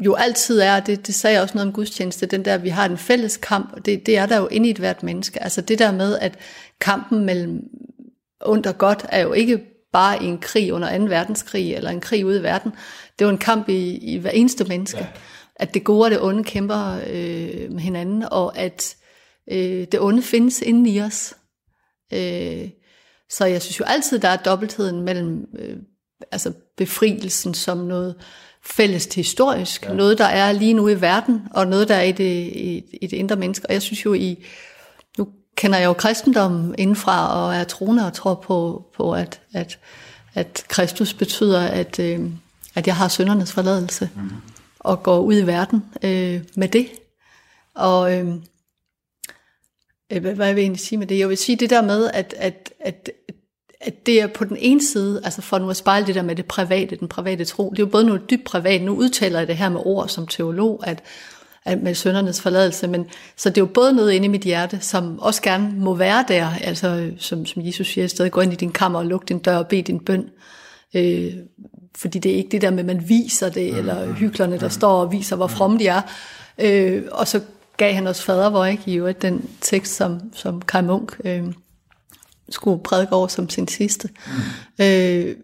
jo 0.04 0.14
altid 0.14 0.61
er, 0.61 0.80
det, 0.80 1.06
det 1.06 1.14
sagde 1.14 1.35
jeg 1.35 1.42
også 1.42 1.54
noget 1.54 1.68
om 1.68 1.72
gudstjeneste, 1.72 2.26
den 2.26 2.44
der, 2.44 2.58
vi 2.58 2.68
har 2.68 2.85
en 2.85 2.98
fælles 2.98 3.37
kamp, 3.37 3.72
og 3.72 3.87
det, 3.87 4.06
det 4.06 4.16
er 4.16 4.26
der 4.26 4.37
jo 4.37 4.46
inde 4.46 4.66
i 4.68 4.70
et 4.70 4.78
hvert 4.78 5.02
menneske. 5.02 5.42
Altså 5.42 5.61
det 5.61 5.78
der 5.78 5.92
med, 5.92 6.18
at 6.18 6.38
kampen 6.80 7.24
mellem 7.24 7.61
ondt 8.40 8.66
og 8.66 8.78
godt 8.78 9.06
er 9.08 9.20
jo 9.20 9.32
ikke 9.32 9.71
bare 9.92 10.22
i 10.22 10.26
en 10.26 10.38
krig 10.38 10.72
under 10.72 10.98
2. 10.98 11.05
verdenskrig, 11.05 11.74
eller 11.74 11.90
en 11.90 12.00
krig 12.00 12.26
ude 12.26 12.38
i 12.38 12.42
verden. 12.42 12.72
Det 13.18 13.26
var 13.26 13.33
en 13.33 13.38
kamp 13.38 13.68
i, 13.68 13.96
i 13.96 14.16
hver 14.16 14.31
eneste 14.31 14.64
menneske. 14.64 14.98
Ja. 14.98 15.07
at 15.57 15.74
det 15.74 15.85
gode 15.85 16.05
og 16.05 16.11
det 16.11 16.20
onde 16.20 16.44
kæmper 16.44 17.00
øh, 17.07 17.70
med 17.70 17.81
hinanden, 17.81 18.24
og 18.31 18.59
at 18.59 18.96
øh, 19.50 19.87
det 19.92 20.00
onde 20.00 20.22
findes 20.22 20.62
inden 20.62 20.87
i 20.87 21.00
os. 21.00 21.35
Øh, 22.12 22.68
så 23.31 23.44
jeg 23.44 23.62
synes 23.62 23.81
jo 23.81 23.85
altid, 23.85 24.18
der 24.18 24.28
er 24.28 24.37
dobbeltheden 24.37 25.02
mellem 25.02 25.46
øh, 25.59 25.76
altså 26.33 26.52
befrielsen 26.76 27.55
som 27.55 27.78
noget 27.78 28.14
fælles 28.64 29.05
historisk, 29.14 29.85
ja. 29.85 29.92
noget 29.92 30.18
der 30.18 30.24
er 30.24 30.52
lige 30.52 30.74
nu 30.74 30.88
i 30.88 31.00
verden, 31.00 31.42
og 31.50 31.66
noget 31.66 31.88
der 31.88 31.94
er 31.94 32.02
i 32.02 32.12
det, 32.12 32.46
i, 32.46 32.98
i 33.02 33.07
det 33.07 33.16
indre 33.16 33.37
menneske. 33.37 33.66
Og 33.66 33.72
jeg 33.72 33.83
synes 33.83 34.05
jo 34.05 34.14
i, 34.14 34.44
kender 35.62 35.79
jeg 35.79 35.87
jo 35.87 35.92
kristendommen 35.92 36.75
indenfra, 36.79 37.44
og 37.44 37.55
er 37.55 37.64
troende 37.64 38.07
og 38.07 38.12
tror 38.12 38.35
på, 38.35 38.85
på 38.96 39.12
at, 39.12 39.40
at, 39.53 39.79
at 40.35 40.64
Kristus 40.68 41.14
betyder, 41.14 41.61
at, 41.61 41.98
øh, 41.98 42.20
at 42.75 42.87
jeg 42.87 42.96
har 42.96 43.09
søndernes 43.09 43.53
forladelse, 43.53 44.11
mm. 44.16 44.31
og 44.79 45.03
går 45.03 45.18
ud 45.18 45.35
i 45.35 45.46
verden 45.46 45.85
øh, 46.03 46.40
med 46.55 46.68
det. 46.68 46.88
Og 47.75 48.14
øh, 48.14 48.29
øh 50.12 50.20
hvad, 50.20 50.35
hvad 50.35 50.55
vil 50.55 50.61
jeg 50.61 50.66
egentlig 50.66 50.81
sige 50.81 50.98
med 50.98 51.07
det? 51.07 51.18
Jeg 51.18 51.29
vil 51.29 51.37
sige 51.37 51.57
det 51.57 51.70
der 51.70 51.83
med, 51.83 52.11
at, 52.14 52.35
at, 52.38 52.72
at 52.81 53.11
at 53.81 54.07
det 54.07 54.20
er 54.20 54.27
på 54.27 54.44
den 54.44 54.57
ene 54.61 54.83
side, 54.83 55.20
altså 55.25 55.42
for 55.42 55.59
nu 55.59 55.70
at 55.70 55.77
spejle 55.77 56.07
det 56.07 56.14
der 56.14 56.22
med 56.22 56.37
det 56.37 56.46
private, 56.46 56.96
den 56.96 57.09
private 57.09 57.44
tro, 57.44 57.70
det 57.70 57.79
er 57.79 57.83
jo 57.83 57.90
både 57.90 58.05
noget 58.05 58.31
dybt 58.31 58.44
privat, 58.44 58.83
nu 58.83 58.94
udtaler 58.94 59.38
jeg 59.38 59.48
det 59.48 59.57
her 59.57 59.68
med 59.68 59.81
ord 59.85 60.09
som 60.09 60.27
teolog, 60.27 60.81
at, 60.87 60.90
at 60.98 61.03
med 61.66 61.94
søndernes 61.94 62.40
forladelse, 62.40 62.88
men 62.88 63.07
så 63.37 63.48
det 63.48 63.59
er 63.59 63.62
jo 63.62 63.66
både 63.66 63.92
noget 63.92 64.12
inde 64.12 64.25
i 64.25 64.29
mit 64.29 64.42
hjerte, 64.42 64.81
som 64.81 65.18
også 65.18 65.42
gerne 65.42 65.72
må 65.77 65.94
være 65.94 66.25
der, 66.29 66.48
altså 66.61 67.11
som, 67.18 67.46
som 67.46 67.66
Jesus 67.66 67.88
siger, 67.88 68.07
stadig 68.07 68.33
gå 68.33 68.40
ind 68.40 68.53
i 68.53 68.57
din 68.57 68.72
kammer 68.72 68.98
og 68.98 69.07
luk 69.07 69.29
din 69.29 69.38
dør 69.38 69.57
og 69.57 69.68
bed 69.68 69.83
din 69.83 70.01
bøn, 70.01 70.31
øh, 70.94 71.33
fordi 71.96 72.18
det 72.18 72.33
er 72.33 72.37
ikke 72.37 72.51
det 72.51 72.62
der 72.62 72.70
med, 72.70 72.79
at 72.79 72.87
man 72.87 73.09
viser 73.09 73.48
det, 73.48 73.79
eller 73.79 74.12
hyklerne, 74.12 74.59
der 74.59 74.68
står 74.68 75.01
og 75.01 75.12
viser, 75.12 75.37
hvor 75.37 75.46
fromme 75.46 75.79
de 75.79 75.87
er, 75.87 76.03
øh, 76.59 77.03
og 77.12 77.29
så 77.29 77.40
gav 77.77 77.94
han 77.94 78.07
os 78.07 78.22
fadervor, 78.22 78.64
ikke, 78.64 78.83
i 78.87 78.94
øvrigt 78.94 79.22
den 79.22 79.51
tekst, 79.61 79.96
som, 79.96 80.20
som 80.35 80.62
Kai 80.62 80.83
Munk 80.83 81.20
øh, 81.25 81.44
skulle 82.48 82.83
prædike 82.83 83.12
over 83.12 83.27
som 83.27 83.48
sin 83.48 83.68
sidste. 83.68 84.09
Mm. 84.79 84.85
Øh, 84.85 85.37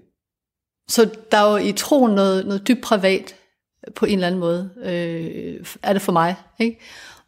så 0.89 1.11
der 1.33 1.39
er 1.39 1.51
jo 1.51 1.57
i 1.57 1.73
troen 1.73 2.15
noget, 2.15 2.47
noget 2.47 2.69
dybt 2.69 2.83
privat 2.83 3.35
på 3.97 4.07
en 4.07 4.13
eller 4.13 4.27
anden 4.27 4.41
måde, 4.41 4.71
øh, 4.83 5.67
er 5.83 5.93
det 5.93 6.03
for 6.03 6.13
mig. 6.13 6.37
Ikke? 6.59 6.81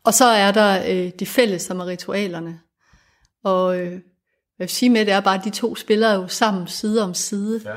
Og 0.05 0.15
så 0.15 0.25
er 0.25 0.53
der 0.53 0.83
øh, 0.89 1.11
de 1.19 1.27
fælles, 1.27 1.63
som 1.63 1.81
er 1.81 1.87
ritualerne. 1.87 2.61
Og 3.45 3.79
øh, 3.79 3.93
jeg 3.93 4.01
vil 4.59 4.69
sige 4.69 4.91
med, 4.91 5.07
det 5.07 5.15
er 5.15 5.21
bare, 5.21 5.39
at 5.39 5.45
de 5.45 5.51
to 5.51 5.75
spiller 5.75 6.15
jo 6.15 6.29
sammen 6.29 6.67
side 6.67 7.03
om 7.03 7.15
side. 7.15 7.61
Ja. 7.65 7.75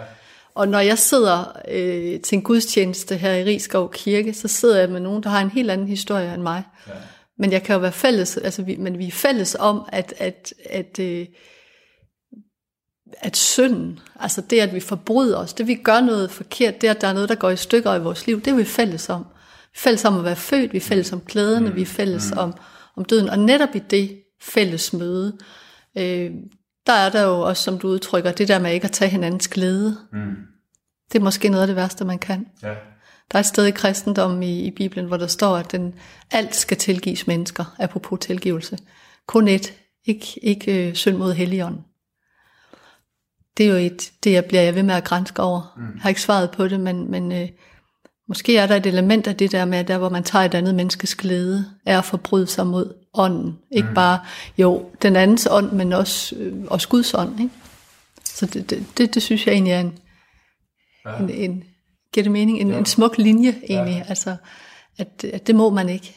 Og 0.56 0.68
når 0.68 0.80
jeg 0.80 0.98
sidder 0.98 1.62
øh, 1.68 2.22
til 2.22 2.36
en 2.36 2.42
gudstjeneste 2.42 3.16
her 3.16 3.34
i 3.34 3.44
Rigskov 3.44 3.92
Kirke, 3.92 4.34
så 4.34 4.48
sidder 4.48 4.80
jeg 4.80 4.90
med 4.90 5.00
nogen, 5.00 5.24
der 5.24 5.30
har 5.30 5.42
en 5.42 5.50
helt 5.50 5.72
anden 5.72 5.88
historie 5.88 6.34
end 6.34 6.42
mig. 6.42 6.64
Ja. 6.88 6.94
Men 7.38 7.52
jeg 7.52 7.64
kan 7.64 7.74
jo 7.74 7.80
være 7.80 7.92
fælles, 7.92 8.38
altså 8.38 8.64
vi, 8.64 8.76
men 8.76 8.98
vi 8.98 9.08
er 9.08 9.12
fælles 9.12 9.56
om, 9.60 9.86
at, 9.92 10.14
at, 10.18 10.54
at 10.70 11.00
øh, 11.00 11.28
at 13.22 13.38
synden, 13.38 14.00
altså 14.20 14.42
det, 14.42 14.60
at 14.60 14.74
vi 14.74 14.80
forbryder 14.80 15.38
os, 15.38 15.54
det 15.54 15.68
vi 15.68 15.76
gør 15.76 16.02
noget 16.02 16.32
forkert, 16.32 16.82
det 16.82 16.88
at 16.88 17.02
der 17.02 17.08
er 17.08 17.14
noget, 17.14 17.30
der 17.30 17.36
går 17.36 17.50
i 17.50 17.56
stykker 17.56 17.96
i 17.96 18.00
vores 18.00 18.28
liv, 18.28 18.42
det 18.42 18.52
er 18.52 18.56
vi 18.56 18.64
fælles 18.64 19.10
om. 19.10 19.22
Vi 19.22 19.76
er 19.76 19.80
fælles 19.80 20.06
om 20.06 20.18
at 20.18 20.24
være 20.24 20.36
født, 20.36 20.74
vi 20.74 20.78
er 20.78 20.82
fælles 20.82 21.14
om 21.14 21.22
glæderne, 21.22 21.70
mm. 21.70 21.76
vi 21.76 21.82
er 21.82 21.86
fælles 21.86 22.32
mm. 22.32 22.38
om, 22.38 22.54
om 22.96 23.06
døden. 23.06 23.30
Og 23.30 23.40
netop 23.40 23.76
i 23.76 23.80
det 23.80 24.24
fælles 24.42 24.94
møde, 24.94 25.38
øh, 25.98 26.32
der 26.88 26.94
er 26.94 27.10
der 27.10 27.22
jo 27.22 27.42
også, 27.42 27.64
som 27.64 27.80
du 27.80 27.88
udtrykker, 27.88 28.32
det 28.32 28.48
der 28.48 28.60
med 28.60 28.74
ikke 28.74 28.86
at 28.86 28.92
tage 28.92 29.12
hinandens 29.12 29.48
glæde. 29.48 29.98
Mm. 30.14 30.36
Det 31.12 31.20
er 31.20 31.24
måske 31.24 31.50
noget 31.50 31.62
af 31.62 31.68
det 31.68 31.76
værste, 31.76 32.06
man 32.06 32.20
kan. 32.20 32.48
Ja. 32.64 32.74
Der 33.32 33.38
er 33.38 33.40
et 33.40 33.46
sted 33.46 33.66
i 33.66 33.72
kristendommen 33.72 34.44
i, 34.44 34.62
i 34.62 34.72
Bibelen, 34.72 35.06
hvor 35.06 35.18
der 35.18 35.28
står, 35.28 35.58
at 35.58 35.72
den, 35.72 35.94
alt 36.32 36.56
skal 36.56 36.78
tilgives 36.78 37.28
mennesker, 37.28 37.76
apropos 37.80 38.20
tilgivelse. 38.22 38.78
Kun 39.28 39.48
et, 39.48 39.74
ikke, 40.06 40.40
ikke 40.42 40.88
øh, 40.88 40.94
synd 40.94 41.18
mod 41.18 41.34
helligånden 41.34 41.82
det 43.58 43.66
er 43.66 43.70
jo 43.70 43.76
et, 43.76 44.12
det 44.24 44.32
jeg 44.32 44.46
bliver 44.46 44.62
jeg 44.62 44.76
ved 44.76 44.84
med 44.84 44.96
at 44.96 45.04
grænske 45.04 45.42
over. 45.42 45.74
Mm. 45.78 45.84
Jeg 45.84 46.02
har 46.02 46.10
ikke 46.10 46.22
svaret 46.22 46.52
på 46.52 46.68
det, 46.68 46.80
men, 46.80 47.12
men 47.12 47.32
øh, 47.32 47.50
måske 48.28 48.58
er 48.58 48.68
der 48.68 48.76
et 48.76 48.86
element 48.86 49.28
af 49.28 49.36
det 49.36 49.52
der 49.52 49.66
med, 49.66 49.84
der 49.84 49.98
hvor 49.98 50.10
man 50.10 50.24
tager 50.24 50.46
et 50.46 50.54
andet 50.54 50.76
menneskes 50.76 51.16
glæde, 51.16 51.66
er 51.86 51.98
at 51.98 52.06
forbryde 52.06 52.48
sig 52.48 52.68
mod 52.68 52.94
ånden. 53.14 53.58
Ikke 53.72 53.88
mm. 53.88 53.96
bare, 53.96 54.20
jo, 54.58 54.90
den 55.02 55.16
andens 55.16 55.48
ånd, 55.52 55.72
men 55.72 55.94
også, 55.94 56.36
øh, 56.36 56.54
også 56.68 56.88
Guds 56.88 57.14
ånd. 57.14 57.40
Ikke? 57.40 57.54
Så 58.24 58.46
det, 58.46 58.70
det, 58.70 58.86
det, 58.98 59.14
det 59.14 59.24
synes 59.24 59.48
jeg 59.48 59.54
egentlig 59.54 59.74
er 59.74 59.80
en, 59.80 60.00
ja. 61.06 61.18
en, 61.18 61.30
en 61.30 61.64
giver 62.14 62.24
det 62.24 62.32
mening, 62.32 62.60
en, 62.60 62.72
ja. 62.72 62.78
en 62.78 62.86
smuk 62.86 63.18
linje 63.18 63.56
egentlig, 63.70 63.96
ja. 63.96 64.10
altså, 64.10 64.36
at, 64.98 65.24
at 65.34 65.48
det 65.48 65.56
må 65.56 65.70
man 65.70 65.90
ikke. 65.90 66.16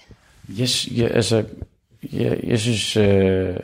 Yes, 0.61 0.88
ja, 0.88 1.07
altså, 1.07 1.44
jeg, 2.12 2.40
jeg 2.42 2.61
synes, 2.61 2.96
øh, 2.96 3.57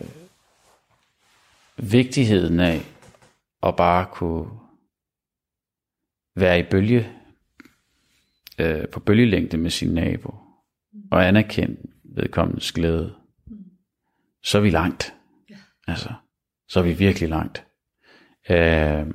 vigtigheden 1.77 2.61
af, 2.61 2.83
og 3.63 3.77
bare 3.77 4.07
kunne 4.13 4.47
være 6.37 6.59
i 6.61 6.63
bølge, 6.71 7.13
øh, 8.59 8.89
på 8.89 9.01
bølgelængde 9.01 9.57
med 9.57 9.71
sin 9.71 9.95
nabo, 9.95 10.35
og 11.11 11.29
anerkende 11.29 11.77
vedkommendes 12.05 12.73
glæde, 12.73 13.15
så 14.43 14.59
er 14.59 14.63
vi 14.63 14.71
langt. 14.71 15.15
Altså, 15.87 16.13
så 16.69 16.81
er 16.81 16.85
vi 16.85 16.93
virkelig 16.93 17.29
langt. 17.29 17.67
Øh, 18.51 19.07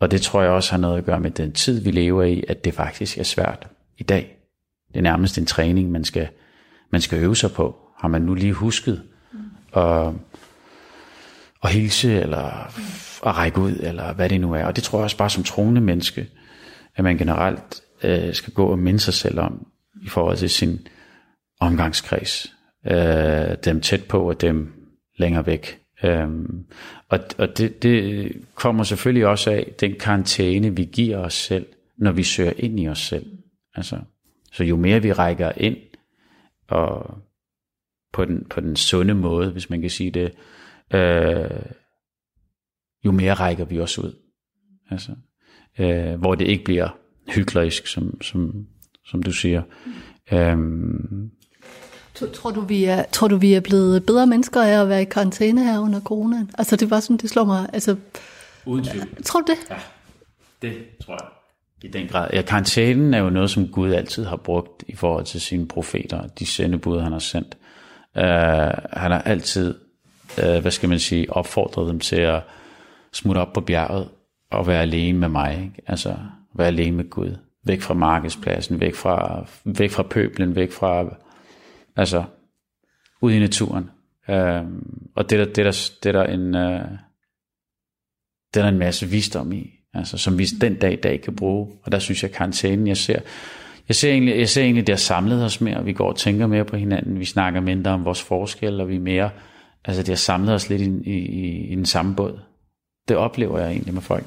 og 0.00 0.10
det 0.10 0.22
tror 0.22 0.42
jeg 0.42 0.50
også 0.50 0.70
har 0.70 0.78
noget 0.78 0.98
at 0.98 1.04
gøre 1.04 1.20
med 1.20 1.30
den 1.30 1.52
tid, 1.52 1.80
vi 1.80 1.90
lever 1.90 2.22
i, 2.22 2.44
at 2.48 2.64
det 2.64 2.74
faktisk 2.74 3.18
er 3.18 3.22
svært 3.22 3.68
i 3.98 4.02
dag. 4.02 4.38
Det 4.88 4.96
er 4.96 5.02
nærmest 5.02 5.38
en 5.38 5.46
træning, 5.46 5.90
man 5.90 6.04
skal, 6.04 6.28
man 6.90 7.00
skal 7.00 7.18
øve 7.18 7.36
sig 7.36 7.50
på. 7.52 7.90
Har 7.96 8.08
man 8.08 8.22
nu 8.22 8.34
lige 8.34 8.52
husket 8.52 9.02
mm. 9.32 9.38
og 9.72 10.20
at 11.64 11.70
hilse, 11.70 12.20
eller 12.20 12.66
at 13.26 13.36
række 13.36 13.60
ud, 13.60 13.72
eller 13.72 14.14
hvad 14.14 14.28
det 14.28 14.40
nu 14.40 14.52
er. 14.52 14.64
Og 14.64 14.76
det 14.76 14.84
tror 14.84 14.98
jeg 14.98 15.04
også 15.04 15.16
bare 15.16 15.30
som 15.30 15.44
troende 15.44 15.80
menneske, 15.80 16.28
at 16.96 17.04
man 17.04 17.18
generelt 17.18 17.82
øh, 18.02 18.34
skal 18.34 18.52
gå 18.52 18.66
og 18.66 18.78
minde 18.78 19.00
sig 19.00 19.14
selv 19.14 19.40
om, 19.40 19.66
i 20.02 20.08
forhold 20.08 20.36
til 20.36 20.50
sin 20.50 20.88
omgangskreds. 21.60 22.54
Øh, 22.86 23.56
dem 23.64 23.80
tæt 23.80 24.04
på, 24.04 24.28
og 24.28 24.40
dem 24.40 24.72
længere 25.18 25.46
væk. 25.46 25.80
Øhm, 26.04 26.64
og 27.08 27.18
og 27.38 27.58
det, 27.58 27.82
det 27.82 28.32
kommer 28.54 28.84
selvfølgelig 28.84 29.26
også 29.26 29.50
af 29.50 29.72
den 29.80 29.94
karantæne, 30.00 30.76
vi 30.76 30.84
giver 30.84 31.18
os 31.18 31.34
selv, 31.34 31.66
når 31.98 32.12
vi 32.12 32.22
søger 32.22 32.52
ind 32.56 32.80
i 32.80 32.88
os 32.88 32.98
selv. 32.98 33.26
Altså, 33.74 33.98
så 34.52 34.64
jo 34.64 34.76
mere 34.76 35.02
vi 35.02 35.12
rækker 35.12 35.52
ind, 35.56 35.76
og 36.68 37.18
på 38.12 38.24
den, 38.24 38.46
på 38.50 38.60
den 38.60 38.76
sunde 38.76 39.14
måde, 39.14 39.50
hvis 39.50 39.70
man 39.70 39.80
kan 39.80 39.90
sige 39.90 40.10
det, 40.10 40.32
øh, 40.92 41.50
jo 43.04 43.12
mere 43.12 43.34
rækker 43.34 43.64
vi 43.64 43.80
også 43.80 44.00
ud. 44.00 44.12
Altså, 44.90 45.12
øh, 45.78 46.14
hvor 46.14 46.34
det 46.34 46.46
ikke 46.46 46.64
bliver 46.64 46.88
hyklerisk, 47.28 47.86
som, 47.86 48.22
som, 48.22 48.66
som 49.06 49.22
du 49.22 49.32
siger. 49.32 49.62
Øhm, 50.32 51.30
Tror 52.34 52.50
du, 52.50 52.60
vi 52.60 52.84
er, 52.84 53.04
tror 53.12 53.28
du, 53.28 53.36
vi 53.36 53.54
er 53.54 53.60
blevet 53.60 54.06
bedre 54.06 54.26
mennesker 54.26 54.62
af 54.62 54.82
at 54.82 54.88
være 54.88 55.02
i 55.02 55.04
karantæne 55.04 55.64
her 55.64 55.78
under 55.78 56.00
coronaen? 56.00 56.50
Altså, 56.58 56.76
det 56.76 56.90
var 56.90 57.00
sådan, 57.00 57.16
det 57.16 57.30
slår 57.30 57.44
mig. 57.44 57.68
Altså, 57.72 57.96
Uden 58.66 58.84
tvivl. 58.84 59.22
Tror 59.24 59.40
du 59.40 59.52
det? 59.52 59.58
Ja, 59.70 59.76
det 60.62 60.76
tror 61.04 61.12
jeg. 61.12 61.30
I 61.82 61.88
den 61.88 62.08
grad. 62.08 62.28
Ja, 62.32 62.42
karantænen 62.42 63.14
er 63.14 63.18
jo 63.18 63.30
noget, 63.30 63.50
som 63.50 63.68
Gud 63.68 63.92
altid 63.92 64.24
har 64.24 64.36
brugt 64.36 64.84
i 64.88 64.96
forhold 64.96 65.24
til 65.24 65.40
sine 65.40 65.68
profeter, 65.68 66.26
de 66.26 66.46
sendebud, 66.46 67.00
han 67.00 67.12
har 67.12 67.18
sendt. 67.18 67.56
Uh, 68.16 68.22
han 69.00 69.10
har 69.10 69.22
altid 69.22 69.74
øh, 70.42 70.60
hvad 70.60 70.70
skal 70.70 70.88
man 70.88 70.98
sige, 70.98 71.32
opfordret 71.32 71.88
dem 71.88 72.00
til 72.00 72.20
at 72.20 72.42
smutte 73.12 73.38
op 73.38 73.52
på 73.52 73.60
bjerget 73.60 74.08
og 74.50 74.66
være 74.66 74.82
alene 74.82 75.18
med 75.18 75.28
mig. 75.28 75.52
Ikke? 75.64 75.82
Altså 75.86 76.16
være 76.54 76.66
alene 76.66 76.96
med 76.96 77.10
Gud. 77.10 77.36
Væk 77.64 77.80
fra 77.80 77.94
markedspladsen, 77.94 78.80
væk 78.80 78.94
fra, 78.94 79.46
væk 79.64 79.90
fra 79.90 80.02
pøblen, 80.02 80.56
væk 80.56 80.72
fra, 80.72 81.16
altså 81.96 82.24
ud 83.20 83.32
i 83.32 83.38
naturen. 83.38 83.90
Øh, 84.28 84.62
og 85.14 85.30
det 85.30 85.40
er 85.40 85.44
der, 85.44 85.52
det 85.52 85.64
der, 85.64 85.90
det 86.02 86.08
er 86.08 86.12
der 86.12 86.24
en, 86.24 86.54
øh, 86.54 86.88
det 88.54 88.60
er 88.60 88.64
der 88.64 88.68
en 88.68 88.78
masse 88.78 89.06
visdom 89.06 89.52
i, 89.52 89.70
altså, 89.94 90.18
som 90.18 90.38
vi 90.38 90.44
den 90.44 90.74
dag 90.74 90.92
i 90.92 91.00
dag 91.00 91.20
kan 91.20 91.36
bruge. 91.36 91.68
Og 91.82 91.92
der 91.92 91.98
synes 91.98 92.22
jeg, 92.22 92.32
karantænen, 92.32 92.86
jeg 92.86 92.96
ser, 92.96 93.18
jeg 93.88 93.94
ser 93.94 94.10
egentlig, 94.10 94.38
jeg 94.38 94.48
ser 94.48 94.62
egentlig, 94.62 94.86
det 94.86 94.92
har 94.92 94.98
samlet 94.98 95.44
os 95.44 95.60
mere, 95.60 95.84
vi 95.84 95.92
går 95.92 96.08
og 96.08 96.16
tænker 96.16 96.46
mere 96.46 96.64
på 96.64 96.76
hinanden, 96.76 97.20
vi 97.20 97.24
snakker 97.24 97.60
mindre 97.60 97.90
om 97.90 98.04
vores 98.04 98.22
forskel, 98.22 98.80
og 98.80 98.88
vi 98.88 98.96
er 98.96 99.00
mere 99.00 99.30
altså 99.84 100.02
det 100.02 100.08
har 100.08 100.16
samlet 100.16 100.54
os 100.54 100.68
lidt 100.68 100.82
i, 100.82 101.10
i, 101.10 101.66
i 101.72 101.74
den 101.74 101.86
samme 101.86 102.14
båd. 102.14 102.40
Det 103.08 103.16
oplever 103.16 103.58
jeg 103.58 103.70
egentlig 103.70 103.94
med 103.94 104.02
folk. 104.02 104.24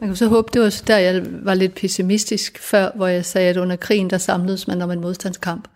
Man 0.00 0.08
kan 0.08 0.16
så 0.16 0.28
håbe, 0.28 0.48
det 0.52 0.62
var 0.62 0.82
der, 0.86 0.98
jeg 0.98 1.22
var 1.42 1.54
lidt 1.54 1.74
pessimistisk 1.74 2.58
før, 2.58 2.90
hvor 2.94 3.06
jeg 3.06 3.24
sagde, 3.24 3.50
at 3.50 3.56
under 3.56 3.76
krigen, 3.76 4.10
der 4.10 4.18
samledes 4.18 4.68
man 4.68 4.82
om 4.82 4.90
en 4.90 5.00
modstandskamp. 5.00 5.68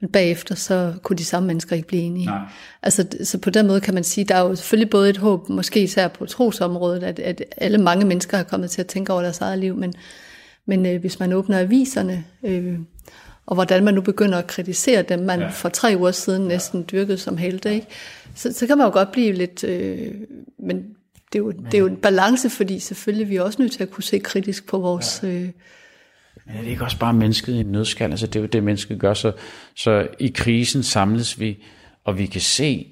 Men 0.00 0.10
bagefter, 0.10 0.54
så 0.54 0.94
kunne 1.02 1.16
de 1.16 1.24
samme 1.24 1.46
mennesker 1.46 1.76
ikke 1.76 1.88
blive 1.88 2.02
enige. 2.02 2.26
Nej. 2.26 2.38
Altså, 2.82 3.06
så 3.24 3.38
på 3.38 3.50
den 3.50 3.66
måde 3.66 3.80
kan 3.80 3.94
man 3.94 4.04
sige, 4.04 4.24
der 4.24 4.34
er 4.34 4.40
jo 4.40 4.56
selvfølgelig 4.56 4.90
både 4.90 5.10
et 5.10 5.16
håb, 5.16 5.48
måske 5.48 5.82
især 5.82 6.08
på 6.08 6.26
trosområdet, 6.26 7.02
at, 7.02 7.18
at 7.18 7.42
alle 7.56 7.78
mange 7.78 8.06
mennesker 8.06 8.36
har 8.36 8.44
kommet 8.44 8.70
til 8.70 8.80
at 8.80 8.86
tænke 8.86 9.12
over 9.12 9.22
deres 9.22 9.40
eget 9.40 9.58
liv, 9.58 9.76
men, 9.76 9.94
Men 10.66 10.86
øh, 10.86 11.00
hvis 11.00 11.20
man 11.20 11.32
åbner 11.32 11.58
aviserne, 11.58 12.24
øh, 12.42 12.78
og 13.46 13.54
hvordan 13.54 13.84
man 13.84 13.94
nu 13.94 14.00
begynder 14.00 14.38
at 14.38 14.46
kritisere 14.46 15.02
dem, 15.02 15.18
man 15.18 15.40
ja. 15.40 15.48
for 15.48 15.68
tre 15.68 15.94
uger 15.98 16.10
siden 16.10 16.42
næsten 16.48 16.84
dyrkede 16.92 17.18
som 17.18 17.36
helte, 17.36 17.74
ikke? 17.74 17.86
Så, 18.40 18.52
så 18.52 18.66
kan 18.66 18.78
man 18.78 18.86
jo 18.86 18.92
godt 18.92 19.12
blive 19.12 19.32
lidt... 19.32 19.64
Øh, 19.64 20.14
men 20.58 20.76
det 21.32 21.38
er, 21.38 21.38
jo, 21.38 21.50
det 21.50 21.74
er 21.74 21.78
jo 21.78 21.86
en 21.86 21.96
balance, 21.96 22.50
fordi 22.50 22.78
selvfølgelig 22.78 23.28
vi 23.28 23.36
er 23.36 23.42
også 23.42 23.62
nødt 23.62 23.72
til 23.72 23.82
at 23.82 23.90
kunne 23.90 24.04
se 24.04 24.18
kritisk 24.18 24.66
på 24.66 24.78
vores... 24.78 25.20
Ja. 25.22 25.28
Øh, 25.28 25.50
men 26.46 26.56
er 26.56 26.60
det 26.62 26.68
ikke 26.68 26.84
også 26.84 26.98
bare 26.98 27.12
mennesket 27.12 27.54
i 27.54 27.60
en 27.60 27.66
nødskal? 27.66 28.10
Altså 28.10 28.26
det 28.26 28.36
er 28.36 28.40
jo 28.40 28.46
det, 28.46 28.62
mennesket 28.62 29.00
gør. 29.00 29.14
Så, 29.14 29.32
så 29.76 30.08
i 30.18 30.28
krisen 30.28 30.82
samles 30.82 31.40
vi, 31.40 31.64
og 32.04 32.18
vi 32.18 32.26
kan 32.26 32.40
se, 32.40 32.86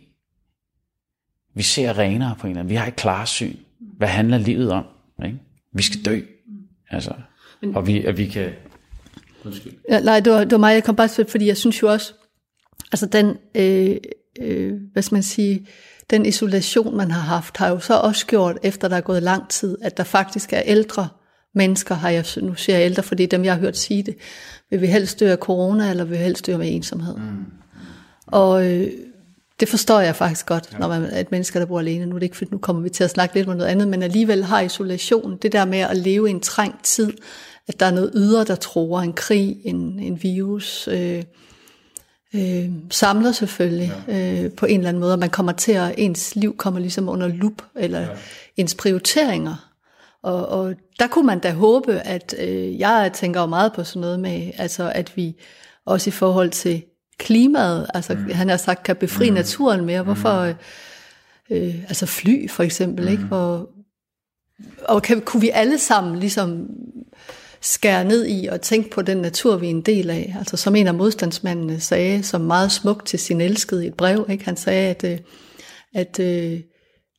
vi 1.55 1.63
ser 1.63 1.99
renere 1.99 2.37
på 2.41 2.47
en 2.47 2.51
eller 2.51 2.61
anden. 2.61 2.71
Vi 2.71 2.75
har 2.75 2.87
et 2.87 2.97
klarsyn. 2.97 3.57
Hvad 3.97 4.09
handler 4.09 4.39
livet 4.39 4.71
om? 4.71 4.85
Ikke? 5.25 5.39
Vi 5.73 5.83
skal 5.83 6.05
dø. 6.05 6.21
Altså, 6.91 7.15
og, 7.75 7.87
vi, 7.87 8.05
og 8.05 8.19
vi 8.19 8.27
kan... 8.27 8.51
Undskyld. 9.45 9.73
Ja, 9.89 10.01
nej, 10.01 10.21
det 10.21 10.33
var, 10.33 10.41
det 10.41 10.53
var 10.53 10.59
mig, 10.59 10.75
jeg 10.75 10.85
kom 10.85 10.97
bare 10.97 11.09
til, 11.09 11.27
fordi 11.29 11.47
jeg 11.47 11.57
synes 11.57 11.83
jo 11.83 11.93
også, 11.93 12.13
altså 12.93 13.07
den, 13.07 13.37
øh, 13.55 13.97
øh, 14.41 14.75
hvad 14.93 15.03
skal 15.03 15.17
man 15.17 15.23
sige, 15.23 15.67
den 16.11 16.27
isolation, 16.27 16.97
man 16.97 17.11
har 17.11 17.21
haft, 17.21 17.57
har 17.57 17.69
jo 17.69 17.79
så 17.79 17.95
også 17.95 18.27
gjort, 18.27 18.59
efter 18.63 18.89
der 18.89 18.97
er 18.97 19.01
gået 19.01 19.23
lang 19.23 19.49
tid, 19.49 19.79
at 19.83 19.97
der 19.97 20.05
faktisk 20.05 20.53
er 20.53 20.63
ældre 20.65 21.09
mennesker, 21.55 21.95
har 21.95 22.11
jeg, 22.11 22.25
nu 22.43 22.55
siger 22.55 22.77
jeg 22.79 22.87
ældre, 22.87 23.03
fordi 23.03 23.27
dem, 23.27 23.45
jeg 23.45 23.53
har 23.53 23.61
hørt 23.61 23.77
sige 23.77 24.03
det, 24.03 24.17
vil 24.71 24.81
vi 24.81 24.87
helst 24.87 25.21
dø 25.21 25.31
af 25.31 25.39
corona, 25.39 25.91
eller 25.91 26.05
vil 26.05 26.19
vi 26.19 26.23
helst 26.25 26.47
dø 26.47 26.57
med 26.57 26.75
ensomhed. 26.75 27.17
Mm. 27.17 27.45
Og 28.27 28.67
øh, 28.67 28.91
det 29.61 29.69
forstår 29.69 30.01
jeg 30.01 30.17
faktisk 30.17 30.47
godt, 30.47 30.69
ja. 30.73 30.79
når 30.79 30.89
man 30.89 31.05
er 31.05 31.21
et 31.21 31.31
menneske, 31.31 31.59
der 31.59 31.67
bor 31.67 31.79
alene. 31.79 32.07
Nu 32.07 32.15
er 32.15 32.19
det 32.19 32.27
ikke, 32.27 32.47
nu 32.51 32.59
kommer 32.59 32.83
vi 32.83 32.89
til 32.89 33.05
at 33.05 33.11
snakke 33.11 33.35
lidt 33.35 33.49
om 33.49 33.57
noget 33.57 33.71
andet, 33.71 33.89
men 33.89 34.03
alligevel 34.03 34.45
har 34.45 34.61
isolation, 34.61 35.39
det 35.43 35.53
der 35.53 35.65
med 35.65 35.79
at 35.79 35.97
leve 35.97 36.29
i 36.29 36.31
en 36.31 36.41
trængt 36.41 36.85
tid, 36.85 37.13
at 37.69 37.81
der 37.81 37.87
er 37.87 37.91
noget 37.91 38.13
ydre, 38.15 38.45
der 38.45 38.55
tror, 38.55 39.01
en 39.01 39.13
krig, 39.13 39.57
en, 39.65 39.99
en 40.01 40.23
virus, 40.23 40.89
øh, 40.93 41.23
øh, 42.35 42.71
samler 42.91 43.33
selvfølgelig 43.33 43.93
ja. 44.09 44.45
øh, 44.45 44.53
på 44.53 44.67
en 44.67 44.81
eller 44.81 44.89
anden 44.89 45.01
måde, 45.01 45.13
og 45.13 45.19
man 45.19 45.31
kommer 45.31 45.53
til 45.53 45.73
at, 45.73 45.95
ens 45.99 46.37
liv 46.37 46.57
kommer 46.57 46.81
ligesom 46.81 47.09
under 47.09 47.29
lup, 47.29 47.63
eller 47.75 48.01
ja. 48.01 48.09
ens 48.57 48.75
prioriteringer 48.75 49.69
og, 50.23 50.49
og 50.49 50.75
der 50.99 51.07
kunne 51.07 51.27
man 51.27 51.39
da 51.39 51.53
håbe, 51.53 51.93
at 51.93 52.35
øh, 52.39 52.79
jeg 52.79 53.11
tænker 53.15 53.41
jo 53.41 53.47
meget 53.47 53.73
på 53.73 53.85
sådan 53.85 54.01
noget 54.01 54.21
med, 54.21 54.51
altså 54.59 54.93
at 54.95 55.17
vi 55.17 55.37
også 55.87 56.11
i 56.11 56.13
forhold 56.13 56.51
til 56.51 56.83
klimaet, 57.19 57.87
altså 57.95 58.15
mm. 58.15 58.31
han 58.31 58.49
har 58.49 58.57
sagt, 58.57 58.83
kan 58.83 58.97
befri 58.97 59.31
mm. 59.31 59.35
naturen 59.35 59.85
mere. 59.85 60.03
Hvorfor, 60.03 60.47
mm. 60.47 61.57
øh, 61.57 61.75
altså 61.89 62.07
fly 62.07 62.49
for 62.49 62.63
eksempel, 62.63 63.05
mm. 63.05 63.11
ikke? 63.11 63.25
Hvor, 63.25 63.71
og 64.83 65.03
kan, 65.03 65.21
kunne 65.21 65.41
vi 65.41 65.51
alle 65.51 65.79
sammen 65.79 66.19
ligesom 66.19 66.67
skære 67.61 68.05
ned 68.05 68.27
i 68.29 68.47
og 68.47 68.61
tænke 68.61 68.91
på 68.91 69.03
den 69.03 69.17
natur, 69.17 69.57
vi 69.57 69.67
er 69.67 69.71
en 69.71 69.81
del 69.81 70.11
af. 70.11 70.35
Altså 70.39 70.57
som 70.57 70.77
en 70.77 70.87
af 70.87 70.95
modstandsmændene 70.95 71.81
sagde, 71.81 72.23
som 72.23 72.41
meget 72.41 72.73
smukt 72.73 73.07
til 73.07 73.19
sin 73.19 73.41
elskede 73.41 73.85
i 73.85 73.89
et 73.89 73.95
brev, 73.95 74.27
ikke? 74.31 74.45
han 74.45 74.57
sagde, 74.57 74.91
at, 74.91 75.05
øh, 75.05 75.19
at 75.95 76.21
øh, 76.21 76.61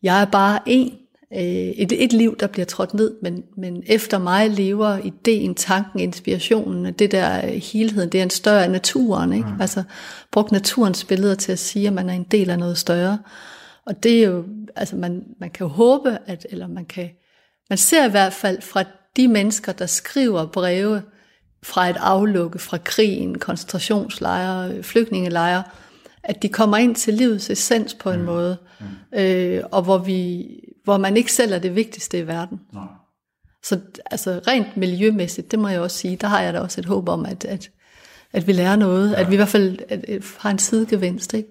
jeg 0.04 0.22
er 0.22 0.26
bare 0.26 0.60
en 0.66 0.92
øh, 1.34 1.42
et, 1.42 2.04
et 2.04 2.14
liv, 2.14 2.38
der 2.40 2.48
bliver 2.48 2.66
trådt 2.66 2.94
ned, 2.94 3.16
men, 3.22 3.44
men 3.58 3.84
efter 3.86 4.18
mig 4.18 4.50
lever 4.50 4.98
ideen, 4.98 5.56
tanken, 5.56 6.00
inspirationen, 6.00 6.94
det 6.94 7.12
der 7.12 7.48
helheden, 7.48 8.10
det 8.10 8.20
er 8.20 8.24
en 8.24 8.30
større 8.30 8.64
af 8.64 8.72
naturen. 8.72 9.34
Ikke? 9.34 9.50
Mm. 9.56 9.62
Altså 9.62 9.84
brugt 10.32 10.52
naturens 10.52 11.04
billeder 11.04 11.36
til 11.36 11.52
at 11.52 11.60
sige, 11.60 11.88
at 11.88 11.94
man 11.94 12.10
er 12.10 12.14
en 12.14 12.28
del 12.32 12.50
af 12.50 12.60
noget 12.60 12.78
større. 12.78 13.20
Og 13.86 14.04
det 14.04 14.20
er 14.20 14.28
jo, 14.28 14.46
altså 14.76 14.96
man, 14.96 15.24
man 15.40 15.50
kan 15.50 15.68
jo 15.68 15.74
håbe, 15.74 16.18
at, 16.26 16.48
eller 16.50 16.68
man 16.68 16.86
kan, 16.86 17.10
man 17.70 17.78
ser 17.78 18.08
i 18.08 18.12
hvert 18.12 18.34
fald 18.34 18.62
fra 18.62 18.84
de 19.18 19.28
mennesker, 19.28 19.72
der 19.72 19.86
skriver 19.86 20.46
breve 20.46 21.02
fra 21.64 21.90
et 21.90 21.98
aflukke 22.00 22.60
fra 22.60 22.78
krigen, 22.78 23.40
koncentrationslejre, 23.40 24.84
flygtningelejre, 24.84 25.64
at 26.24 26.42
de 26.42 26.50
kommer 26.50 26.78
ind 26.78 26.96
til 26.96 27.14
livets 27.14 27.50
essens 27.50 27.94
på 27.94 28.12
en 28.12 28.20
mm. 28.20 28.26
måde, 28.26 28.58
mm. 28.80 29.20
Øh, 29.20 29.64
og 29.72 29.82
hvor 29.82 29.98
vi 29.98 30.46
hvor 30.84 30.98
man 30.98 31.18
ikke 31.18 31.34
selv 31.34 31.54
er 31.54 31.60
det 31.60 31.76
vigtigste 31.76 32.20
i 32.20 32.28
verden. 32.28 32.60
Nej. 32.74 32.84
Så 33.64 33.80
altså 34.12 34.42
rent 34.48 34.78
miljømæssigt, 34.78 35.52
det 35.52 35.60
må 35.60 35.68
jeg 35.68 35.82
også 35.82 35.98
sige, 35.98 36.16
der 36.16 36.28
har 36.28 36.42
jeg 36.42 36.54
da 36.54 36.60
også 36.60 36.82
et 36.82 36.86
håb 36.86 37.10
om, 37.10 37.26
at, 37.26 37.46
at, 37.46 37.70
at 38.34 38.48
vi 38.48 38.52
lærer 38.52 38.76
noget, 38.76 39.12
ja. 39.12 39.22
at 39.22 39.30
vi 39.30 39.34
i 39.34 39.36
hvert 39.36 39.48
fald 39.48 39.78
at, 39.90 40.06
at 40.10 40.24
har 40.40 40.50
en 40.50 40.60
sidegevinst, 40.60 41.34
ikke? 41.34 41.50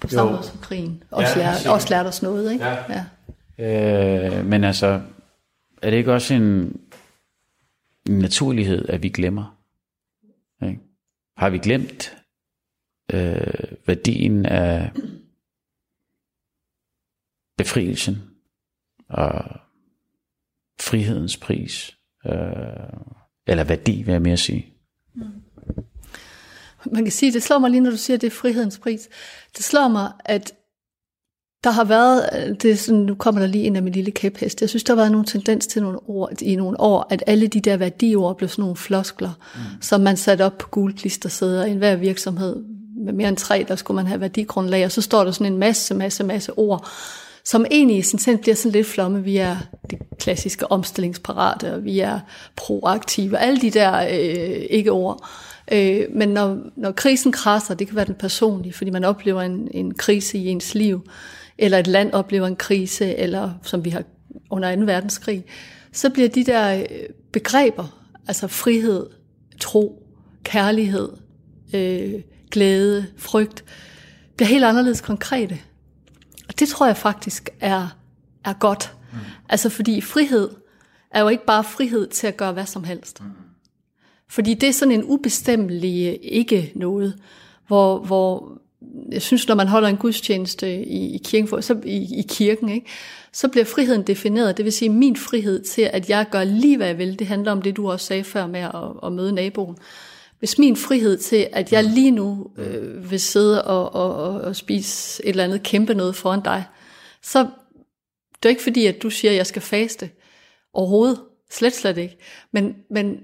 På 0.00 0.08
samme 0.08 0.32
måde 0.32 0.44
som 0.44 0.58
krigen. 0.58 1.02
Også, 1.10 1.40
ja, 1.40 1.50
lært, 1.52 1.66
også 1.66 1.88
lært 1.90 2.06
os 2.06 2.22
noget, 2.22 2.52
ikke? 2.52 2.64
Ja. 2.64 3.04
ja. 3.58 4.36
Øh, 4.38 4.46
men 4.46 4.64
altså, 4.64 5.00
er 5.86 5.90
det 5.90 5.96
ikke 5.98 6.12
også 6.12 6.34
en, 6.34 6.80
en 8.08 8.18
naturlighed, 8.18 8.88
at 8.88 9.02
vi 9.02 9.08
glemmer? 9.08 9.58
Ikke? 10.62 10.80
Har 11.36 11.50
vi 11.50 11.58
glemt 11.58 12.16
øh, 13.14 13.76
værdien 13.86 14.46
af 14.46 14.92
befrielsen 17.56 18.16
og 19.08 19.60
frihedens 20.80 21.36
pris, 21.36 21.98
øh, 22.26 22.32
eller 23.46 23.64
værdi, 23.64 24.02
vil 24.02 24.12
jeg 24.12 24.22
mere 24.22 24.36
sige. 24.36 24.74
Mm. 25.14 25.42
Man 26.92 27.04
kan 27.04 27.12
sige, 27.12 27.32
det 27.32 27.42
slår 27.42 27.58
mig 27.58 27.70
lige, 27.70 27.80
når 27.80 27.90
du 27.90 27.96
siger, 27.96 28.16
at 28.16 28.20
det 28.20 28.26
er 28.26 28.36
frihedens 28.40 28.78
pris. 28.78 29.08
Det 29.56 29.64
slår 29.64 29.88
mig, 29.88 30.12
at 30.24 30.54
der 31.64 31.70
har 31.70 31.84
været, 31.84 32.28
det 32.62 32.70
er 32.70 32.76
sådan, 32.76 33.00
nu 33.00 33.14
kommer 33.14 33.40
der 33.40 33.48
lige 33.48 33.64
ind 33.64 33.76
af 33.76 33.82
min 33.82 33.92
lille 33.92 34.10
kæphest, 34.10 34.60
jeg 34.60 34.68
synes, 34.68 34.84
der 34.84 34.94
har 34.94 34.96
været 34.96 35.12
nogle 35.12 35.26
tendens 35.26 35.66
til 35.66 35.82
nogle 35.82 35.98
år, 36.08 36.30
i 36.42 36.56
nogle 36.56 36.80
år, 36.80 37.06
at 37.10 37.22
alle 37.26 37.46
de 37.46 37.60
der 37.60 37.76
værdiord 37.76 38.36
blev 38.36 38.48
sådan 38.48 38.62
nogle 38.62 38.76
floskler, 38.76 39.30
mm. 39.54 39.60
som 39.82 40.00
man 40.00 40.16
satte 40.16 40.44
op 40.44 40.58
på 40.58 40.68
gulklistersæder 40.68 41.64
i 41.64 41.70
enhver 41.70 41.96
virksomhed. 41.96 42.56
Med 43.04 43.12
mere 43.12 43.28
end 43.28 43.36
tre, 43.36 43.64
der 43.68 43.76
skulle 43.76 43.96
man 43.96 44.06
have 44.06 44.20
værdigrundlag, 44.20 44.84
og 44.84 44.92
så 44.92 45.02
står 45.02 45.24
der 45.24 45.30
sådan 45.30 45.52
en 45.52 45.58
masse, 45.58 45.94
masse, 45.94 46.24
masse 46.24 46.58
ord, 46.58 46.88
som 47.44 47.64
egentlig 47.70 47.98
i 47.98 48.02
sin 48.02 48.18
sind 48.18 48.38
bliver 48.38 48.54
sådan 48.54 48.72
lidt 48.72 48.86
flomme. 48.86 49.22
Vi 49.22 49.36
er 49.36 49.56
det 49.90 49.98
klassiske 50.18 50.72
omstillingsparate, 50.72 51.74
og 51.74 51.84
vi 51.84 52.00
er 52.00 52.20
proaktive, 52.56 53.38
alle 53.38 53.60
de 53.60 53.70
der 53.70 53.98
øh, 54.00 54.66
ikke-ord. 54.70 55.28
Øh, 55.72 56.00
men 56.14 56.28
når, 56.28 56.58
når 56.76 56.92
krisen 56.92 57.32
krasser, 57.32 57.74
det 57.74 57.86
kan 57.86 57.96
være 57.96 58.04
den 58.04 58.14
personlige, 58.14 58.72
fordi 58.72 58.90
man 58.90 59.04
oplever 59.04 59.42
en, 59.42 59.68
en 59.70 59.94
krise 59.94 60.38
i 60.38 60.48
ens 60.48 60.74
liv, 60.74 61.02
eller 61.58 61.78
et 61.78 61.86
land 61.86 62.12
oplever 62.12 62.46
en 62.46 62.56
krise, 62.56 63.16
eller 63.16 63.52
som 63.62 63.84
vi 63.84 63.90
har 63.90 64.02
under 64.50 64.76
2. 64.76 64.82
verdenskrig, 64.82 65.44
så 65.92 66.10
bliver 66.10 66.28
de 66.28 66.44
der 66.44 66.78
øh, 66.78 66.86
begreber, 67.32 68.00
altså 68.28 68.48
frihed, 68.48 69.06
tro, 69.60 70.06
kærlighed, 70.44 71.08
øh, 71.74 72.14
glæde, 72.50 73.06
frygt, 73.16 73.64
bliver 74.36 74.48
helt 74.48 74.64
anderledes 74.64 75.00
konkrete. 75.00 75.58
Og 76.48 76.58
det 76.58 76.68
tror 76.68 76.86
jeg 76.86 76.96
faktisk 76.96 77.50
er, 77.60 77.96
er 78.44 78.52
godt. 78.52 78.94
Mm. 79.12 79.18
Altså 79.48 79.68
fordi 79.68 80.00
frihed 80.00 80.50
er 81.10 81.20
jo 81.20 81.28
ikke 81.28 81.46
bare 81.46 81.64
frihed 81.64 82.06
til 82.06 82.26
at 82.26 82.36
gøre 82.36 82.52
hvad 82.52 82.66
som 82.66 82.84
helst. 82.84 83.20
Mm. 83.20 83.30
Fordi 84.28 84.54
det 84.54 84.68
er 84.68 84.72
sådan 84.72 84.94
en 84.94 85.04
ubestemmelig 85.04 86.18
ikke 86.22 86.72
noget, 86.74 87.18
hvor, 87.66 87.98
hvor 87.98 88.58
jeg 89.12 89.22
synes, 89.22 89.48
når 89.48 89.54
man 89.54 89.68
holder 89.68 89.88
en 89.88 89.96
gudstjeneste 89.96 90.84
i, 90.84 91.14
i, 91.14 91.20
kirken, 91.24 91.62
så, 91.62 91.80
i, 91.84 92.18
i 92.18 92.22
kirken, 92.28 92.68
ikke, 92.68 92.86
så 93.32 93.48
bliver 93.48 93.64
friheden 93.64 94.02
defineret. 94.02 94.56
Det 94.56 94.64
vil 94.64 94.72
sige, 94.72 94.88
min 94.88 95.16
frihed 95.16 95.62
til, 95.62 95.82
at 95.82 96.10
jeg 96.10 96.26
gør 96.30 96.44
lige, 96.44 96.76
hvad 96.76 96.86
jeg 96.86 96.98
vil, 96.98 97.18
det 97.18 97.26
handler 97.26 97.52
om 97.52 97.62
det, 97.62 97.76
du 97.76 97.90
også 97.90 98.06
sagde 98.06 98.24
før 98.24 98.46
med 98.46 98.60
at, 98.60 98.74
at 99.02 99.12
møde 99.12 99.32
naboen. 99.32 99.76
Hvis 100.38 100.58
min 100.58 100.76
frihed 100.76 101.18
til, 101.18 101.48
at 101.52 101.72
jeg 101.72 101.84
lige 101.84 102.10
nu 102.10 102.50
øh, 102.58 103.10
vil 103.10 103.20
sidde 103.20 103.64
og, 103.64 103.94
og, 103.94 104.40
og 104.40 104.56
spise 104.56 105.24
et 105.24 105.28
eller 105.28 105.44
andet 105.44 105.62
kæmpe 105.62 105.94
noget 105.94 106.16
foran 106.16 106.40
dig, 106.40 106.64
så 107.22 107.38
det 108.42 108.44
er 108.44 108.48
ikke 108.48 108.62
fordi, 108.62 108.86
at 108.86 109.02
du 109.02 109.10
siger, 109.10 109.30
at 109.30 109.36
jeg 109.36 109.46
skal 109.46 109.62
faste. 109.62 110.10
Overhovedet. 110.74 111.20
Slet, 111.50 111.74
slet 111.74 111.98
ikke. 111.98 112.16
Men, 112.52 112.76
men, 112.90 113.20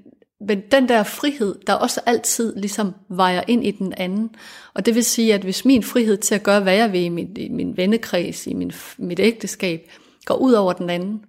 men 0.49 0.61
den 0.73 0.89
der 0.89 1.03
frihed, 1.03 1.55
der 1.67 1.73
også 1.73 2.01
altid 2.07 2.57
ligesom 2.57 2.95
vejer 3.09 3.43
ind 3.49 3.67
i 3.67 3.71
den 3.71 3.95
anden. 3.97 4.31
Og 4.75 4.87
det 4.87 4.95
vil 4.95 5.05
sige, 5.05 5.35
at 5.35 5.43
hvis 5.43 5.65
min 5.65 5.83
frihed 5.83 6.17
til 6.17 6.35
at 6.35 6.43
gøre, 6.43 6.61
hvad 6.61 6.75
jeg 6.75 6.93
vil 6.93 7.01
i 7.01 7.09
min, 7.09 7.37
i 7.37 7.49
min 7.49 7.77
vennekreds, 7.77 8.47
i 8.47 8.55
min, 8.55 8.73
mit 8.99 9.21
ægteskab, 9.21 9.91
går 10.25 10.35
ud 10.35 10.53
over 10.53 10.73
den 10.73 10.91
anden, 10.91 11.25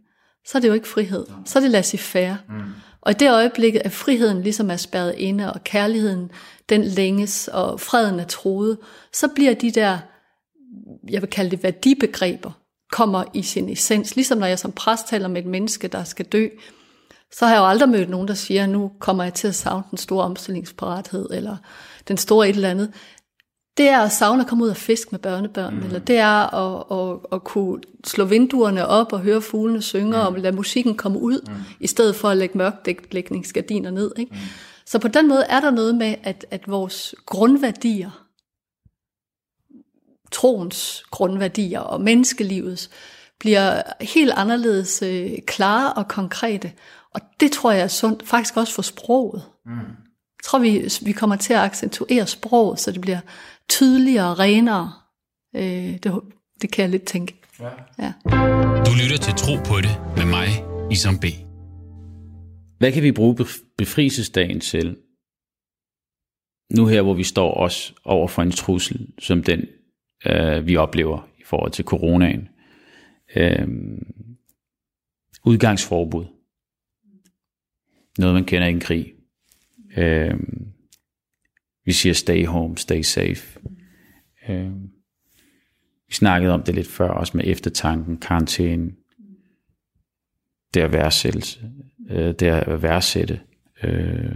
så 0.45 0.57
er 0.57 0.59
det 0.59 0.67
jo 0.67 0.73
ikke 0.73 0.87
frihed. 0.87 1.25
Så 1.45 1.59
er 1.59 1.63
det 1.63 1.71
laissez-faire. 1.71 2.37
Mm. 2.49 2.55
Og 3.01 3.11
i 3.11 3.13
det 3.13 3.31
øjeblik, 3.31 3.75
at 3.75 3.91
friheden 3.91 4.41
ligesom 4.41 4.71
er 4.71 4.75
spærret 4.75 5.15
inde, 5.17 5.53
og 5.53 5.63
kærligheden 5.63 6.31
den 6.69 6.83
længes, 6.83 7.47
og 7.47 7.79
freden 7.79 8.19
er 8.19 8.25
troet, 8.25 8.77
så 9.13 9.27
bliver 9.27 9.53
de 9.53 9.71
der, 9.71 9.97
jeg 11.09 11.21
vil 11.21 11.29
kalde 11.29 11.51
det 11.51 11.63
værdibegreber, 11.63 12.51
kommer 12.91 13.23
i 13.33 13.41
sin 13.41 13.69
essens. 13.69 14.15
Ligesom 14.15 14.37
når 14.37 14.47
jeg 14.47 14.59
som 14.59 14.71
præst 14.71 15.07
taler 15.07 15.27
med 15.27 15.41
et 15.41 15.47
menneske, 15.47 15.87
der 15.87 16.03
skal 16.03 16.25
dø, 16.25 16.47
så 17.33 17.45
har 17.45 17.53
jeg 17.53 17.59
jo 17.59 17.67
aldrig 17.67 17.89
mødt 17.89 18.09
nogen, 18.09 18.27
der 18.27 18.33
siger, 18.33 18.65
nu 18.67 18.91
kommer 18.99 19.23
jeg 19.23 19.33
til 19.33 19.47
at 19.47 19.55
savne 19.55 19.83
den 19.89 19.97
store 19.97 20.25
omstillingsparathed, 20.25 21.29
eller 21.31 21.57
den 22.07 22.17
store 22.17 22.49
et 22.49 22.55
eller 22.55 22.69
andet. 22.69 22.93
det 23.77 23.89
er 23.89 23.99
at 23.99 24.11
savne 24.11 24.41
at 24.41 24.47
komme 24.47 24.63
ud 24.63 24.69
og 24.69 24.77
fiske 24.77 25.07
med 25.11 25.19
børnebørn, 25.19 25.75
mm. 25.75 25.85
eller 25.85 25.99
det 25.99 26.17
er 26.17 26.55
at, 26.55 26.85
at, 26.91 27.19
at 27.31 27.43
kunne 27.43 27.81
slå 28.05 28.25
vinduerne 28.25 28.87
op 28.87 29.13
og 29.13 29.19
høre 29.19 29.41
fuglene 29.41 29.81
synge, 29.81 30.11
mm. 30.11 30.25
og 30.25 30.33
lade 30.33 30.55
musikken 30.55 30.97
komme 30.97 31.19
ud, 31.19 31.41
mm. 31.47 31.53
i 31.79 31.87
stedet 31.87 32.15
for 32.15 32.29
at 32.29 32.37
lægge 32.37 32.57
mørklægningsgardiner 32.57 33.91
ned. 33.91 34.11
Ikke? 34.17 34.31
Mm. 34.31 34.39
Så 34.85 34.99
på 34.99 35.07
den 35.07 35.27
måde 35.27 35.45
er 35.49 35.59
der 35.59 35.71
noget 35.71 35.95
med, 35.95 36.15
at, 36.23 36.45
at 36.51 36.61
vores 36.67 37.15
grundværdier, 37.25 38.25
troens 40.31 41.03
grundværdier 41.11 41.79
og 41.79 42.01
menneskelivets, 42.01 42.89
bliver 43.39 43.81
helt 44.01 44.31
anderledes 44.35 45.01
øh, 45.01 45.31
klare 45.47 45.93
og 45.93 46.07
konkrete. 46.07 46.71
Og 47.13 47.21
det 47.39 47.51
tror 47.51 47.71
jeg 47.71 47.81
er 47.81 47.87
sundt, 47.87 48.27
faktisk 48.27 48.57
også 48.57 48.73
for 48.73 48.81
sproget. 48.81 49.43
Mm. 49.65 49.71
Jeg 49.71 50.43
tror, 50.43 50.59
vi, 50.59 50.89
vi 51.05 51.11
kommer 51.11 51.35
til 51.35 51.53
at 51.53 51.59
accentuere 51.59 52.27
sproget, 52.27 52.79
så 52.79 52.91
det 52.91 53.01
bliver 53.01 53.19
tydeligere 53.69 54.29
og 54.31 54.39
renere. 54.39 54.93
Øh, 55.55 55.97
det, 56.03 56.21
det 56.61 56.71
kan 56.71 56.81
jeg 56.81 56.89
lidt 56.89 57.05
tænke. 57.05 57.35
Ja. 57.59 57.69
ja. 57.99 58.13
Du 58.85 58.91
lytter 59.03 59.17
til 59.21 59.33
Tro 59.33 59.55
på 59.55 59.81
det 59.81 60.01
med 60.17 60.25
mig, 60.25 60.47
Isam 60.91 61.19
B. 61.19 61.25
Hvad 62.77 62.91
kan 62.91 63.03
vi 63.03 63.11
bruge 63.11 63.37
befrielsesdagen 63.77 64.59
til? 64.59 64.97
Nu 66.73 66.85
her, 66.85 67.01
hvor 67.01 67.13
vi 67.13 67.23
står 67.23 67.53
også 67.53 67.93
over 68.05 68.27
for 68.27 68.41
en 68.41 68.51
trussel, 68.51 69.07
som 69.19 69.43
den 69.43 69.65
øh, 70.25 70.67
vi 70.67 70.75
oplever 70.75 71.27
i 71.39 71.43
forhold 71.45 71.71
til 71.71 71.85
coronaen. 71.85 72.49
Øh, 73.35 73.67
udgangsforbud. 75.45 76.25
Noget, 78.17 78.33
man 78.33 78.45
kender 78.45 78.67
i 78.67 78.71
en 78.71 78.79
krig. 78.79 79.13
Øh, 79.97 80.39
vi 81.85 81.91
siger 81.91 82.13
stay 82.13 82.45
home, 82.45 82.77
stay 82.77 83.01
safe. 83.01 83.59
Øh, 84.49 84.71
vi 86.07 86.13
snakkede 86.13 86.53
om 86.53 86.63
det 86.63 86.75
lidt 86.75 86.87
før, 86.87 87.09
også 87.09 87.37
med 87.37 87.47
eftertanken, 87.47 88.17
karantæne, 88.17 88.91
det 90.73 90.81
at 90.81 90.91
værdsætte, 90.91 91.39
øh, 92.09 92.33
det 92.39 92.43
at 92.43 92.81
værdsætte. 92.81 93.41
Øh, 93.83 94.35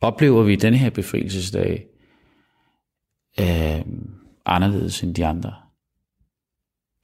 oplever 0.00 0.42
vi 0.42 0.56
den 0.56 0.74
her 0.74 0.90
befrielsesdag 0.90 1.86
øh, 3.40 3.84
anderledes 4.46 5.02
end 5.02 5.14
de 5.14 5.26
andre, 5.26 5.54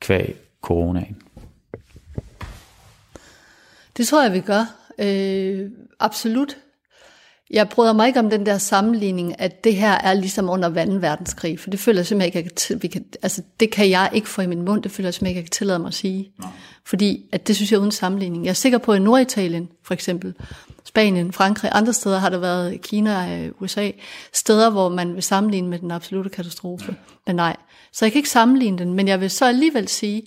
kvæg 0.00 0.36
coronaen? 0.60 1.22
Det 3.96 4.06
tror 4.06 4.22
jeg, 4.22 4.32
vi 4.32 4.40
gør. 4.40 4.64
Øh, 4.98 5.70
absolut. 6.00 6.56
Jeg 7.50 7.68
bryder 7.68 7.92
mig 7.92 8.06
ikke 8.06 8.18
om 8.18 8.30
den 8.30 8.46
der 8.46 8.58
sammenligning, 8.58 9.40
at 9.40 9.64
det 9.64 9.76
her 9.76 9.92
er 9.92 10.14
ligesom 10.14 10.48
under 10.48 10.86
2. 10.86 10.92
verdenskrig, 10.92 11.60
for 11.60 11.70
det 11.70 11.80
føler 11.80 11.98
jeg 11.98 12.06
simpelthen 12.06 12.38
ikke, 12.38 12.50
at 12.50 12.82
vi 12.82 12.88
kan, 12.88 13.04
altså 13.22 13.42
det 13.60 13.70
kan 13.70 13.90
jeg 13.90 14.10
ikke 14.12 14.28
få 14.28 14.42
i 14.42 14.46
min 14.46 14.62
mund, 14.62 14.82
det 14.82 14.92
føler 14.92 15.06
jeg 15.06 15.14
simpelthen 15.14 15.30
ikke, 15.30 15.38
at 15.38 15.42
jeg 15.42 15.50
kan 15.50 15.58
tillade 15.58 15.78
mig 15.78 15.88
at 15.88 15.94
sige. 15.94 16.32
Nej. 16.38 16.48
Fordi 16.86 17.28
at 17.32 17.48
det 17.48 17.56
synes 17.56 17.72
jeg 17.72 17.76
er 17.76 17.80
uden 17.80 17.92
sammenligning. 17.92 18.44
Jeg 18.44 18.50
er 18.50 18.54
sikker 18.54 18.78
på, 18.78 18.92
at 18.92 19.00
i 19.00 19.02
Norditalien 19.02 19.68
for 19.84 19.94
eksempel, 19.94 20.34
Spanien, 20.84 21.32
Frankrig, 21.32 21.70
andre 21.74 21.92
steder 21.92 22.18
har 22.18 22.28
der 22.28 22.38
været 22.38 22.80
Kina, 22.80 23.48
USA, 23.60 23.90
steder, 24.32 24.70
hvor 24.70 24.88
man 24.88 25.14
vil 25.14 25.22
sammenligne 25.22 25.68
med 25.68 25.78
den 25.78 25.90
absolute 25.90 26.30
katastrofe. 26.30 26.96
Men 27.26 27.36
nej, 27.36 27.56
så 27.92 28.04
jeg 28.04 28.12
kan 28.12 28.18
ikke 28.18 28.30
sammenligne 28.30 28.78
den, 28.78 28.94
men 28.94 29.08
jeg 29.08 29.20
vil 29.20 29.30
så 29.30 29.44
alligevel 29.44 29.88
sige, 29.88 30.22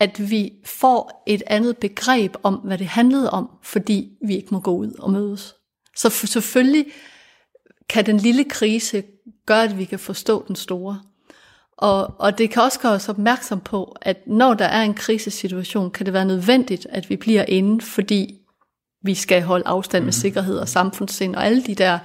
at 0.00 0.30
vi 0.30 0.52
får 0.64 1.22
et 1.26 1.42
andet 1.46 1.78
begreb 1.78 2.36
om, 2.42 2.54
hvad 2.54 2.78
det 2.78 2.86
handlede 2.86 3.30
om, 3.30 3.50
fordi 3.62 4.10
vi 4.26 4.36
ikke 4.36 4.48
må 4.50 4.60
gå 4.60 4.76
ud 4.76 4.92
og 4.98 5.10
mødes. 5.10 5.54
Så 5.96 6.08
for, 6.08 6.26
selvfølgelig 6.26 6.86
kan 7.88 8.06
den 8.06 8.16
lille 8.16 8.44
krise 8.44 9.02
gøre, 9.46 9.64
at 9.64 9.78
vi 9.78 9.84
kan 9.84 9.98
forstå 9.98 10.44
den 10.48 10.56
store. 10.56 11.00
Og, 11.78 12.14
og 12.18 12.38
det 12.38 12.50
kan 12.50 12.62
også 12.62 12.80
gøre 12.80 12.92
os 12.92 13.08
opmærksom 13.08 13.60
på, 13.60 13.96
at 14.00 14.26
når 14.26 14.54
der 14.54 14.64
er 14.64 14.82
en 14.82 14.94
krisesituation, 14.94 15.90
kan 15.90 16.06
det 16.06 16.12
være 16.14 16.24
nødvendigt, 16.24 16.86
at 16.90 17.10
vi 17.10 17.16
bliver 17.16 17.44
inde, 17.48 17.84
fordi 17.84 18.40
vi 19.02 19.14
skal 19.14 19.42
holde 19.42 19.66
afstand 19.66 20.04
med 20.04 20.12
mhm. 20.12 20.20
sikkerhed 20.20 20.58
og 20.58 20.68
samfundssind 20.68 21.36
og 21.36 21.46
alle 21.46 21.62
de 21.62 21.74
der 21.74 21.98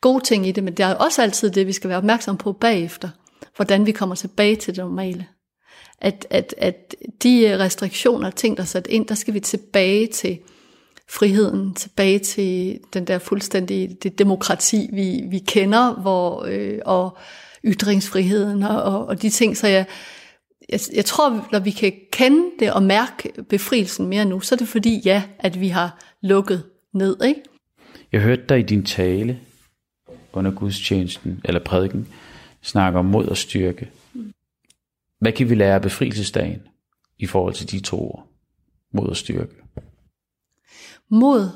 gode 0.00 0.24
ting 0.24 0.46
i 0.46 0.52
det, 0.52 0.64
men 0.64 0.74
det 0.74 0.84
er 0.84 0.94
også 0.94 1.22
altid 1.22 1.50
det, 1.50 1.66
vi 1.66 1.72
skal 1.72 1.88
være 1.88 1.98
opmærksom 1.98 2.36
på 2.36 2.52
bagefter, 2.52 3.08
hvordan 3.56 3.86
vi 3.86 3.92
kommer 3.92 4.14
tilbage 4.14 4.56
til 4.56 4.76
det 4.76 4.84
normale. 4.84 5.26
At, 5.98 6.26
at, 6.30 6.54
at 6.58 6.94
de 7.22 7.46
øh, 7.46 7.58
restriktioner 7.58 8.26
og 8.26 8.36
ting, 8.36 8.56
der 8.56 8.62
er 8.62 8.66
sat 8.66 8.86
ind, 8.90 9.06
der 9.06 9.14
skal 9.14 9.34
vi 9.34 9.40
tilbage 9.40 10.06
til 10.06 10.38
friheden, 11.08 11.74
tilbage 11.74 12.18
til 12.18 12.80
den 12.94 13.04
der 13.04 13.18
fuldstændig 13.18 14.02
det 14.02 14.18
demokrati, 14.18 14.88
vi, 14.92 15.22
vi 15.30 15.38
kender, 15.38 15.94
hvor, 15.94 16.44
øh, 16.48 16.78
og 16.84 17.18
ytringsfriheden 17.64 18.62
og, 18.62 18.82
og, 18.82 19.06
og 19.06 19.22
de 19.22 19.30
ting. 19.30 19.56
Så 19.56 19.66
jeg, 19.66 19.86
jeg, 20.68 20.80
jeg 20.94 21.04
tror, 21.04 21.48
når 21.52 21.58
vi 21.58 21.70
kan 21.70 21.92
kende 22.12 22.44
det 22.58 22.72
og 22.72 22.82
mærke 22.82 23.32
befrielsen 23.48 24.06
mere 24.06 24.24
nu, 24.24 24.40
så 24.40 24.54
er 24.54 24.56
det 24.56 24.68
fordi, 24.68 25.02
ja, 25.04 25.22
at 25.38 25.60
vi 25.60 25.68
har 25.68 26.04
lukket 26.22 26.62
ned. 26.94 27.16
Ikke? 27.24 27.40
Jeg 28.12 28.20
hørte 28.20 28.42
dig 28.48 28.58
i 28.58 28.62
din 28.62 28.84
tale 28.84 29.40
under 30.32 30.50
gudstjenesten, 30.50 31.40
eller 31.44 31.60
prædiken, 31.60 32.08
snakke 32.62 32.98
om 32.98 33.04
mod 33.04 33.26
og 33.26 33.36
styrke. 33.36 33.90
Hvad 35.20 35.32
kan 35.32 35.50
vi 35.50 35.54
lære 35.54 35.74
af 35.74 35.82
befrielsesdagen 35.82 36.60
i 37.18 37.26
forhold 37.26 37.54
til 37.54 37.70
de 37.70 37.80
to 37.80 38.00
ord? 38.00 38.28
Mod 38.92 39.08
og 39.08 39.16
styrke. 39.16 39.54
Mod 41.10 41.48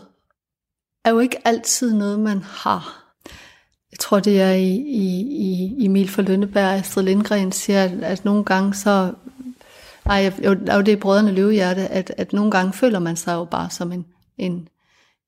er 1.05 1.11
jo 1.11 1.19
ikke 1.19 1.37
altid 1.45 1.95
noget, 1.95 2.21
man 2.21 2.43
har. 2.43 3.15
Jeg 3.93 3.99
tror, 3.99 4.21
det 4.21 4.41
er 4.41 4.53
i, 4.53 4.75
i, 4.77 5.25
i 5.79 5.85
Emil 5.85 6.09
for 6.09 6.23
Lønneberg, 6.23 6.79
Astrid 6.79 7.05
Lindgren 7.05 7.53
siger, 7.53 7.85
at, 7.85 7.91
at 7.91 8.25
nogle 8.25 8.45
gange 8.45 8.75
så... 8.75 9.15
Ej, 10.07 10.33
jo, 10.45 10.51
jo, 10.51 10.81
det 10.81 10.89
er 10.89 10.97
brødrene 10.97 11.33
løvehjerte, 11.33 11.89
at, 11.89 12.15
at 12.17 12.33
nogle 12.33 12.51
gange 12.51 12.73
føler 12.73 12.99
man 12.99 13.17
sig 13.17 13.33
jo 13.33 13.45
bare 13.45 13.71
som 13.71 13.93
en, 13.93 14.07
en, 14.39 14.69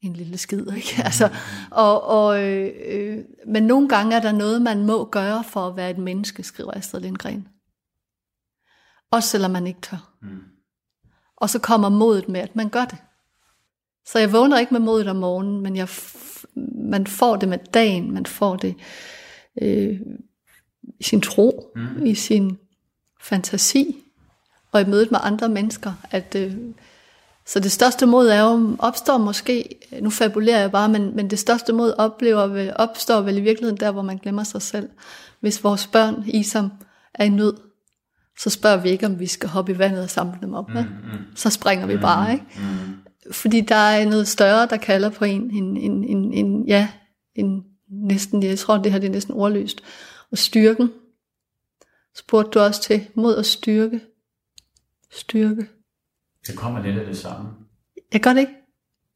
en 0.03 0.13
lille 0.13 0.39
skid. 0.39 0.73
Ikke? 0.77 0.95
Altså, 1.05 1.29
og, 1.71 2.03
og, 2.05 2.43
øh, 2.43 2.71
øh, 2.87 3.19
men 3.47 3.63
nogle 3.63 3.89
gange 3.89 4.17
er 4.17 4.21
der 4.21 4.33
noget, 4.33 4.63
man 4.63 4.87
må 4.87 5.05
gøre 5.05 5.45
for 5.45 5.67
at 5.67 5.77
være 5.77 5.91
et 5.91 5.99
menneske, 5.99 6.43
skriver 6.43 6.71
Astrid 6.77 7.01
Lindgren. 7.01 7.49
Også 9.11 9.29
selvom 9.29 9.51
man 9.51 9.67
ikke 9.67 9.81
tør. 9.81 10.13
Mm. 10.23 10.43
Og 11.37 11.51
så 11.51 11.59
kommer 11.59 11.89
modet 11.89 12.29
med, 12.29 12.41
at 12.41 12.57
man 12.57 12.69
gør 12.69 12.85
det. 12.85 12.99
Så 14.07 14.19
jeg 14.19 14.33
vågner 14.33 14.59
ikke 14.59 14.75
med 14.75 14.81
modet 14.81 15.09
om 15.09 15.17
morgenen, 15.17 15.61
men 15.61 15.77
jeg, 15.77 15.89
man 16.75 17.07
får 17.07 17.37
det 17.37 17.49
med 17.49 17.59
dagen, 17.75 18.13
man 18.15 18.27
får 18.27 18.57
det 18.57 18.75
øh, 19.63 20.01
i 21.01 21.03
sin 21.03 21.21
tro, 21.21 21.73
mm. 21.77 22.07
i 22.07 22.15
sin 22.15 22.59
fantasi, 23.21 23.97
og 24.73 24.81
i 24.81 24.85
mødet 24.85 25.11
med 25.11 25.19
andre 25.23 25.49
mennesker. 25.49 25.93
At, 26.11 26.35
øh, 26.35 26.57
så 27.47 27.61
det 27.61 27.73
største 27.73 28.07
mod 28.07 28.29
er 28.29 28.41
jo, 28.41 28.77
opstår 28.79 29.19
måske, 29.19 29.79
nu 30.01 30.11
fabulerer 30.11 30.61
jeg 30.61 30.73
bare, 30.73 30.89
men, 30.89 31.17
men 31.17 31.31
det 31.31 31.39
største 31.39 31.73
mod 31.73 31.93
oplever, 31.99 32.73
opstår 32.73 33.21
vel 33.21 33.37
i 33.37 33.41
virkeligheden 33.41 33.81
der, 33.81 33.91
hvor 33.91 34.03
man 34.03 34.19
glemmer 34.19 34.43
sig 34.45 34.63
selv. 34.63 34.89
Hvis 35.41 35.65
vores 35.65 35.87
børn 35.87 36.25
i 36.27 36.43
som 36.43 36.73
er 37.15 37.25
i 37.25 37.29
nød, 37.29 37.55
så 38.43 38.51
spørger 38.51 38.77
vi 38.77 38.89
ikke, 38.89 39.07
om 39.07 39.19
vi 39.19 39.27
skal 39.27 39.49
hoppe 39.49 39.73
i 39.73 39.79
vandet 39.79 40.03
og 40.03 40.11
samle 40.11 40.39
dem 40.43 40.55
op. 40.55 40.69
Mm, 40.69 40.75
mm. 40.77 41.37
Så 41.37 41.51
springer 41.51 41.87
vi 41.87 41.97
bare, 41.97 42.33
ikke? 42.33 42.45
Mm 42.57 43.01
fordi 43.31 43.61
der 43.61 43.75
er 43.75 44.09
noget 44.09 44.29
større, 44.29 44.67
der 44.67 44.77
kalder 44.77 45.11
på 45.11 45.25
en, 45.25 45.51
en, 45.51 45.77
en, 45.77 46.05
en, 46.05 46.33
en 46.33 46.67
ja, 46.67 46.89
en 47.35 47.65
næsten, 47.89 48.43
jeg 48.43 48.59
tror, 48.59 48.79
det 48.79 48.93
her 48.93 48.99
det 48.99 49.07
er 49.07 49.13
næsten 49.13 49.35
ordløst. 49.35 49.81
Og 50.31 50.39
styrken, 50.39 50.93
spurgte 52.17 52.51
du 52.51 52.65
også 52.65 52.83
til, 52.83 53.07
mod 53.15 53.37
at 53.37 53.47
styrke. 53.47 54.01
Styrke. 55.13 55.67
Det 56.47 56.57
kommer 56.57 56.83
lidt 56.83 56.99
af 56.99 57.07
det 57.07 57.19
samme. 57.19 57.49
Jeg 58.13 58.21
gør 58.21 58.33
det 58.33 58.41
ikke. 58.41 58.53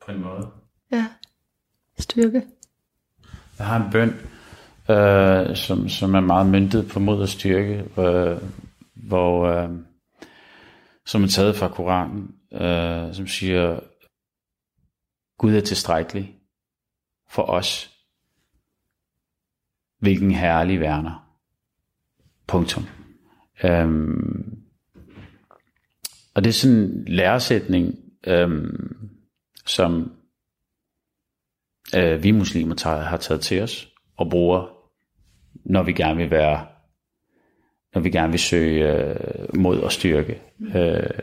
På 0.07 0.13
en 0.13 0.23
måde. 0.23 0.49
Ja. 0.93 1.07
Styrke. 1.99 2.43
Jeg 3.59 3.67
har 3.67 3.85
en 3.85 3.93
bøn, 3.93 4.09
øh, 4.97 5.57
som, 5.57 5.89
som 5.89 6.15
er 6.15 6.21
meget 6.21 6.47
myntet 6.47 6.89
på 6.89 7.01
mod 7.01 7.21
og 7.21 7.29
styrke, 7.29 7.85
øh, 7.99 8.39
hvor, 9.07 9.47
øh, 9.47 9.71
som 11.07 11.23
er 11.23 11.29
taget 11.29 11.57
fra 11.57 11.69
Koranen, 11.69 12.35
øh, 12.53 13.15
som 13.15 13.27
siger, 13.27 13.81
Gud 15.39 15.55
er 15.55 15.61
tilstrækkelig 15.61 16.35
for 17.29 17.43
os. 17.43 17.91
Hvilken 19.99 20.31
herlig 20.31 20.81
værner. 20.81 21.39
Punktum. 22.47 22.87
Øhm, 23.65 24.63
og 26.35 26.45
det 26.45 26.49
er 26.49 26.53
sådan 26.53 26.77
en 26.77 27.05
læresætning, 27.09 27.95
øhm, 28.27 29.11
som 29.67 30.13
øh, 31.97 32.23
vi 32.23 32.31
muslimer 32.31 32.75
tager, 32.75 33.03
har 33.03 33.17
taget 33.17 33.41
til 33.41 33.63
os 33.63 33.93
og 34.17 34.31
bruger, 34.31 34.67
når 35.65 35.83
vi 35.83 35.93
gerne 35.93 36.17
vil 36.17 36.31
være, 36.31 36.67
når 37.95 38.01
vi 38.01 38.11
gerne 38.11 38.31
vil 38.31 38.41
søge 38.41 38.93
øh, 38.93 39.57
mod 39.57 39.81
og 39.81 39.93
styrke. 39.93 40.43
Øh, 40.61 41.21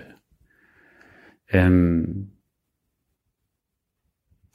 øh, 1.53 2.01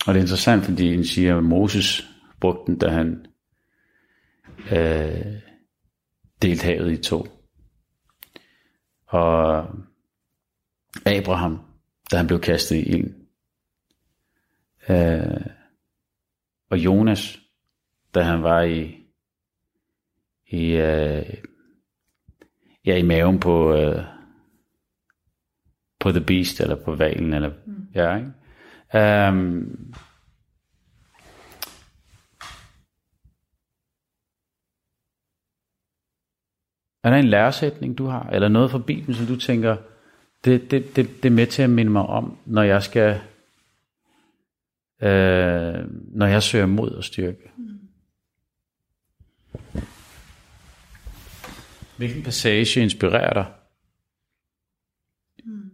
og 0.07 0.15
det 0.15 0.21
er 0.21 0.25
interessant, 0.25 0.65
fordi 0.65 0.95
han 0.95 1.05
siger, 1.05 1.37
at 1.37 1.45
Moses 1.45 2.09
brugte 2.41 2.73
den, 2.73 2.79
da 2.79 2.89
han 2.89 3.27
øh, 4.73 5.43
delte 6.43 6.65
havet 6.65 6.93
i 6.93 7.03
to. 7.03 7.27
Og 9.07 9.69
Abraham, 11.07 11.61
da 12.11 12.17
han 12.17 12.27
blev 12.27 12.41
kastet 12.41 12.77
i 12.77 12.83
ilden. 12.83 13.27
Øh, 14.89 15.47
og 16.71 16.79
Jonas, 16.79 17.41
da 18.15 18.23
han 18.23 18.43
var 18.43 18.63
i, 18.63 19.07
i, 20.47 20.73
øh, 20.73 21.35
ja, 22.87 22.97
i 22.97 23.03
maven 23.03 23.41
på, 23.41 23.75
øh, 23.75 24.05
på 26.01 26.11
The 26.13 26.21
Beast, 26.21 26.61
eller 26.61 26.77
på 26.85 26.95
valen, 26.95 27.33
eller, 27.33 27.51
mm. 27.67 27.87
ja, 27.95 28.17
ikke? 28.17 28.33
Um, 29.29 29.95
er 37.05 37.11
der 37.11 37.17
en 37.17 37.29
læresætning, 37.29 37.99
du 37.99 38.07
har, 38.07 38.29
eller 38.33 38.49
noget 38.49 38.71
fra 38.71 38.79
Bibelen, 38.79 39.15
som 39.15 39.27
du 39.27 39.37
tænker, 39.37 39.77
det, 40.45 40.71
det, 40.71 40.97
det, 40.97 41.23
det 41.23 41.29
er 41.29 41.35
med 41.35 41.47
til 41.47 41.63
at 41.63 41.71
minde 41.71 41.93
mig 41.93 42.03
om, 42.03 42.39
når 42.45 42.63
jeg 42.63 42.83
skal, 42.83 43.21
øh, 45.03 45.85
når 46.13 46.27
jeg 46.27 46.43
søger 46.43 46.67
mod 46.67 46.91
og 46.91 47.05
styrke? 47.05 47.51
Mm. 47.57 47.66
Hvilken 51.97 52.23
passage 52.23 52.81
inspirerer 52.81 53.33
dig? 53.33 53.47
Mm. 55.45 55.71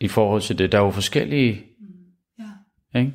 I 0.00 0.08
forhold 0.08 0.42
til 0.42 0.58
det, 0.58 0.72
der 0.72 0.78
er 0.78 0.82
jo 0.82 0.90
forskellige, 0.90 1.66
mm. 1.80 1.86
ja. 2.38 2.98
ikke? 2.98 3.14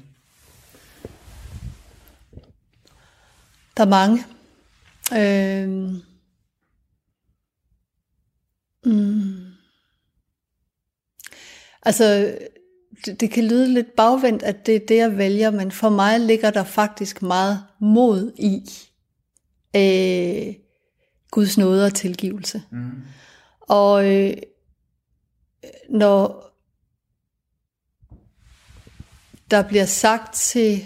Der 3.77 3.83
er 3.83 3.89
mange. 3.89 4.23
Øh, 5.13 5.69
mm, 8.85 9.53
altså, 11.81 12.37
det, 13.05 13.19
det 13.19 13.31
kan 13.31 13.47
lyde 13.47 13.73
lidt 13.73 13.95
bagvendt, 13.97 14.43
at 14.43 14.65
det 14.65 14.75
er 14.75 14.85
det, 14.87 14.97
jeg 14.97 15.17
vælger, 15.17 15.51
men 15.51 15.71
for 15.71 15.89
mig 15.89 16.19
ligger 16.19 16.51
der 16.51 16.63
faktisk 16.63 17.21
meget 17.21 17.63
mod 17.79 18.33
i 18.37 18.61
øh, 19.75 20.62
Guds 21.33 21.57
nåde 21.57 21.85
og 21.85 21.93
tilgivelse. 21.93 22.61
Mm. 22.71 22.91
Og 23.61 24.11
øh, 24.13 24.33
når 25.89 26.49
der 29.51 29.61
bliver 29.61 29.85
sagt 29.85 30.33
til 30.33 30.85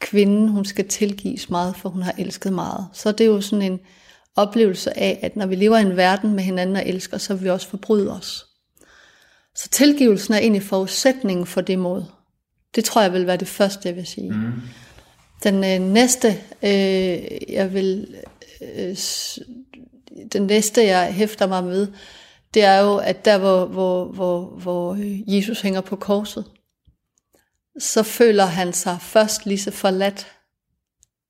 kvinden, 0.00 0.48
hun 0.48 0.64
skal 0.64 0.88
tilgives 0.88 1.50
meget, 1.50 1.76
for 1.76 1.88
hun 1.88 2.02
har 2.02 2.14
elsket 2.18 2.52
meget. 2.52 2.86
Så 2.92 3.12
det 3.12 3.20
er 3.20 3.28
jo 3.28 3.40
sådan 3.40 3.72
en 3.72 3.80
oplevelse 4.36 4.98
af, 4.98 5.18
at 5.22 5.36
når 5.36 5.46
vi 5.46 5.54
lever 5.54 5.78
i 5.78 5.82
en 5.82 5.96
verden 5.96 6.34
med 6.34 6.44
hinanden 6.44 6.76
og 6.76 6.86
elsker, 6.86 7.18
så 7.18 7.34
vil 7.34 7.44
vi 7.44 7.50
også 7.50 7.68
forbryde 7.68 8.12
os. 8.12 8.46
Så 9.54 9.68
tilgivelsen 9.68 10.34
er 10.34 10.38
egentlig 10.38 10.62
forudsætningen 10.62 11.46
for 11.46 11.60
det 11.60 11.78
mod. 11.78 12.04
Det 12.74 12.84
tror 12.84 13.02
jeg 13.02 13.12
vil 13.12 13.26
være 13.26 13.36
det 13.36 13.48
første, 13.48 13.88
jeg 13.88 13.96
vil 13.96 14.06
sige. 14.06 14.30
Mm. 14.30 14.52
Den 15.42 15.54
øh, 15.54 15.92
næste, 15.92 16.28
øh, 16.62 17.52
jeg 17.52 17.72
vil, 17.72 18.16
øh, 18.76 18.96
den 20.32 20.42
næste, 20.42 20.84
jeg 20.84 21.14
hæfter 21.14 21.46
mig 21.46 21.64
med, 21.64 21.86
det 22.54 22.64
er 22.64 22.80
jo, 22.80 22.96
at 22.96 23.24
der, 23.24 23.38
hvor, 23.38 23.66
hvor, 23.66 24.04
hvor, 24.04 24.46
hvor 24.46 24.98
Jesus 25.26 25.60
hænger 25.60 25.80
på 25.80 25.96
korset, 25.96 26.44
så 27.78 28.02
føler 28.02 28.44
han 28.44 28.72
sig 28.72 28.98
først 29.00 29.46
lige 29.46 29.58
så 29.58 29.70
forladt, 29.70 30.26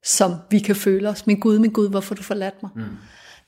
som 0.05 0.35
vi 0.51 0.59
kan 0.59 0.77
føle 0.77 1.09
os. 1.09 1.27
Min 1.27 1.41
Gud, 1.41 1.59
min 1.59 1.71
Gud, 1.71 1.89
hvorfor 1.89 2.15
du 2.15 2.23
forladt 2.23 2.63
mig? 2.63 2.71
Mm. 2.75 2.83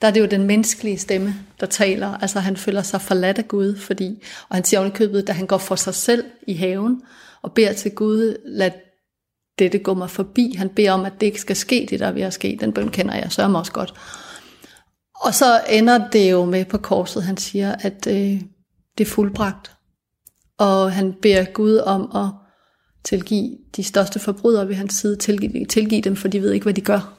Der 0.03 0.09
er 0.09 0.13
det 0.13 0.21
jo 0.21 0.27
den 0.27 0.43
menneskelige 0.43 0.99
stemme, 0.99 1.35
der 1.61 1.67
taler. 1.67 2.09
Altså 2.09 2.41
han 2.41 2.57
føler 2.57 2.83
sig 2.83 3.01
forladt 3.01 3.39
af 3.39 3.49
Gud, 3.49 3.77
fordi, 3.77 4.23
og 4.49 4.57
han 4.57 4.65
siger 4.65 4.91
købet, 4.91 5.27
da 5.27 5.33
han 5.33 5.47
går 5.47 5.59
for 5.59 5.77
sig 5.77 5.95
selv 5.95 6.25
i 6.47 6.55
haven, 6.55 7.03
og 7.43 7.53
beder 7.53 7.73
til 7.73 7.91
Gud, 7.91 8.37
lad 8.45 8.71
dette 9.59 9.79
går 9.79 9.95
mig 9.95 10.11
forbi. 10.11 10.55
Han 10.59 10.69
beder 10.69 10.93
om, 10.93 11.05
at 11.05 11.13
det 11.21 11.27
ikke 11.27 11.41
skal 11.41 11.57
ske, 11.57 11.87
det 11.91 12.01
der 12.01 12.13
vil 12.13 12.33
ske. 12.33 12.59
Den 12.61 12.73
bøn 12.73 12.89
kender 12.89 13.15
jeg 13.15 13.33
så 13.33 13.53
også 13.55 13.73
godt. 13.73 13.95
Og 15.21 15.35
så 15.35 15.61
ender 15.71 16.11
det 16.11 16.31
jo 16.31 16.45
med 16.45 16.65
på 16.65 16.79
korset, 16.79 17.23
han 17.23 17.37
siger, 17.37 17.75
at 17.81 18.07
øh, 18.07 18.41
det 18.99 19.07
er 19.07 19.11
fuldbragt. 19.11 19.73
Og 20.59 20.93
han 20.93 21.15
beder 21.23 21.45
Gud 21.45 21.79
om 21.79 22.17
at 22.17 22.31
tilgive 23.05 23.59
de 23.77 23.85
største 23.85 24.19
forbrydere 24.19 24.69
ved 24.69 24.75
hans 24.75 24.95
side, 24.95 25.17
tilgive, 25.17 25.65
tilgive 25.65 26.01
dem, 26.01 26.17
for 26.17 26.29
de 26.29 26.43
ved 26.43 26.53
ikke, 26.53 26.65
hvad 26.65 26.75
de 26.75 26.81
gør. 26.81 27.17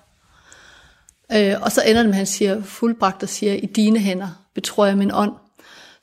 Øh, 1.32 1.56
og 1.62 1.72
så 1.72 1.82
ender 1.88 2.02
det 2.02 2.10
med, 2.10 2.14
at 2.14 2.18
han 2.18 2.26
siger, 2.26 2.64
fuldbragt 2.64 3.24
og 3.24 3.30
siger, 3.30 3.54
i 3.54 3.66
dine 3.66 4.00
hænder 4.00 4.48
betror 4.56 4.86
jeg 4.86 4.98
min 4.98 5.12
ånd. 5.14 5.32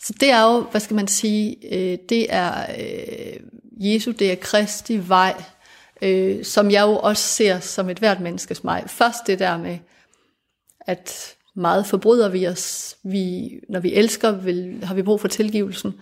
Så 0.01 0.14
det 0.20 0.30
er 0.30 0.53
jo, 0.53 0.61
hvad 0.70 0.80
skal 0.80 0.97
man 0.97 1.09
sige, 1.09 1.57
øh, 1.74 1.99
det 2.09 2.26
er 2.28 2.66
øh, 2.78 3.41
Jesu, 3.80 4.11
det 4.11 4.32
er 4.32 4.37
Kristi 4.37 5.09
vej, 5.09 5.43
øh, 6.05 6.44
som 6.44 6.70
jeg 6.70 6.82
jo 6.82 6.96
også 6.96 7.22
ser 7.22 7.61
som 7.61 7.90
et 7.90 7.98
hvert 7.98 8.20
menneskes 8.20 8.64
vej. 8.64 8.88
Først 8.88 9.26
det 9.26 9.38
der 9.38 9.59
med, 9.59 9.78
at 10.80 11.34
meget 11.57 11.86
forbryder 11.86 12.28
vi 12.28 12.48
os, 12.48 12.96
vi, 13.05 13.50
når 13.68 13.80
vi 13.80 13.94
elsker, 13.94 14.30
vil, 14.30 14.84
har 14.84 14.94
vi 14.94 15.02
brug 15.02 15.20
for 15.20 15.28
tilgivelsen 15.28 15.94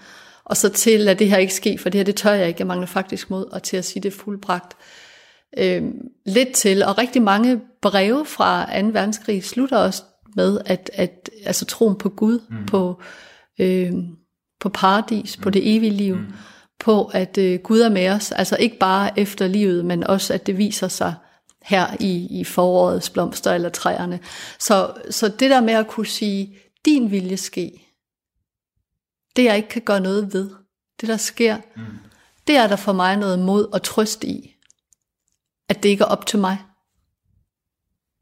og 0.45 0.57
så 0.57 0.69
til, 0.69 1.09
at 1.09 1.19
det 1.19 1.31
her 1.31 1.37
ikke 1.37 1.55
ske, 1.55 1.79
for 1.79 1.89
det 1.89 1.99
her, 1.99 2.05
det 2.05 2.17
tør 2.17 2.33
jeg 2.33 2.49
ikke, 2.49 2.61
jeg 2.61 2.67
mangler 2.67 2.87
faktisk 2.87 3.31
mod, 3.31 3.45
og 3.45 3.63
til 3.63 3.77
at 3.77 3.85
sige 3.85 4.03
det 4.03 4.13
fuldbragt. 4.13 4.77
Øh, 5.59 5.83
lidt 6.27 6.53
til, 6.53 6.83
og 6.85 6.99
rigtig 6.99 7.23
mange 7.23 7.61
breve 7.83 8.27
fra 8.27 8.81
2. 8.81 8.87
verdenskrig 8.87 9.45
slutter 9.45 9.77
også 9.77 10.03
med, 10.37 10.59
at, 10.67 10.91
at 10.95 11.31
altså 11.45 11.65
troen 11.65 11.97
på 11.97 12.09
Gud, 12.09 12.39
mm. 12.51 12.67
på, 12.67 13.01
øh, 13.59 13.93
på 14.61 14.69
paradis, 14.69 15.39
mm. 15.39 15.43
på 15.43 15.51
det 15.51 15.77
evige 15.77 15.93
liv, 15.93 16.15
mm. 16.15 16.27
På 16.83 17.05
at 17.05 17.39
øh, 17.39 17.61
Gud 17.61 17.81
er 17.81 17.89
med 17.89 18.09
os, 18.09 18.33
altså 18.33 18.57
ikke 18.57 18.79
bare 18.79 19.19
efter 19.19 19.47
livet, 19.47 19.85
men 19.85 20.05
også 20.05 20.35
at 20.35 20.47
det 20.47 20.59
viser 20.59 20.89
sig 20.89 21.15
her 21.63 21.97
i, 22.01 22.41
i 22.41 22.45
forårets 22.45 23.11
blomster 23.11 23.53
eller 23.53 23.69
træerne. 23.69 24.21
Så, 24.59 24.95
så 25.11 25.29
det 25.29 25.51
der 25.51 25.61
med 25.61 25.75
at 25.75 25.89
kunne 25.89 26.07
sige, 26.07 26.59
din 26.85 27.11
vilje 27.11 27.37
ske, 27.37 27.89
det 29.37 29.45
jeg 29.45 29.57
ikke 29.57 29.69
kan 29.69 29.83
gøre 29.83 30.01
noget 30.01 30.35
ved, 30.35 30.51
det 31.01 31.09
der 31.09 31.17
sker, 31.17 31.57
mm. 31.77 31.83
det 32.47 32.57
er 32.57 32.67
der 32.67 32.77
for 32.77 32.93
mig 32.93 33.17
noget 33.17 33.39
mod 33.39 33.65
og 33.73 33.83
trøst 33.83 34.25
i. 34.25 34.57
At 35.69 35.83
det 35.83 35.89
ikke 35.89 36.05
er 36.05 36.09
op 36.09 36.27
til 36.27 36.39
mig, 36.39 36.59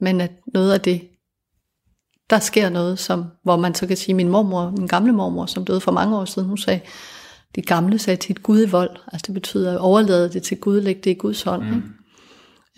men 0.00 0.20
at 0.20 0.30
noget 0.54 0.72
af 0.72 0.80
det, 0.80 1.08
der 2.30 2.38
sker 2.38 2.68
noget, 2.68 2.98
som, 2.98 3.24
hvor 3.42 3.56
man 3.56 3.74
så 3.74 3.86
kan 3.86 3.96
sige, 3.96 4.14
min 4.14 4.28
mormor, 4.28 4.70
min 4.70 4.86
gamle 4.86 5.12
mormor, 5.12 5.46
som 5.46 5.64
døde 5.64 5.80
for 5.80 5.92
mange 5.92 6.16
år 6.16 6.24
siden, 6.24 6.48
hun 6.48 6.58
sagde, 6.58 6.80
de 7.55 7.62
gamle 7.62 7.98
sagde 7.98 8.16
til 8.16 8.32
et 8.32 8.42
Gud 8.42 8.66
i 8.66 8.70
vold, 8.70 8.90
altså 9.12 9.24
det 9.26 9.34
betyder 9.34 9.72
at 9.72 9.78
overlade 9.78 10.32
det 10.32 10.42
til 10.42 10.57
Gud, 10.57 10.80
lægge 10.80 11.01
det 11.05 11.11
i 11.11 11.14
Guds 11.14 11.42
hånd. 11.42 11.62
Mm. 11.62 11.74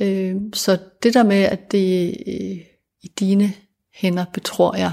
Ikke? 0.00 0.30
Øh, 0.30 0.36
så 0.52 0.78
det 1.02 1.14
der 1.14 1.22
med, 1.22 1.42
at 1.42 1.72
det 1.72 2.14
øh, 2.26 2.56
i 3.02 3.12
dine 3.20 3.52
hænder 3.94 4.24
betror 4.32 4.76
jeg, 4.76 4.92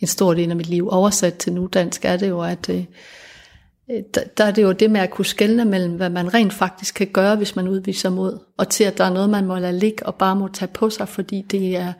en 0.00 0.06
stor 0.06 0.34
del 0.34 0.50
af 0.50 0.56
mit 0.56 0.66
liv. 0.66 0.88
Oversat 0.88 1.34
til 1.34 1.52
nu 1.52 1.66
dansk 1.72 2.04
er 2.04 2.16
det 2.16 2.28
jo, 2.28 2.40
at 2.40 2.68
øh, 2.68 2.84
der, 4.14 4.20
der 4.36 4.44
er 4.44 4.50
det 4.50 4.62
jo 4.62 4.72
det 4.72 4.90
med 4.90 5.00
at 5.00 5.10
kunne 5.10 5.24
skelne 5.24 5.64
mellem, 5.64 5.96
hvad 5.96 6.10
man 6.10 6.34
rent 6.34 6.52
faktisk 6.52 6.94
kan 6.94 7.06
gøre, 7.06 7.36
hvis 7.36 7.56
man 7.56 7.68
udviser 7.68 8.10
mod, 8.10 8.38
og 8.58 8.68
til 8.68 8.84
at 8.84 8.98
der 8.98 9.04
er 9.04 9.12
noget, 9.12 9.30
man 9.30 9.46
må 9.46 9.58
lade 9.58 9.78
ligge 9.78 10.06
og 10.06 10.14
bare 10.14 10.36
må 10.36 10.48
tage 10.48 10.70
på 10.74 10.90
sig, 10.90 11.08
fordi 11.08 11.42
det 11.50 11.76
er 11.76 11.92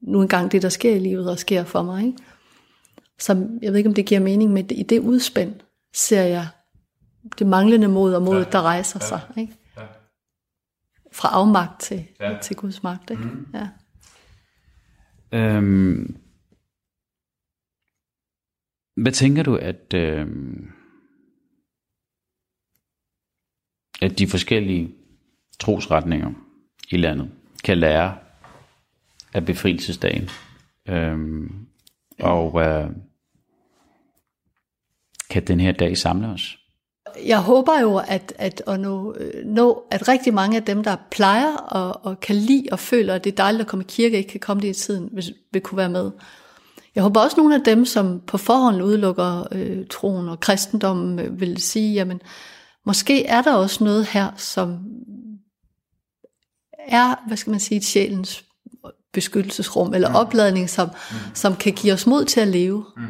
nu 0.00 0.22
engang 0.22 0.52
det, 0.52 0.62
der 0.62 0.68
sker 0.68 0.94
i 0.94 0.98
livet 0.98 1.30
og 1.30 1.38
sker 1.38 1.64
for 1.64 1.82
mig. 1.82 2.06
Ikke? 2.06 2.18
Så 3.18 3.46
jeg 3.62 3.72
ved 3.72 3.78
ikke, 3.78 3.88
om 3.88 3.94
det 3.94 4.06
giver 4.06 4.20
mening, 4.20 4.52
men 4.52 4.66
i 4.70 4.82
det 4.82 4.98
udspænd 4.98 5.54
ser 5.92 6.22
jeg 6.22 6.48
det 7.38 7.46
manglende 7.46 7.88
mod 7.88 8.14
og 8.14 8.22
mod, 8.22 8.38
ja. 8.38 8.50
der 8.50 8.62
rejser 8.62 8.98
ja. 9.02 9.06
sig. 9.06 9.20
Ikke? 9.36 9.56
Ja. 9.76 9.82
Fra 11.12 11.28
afmagt 11.32 11.80
til, 11.80 12.08
ja. 12.20 12.38
til 12.42 12.56
Guds 12.56 12.82
magt. 12.82 13.10
Ikke? 13.10 13.22
Mm. 13.22 13.46
Ja. 13.54 13.68
Øhm, 15.32 16.16
hvad 18.96 19.12
tænker 19.12 19.42
du, 19.42 19.56
at, 19.56 19.94
øh, 19.94 20.26
at 24.02 24.18
de 24.18 24.28
forskellige 24.28 24.94
trosretninger 25.60 26.32
i 26.90 26.96
landet 26.96 27.30
kan 27.64 27.78
lære 27.78 28.18
af 29.34 29.46
befrielsesdagen? 29.46 30.28
Øh, 30.88 31.50
og 32.20 32.60
øh, 32.62 32.90
kan 35.30 35.46
den 35.46 35.60
her 35.60 35.72
dag 35.72 35.98
samle 35.98 36.28
os? 36.28 36.58
Jeg 37.26 37.40
håber 37.40 37.80
jo, 37.80 37.96
at, 37.96 38.32
at, 38.38 38.62
at, 38.66 38.80
nå, 38.80 39.16
nå, 39.44 39.82
at 39.90 40.08
rigtig 40.08 40.34
mange 40.34 40.56
af 40.56 40.62
dem, 40.62 40.82
der 40.84 40.96
plejer 41.10 41.56
og, 41.56 42.06
og 42.06 42.20
kan 42.20 42.36
lide 42.36 42.68
og 42.72 42.78
føler, 42.78 43.14
at 43.14 43.24
det 43.24 43.32
er 43.32 43.36
dejligt 43.36 43.60
at 43.60 43.66
komme 43.66 43.84
i 43.84 43.90
kirke, 43.90 44.16
ikke 44.16 44.30
kan 44.30 44.40
komme 44.40 44.60
det 44.62 44.68
i 44.68 44.80
tiden, 44.80 45.08
vil, 45.12 45.34
vil 45.52 45.62
kunne 45.62 45.76
være 45.76 45.88
med. 45.88 46.10
Jeg 46.94 47.02
håber 47.02 47.20
også 47.20 47.36
nogle 47.36 47.54
af 47.54 47.60
dem, 47.64 47.84
som 47.84 48.20
på 48.26 48.38
forhånd 48.38 48.82
udelukker 48.82 49.46
øh, 49.52 49.86
troen 49.90 50.28
og 50.28 50.40
kristendommen, 50.40 51.18
øh, 51.18 51.40
vil 51.40 51.62
sige, 51.62 51.94
jamen, 51.94 52.20
måske 52.86 53.26
er 53.26 53.42
der 53.42 53.54
også 53.54 53.84
noget 53.84 54.06
her, 54.06 54.30
som 54.36 54.78
er, 56.88 57.26
hvad 57.26 57.36
skal 57.36 57.50
man 57.50 57.60
sige, 57.60 57.78
et 57.78 57.84
sjælens 57.84 58.44
beskyttelsesrum, 59.12 59.94
eller 59.94 60.08
mm. 60.08 60.14
opladning, 60.14 60.70
som, 60.70 60.88
mm. 60.88 61.16
som 61.34 61.56
kan 61.56 61.72
give 61.72 61.92
os 61.92 62.06
mod 62.06 62.24
til 62.24 62.40
at 62.40 62.48
leve. 62.48 62.84
Mm. 62.96 63.02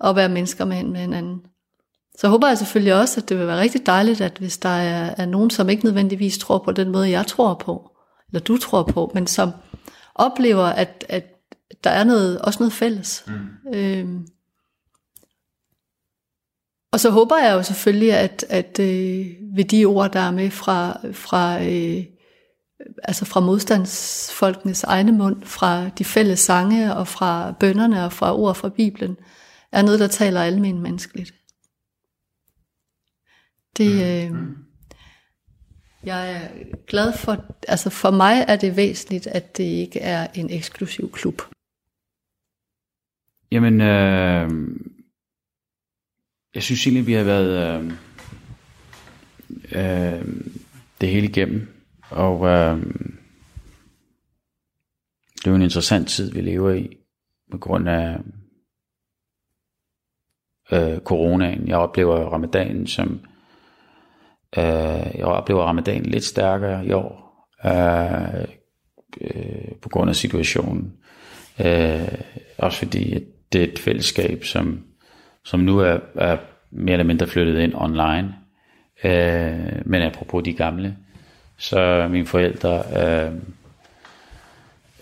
Og 0.00 0.16
være 0.16 0.28
mennesker 0.28 0.64
med, 0.64 0.84
med 0.84 1.00
hinanden. 1.00 1.40
Så 2.18 2.28
håber 2.28 2.48
jeg 2.48 2.58
selvfølgelig 2.58 2.94
også, 2.94 3.20
at 3.20 3.28
det 3.28 3.38
vil 3.38 3.46
være 3.46 3.60
rigtig 3.60 3.86
dejligt, 3.86 4.20
at 4.20 4.38
hvis 4.38 4.58
der 4.58 4.68
er, 4.68 5.14
er 5.16 5.26
nogen, 5.26 5.50
som 5.50 5.68
ikke 5.68 5.84
nødvendigvis 5.84 6.38
tror 6.38 6.58
på 6.58 6.72
den 6.72 6.90
måde, 6.90 7.10
jeg 7.10 7.26
tror 7.26 7.54
på, 7.54 7.90
eller 8.28 8.40
du 8.40 8.56
tror 8.56 8.82
på, 8.82 9.10
men 9.14 9.26
som 9.26 9.50
oplever, 10.14 10.64
at, 10.64 11.04
at 11.08 11.24
der 11.84 11.90
er 11.90 12.04
noget, 12.04 12.38
også 12.38 12.58
noget 12.58 12.72
fælles. 12.72 13.24
Mm. 13.26 13.74
Øhm, 13.74 14.26
og 16.92 17.00
så 17.00 17.10
håber 17.10 17.36
jeg 17.38 17.52
jo 17.52 17.62
selvfølgelig, 17.62 18.12
at, 18.12 18.44
at 18.48 18.78
øh, 18.80 19.26
ved 19.56 19.64
de 19.64 19.84
ord, 19.84 20.12
der 20.12 20.20
er 20.20 20.30
med 20.30 20.50
fra, 20.50 21.00
fra, 21.12 21.62
øh, 21.64 22.04
altså 23.02 23.24
fra 23.24 23.40
modstandsfolkenes 23.40 24.84
egne 24.84 25.12
mund, 25.12 25.42
fra 25.42 25.88
de 25.88 26.04
fælles 26.04 26.40
sange 26.40 26.94
og 26.94 27.08
fra 27.08 27.52
bønderne 27.60 28.04
og 28.04 28.12
fra 28.12 28.36
ord 28.36 28.54
fra 28.54 28.68
Bibelen, 28.68 29.16
er 29.72 29.82
noget, 29.82 30.00
der 30.00 30.08
taler 30.08 30.40
almen 30.40 30.82
menneskeligt. 30.82 31.34
Det, 33.76 34.30
mm. 34.32 34.38
øh, 34.38 34.56
jeg 36.04 36.32
er 36.32 36.48
glad 36.86 37.12
for, 37.12 37.44
altså 37.68 37.90
for 37.90 38.10
mig 38.10 38.44
er 38.48 38.56
det 38.56 38.76
væsentligt, 38.76 39.26
at 39.26 39.56
det 39.56 39.64
ikke 39.64 40.00
er 40.00 40.26
en 40.34 40.50
eksklusiv 40.50 41.12
klub. 41.12 41.42
Jamen, 43.52 43.80
øh, 43.80 44.50
jeg 46.54 46.62
synes 46.62 46.86
egentlig, 46.86 47.06
vi 47.06 47.12
har 47.12 47.24
været 47.24 47.80
øh, 47.80 47.92
øh, 49.72 50.24
det 51.00 51.08
hele 51.08 51.28
igennem. 51.28 51.68
Og 52.10 52.46
øh, 52.46 52.80
det 55.36 55.46
er 55.46 55.50
jo 55.50 55.54
en 55.54 55.62
interessant 55.62 56.08
tid, 56.08 56.32
vi 56.32 56.40
lever 56.40 56.72
i, 56.72 56.96
på 57.50 57.58
grund 57.58 57.88
af 57.88 58.18
øh, 60.72 60.98
coronaen. 60.98 61.68
Jeg 61.68 61.76
oplever 61.76 62.16
ramadanen 62.16 62.86
som, 62.86 63.20
øh, 64.58 65.14
jeg 65.14 65.24
oplever 65.24 65.62
ramadanen 65.62 66.06
lidt 66.06 66.24
stærkere 66.24 66.86
i 66.86 66.92
år, 66.92 67.46
øh, 67.64 68.44
øh, 69.20 69.72
på 69.82 69.88
grund 69.88 70.10
af 70.10 70.16
situationen. 70.16 70.92
Øh, 71.64 72.08
også 72.58 72.78
fordi 72.78 73.14
at 73.14 73.22
det 73.52 73.60
er 73.60 73.72
et 73.72 73.78
fællesskab, 73.78 74.44
som, 74.44 74.84
som 75.44 75.60
nu 75.60 75.78
er, 75.78 75.98
er 76.14 76.36
mere 76.70 76.92
eller 76.92 77.04
mindre 77.04 77.26
flyttet 77.26 77.58
ind 77.58 77.74
online. 77.74 78.34
Øh, 79.04 79.82
men 79.84 80.02
apropos 80.02 80.44
de 80.44 80.52
gamle, 80.52 80.96
så 81.56 82.08
mine 82.10 82.26
forældre 82.26 82.82
øh, 82.96 83.32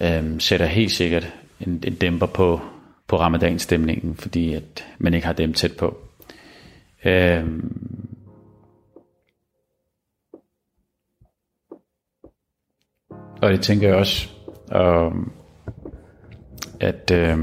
øh, 0.01 0.41
sætter 0.41 0.67
helt 0.67 0.93
sikkert 0.93 1.33
en, 1.61 1.83
en 1.87 1.95
dæmper 1.95 2.27
på, 2.27 2.61
på 3.07 3.17
ramadanstemningen, 3.17 4.17
fordi 4.17 4.55
at 4.55 4.87
man 4.99 5.15
ikke 5.15 5.27
har 5.27 5.33
dem 5.33 5.53
tæt 5.53 5.77
på. 5.77 5.99
Øhm, 7.05 7.77
og 13.43 13.53
det 13.53 13.61
tænker 13.63 13.89
jeg 13.89 13.97
også, 13.97 14.29
øh, 14.75 15.13
at, 16.81 17.11
øh, 17.11 17.39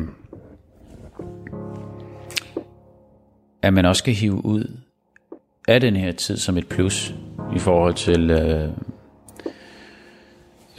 at 3.61 3.73
man 3.73 3.85
også 3.85 3.99
skal 3.99 4.13
hive 4.13 4.45
ud 4.45 4.77
af 5.67 5.81
den 5.81 5.95
her 5.95 6.11
tid 6.11 6.37
som 6.37 6.57
et 6.57 6.67
plus 6.67 7.15
i 7.55 7.59
forhold 7.59 7.93
til 7.93 8.31
øh, 8.31 8.69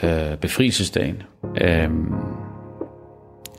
øh, 0.03 0.39
befrielsesdagen. 0.39 1.23
Øh, 1.61 1.91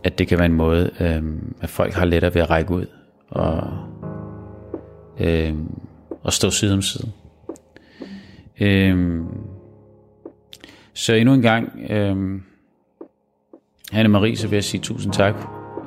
at 0.06 0.20
det 0.20 0.28
kan 0.28 0.38
være 0.38 0.46
en 0.46 0.54
måde, 0.54 0.92
øh, 1.00 1.24
at 1.62 1.70
folk 1.70 1.94
har 1.94 2.06
lettere 2.06 2.34
ved 2.34 2.42
at 2.42 2.50
række 2.50 2.72
ud 2.72 2.86
og, 3.30 3.64
øh, 5.20 5.54
og 6.24 6.34
stå 6.34 6.50
side 6.50 6.74
om 6.74 6.82
side. 6.82 7.12
Øh, 8.62 9.20
så 10.94 11.14
endnu 11.14 11.34
en 11.34 11.42
gang, 11.42 11.80
øh, 11.90 12.42
Hanne 13.92 14.10
Marie, 14.10 14.38
så 14.38 14.48
vil 14.48 14.56
jeg 14.56 14.64
sige 14.64 14.82
tusind 14.82 15.14
tak, 15.14 15.36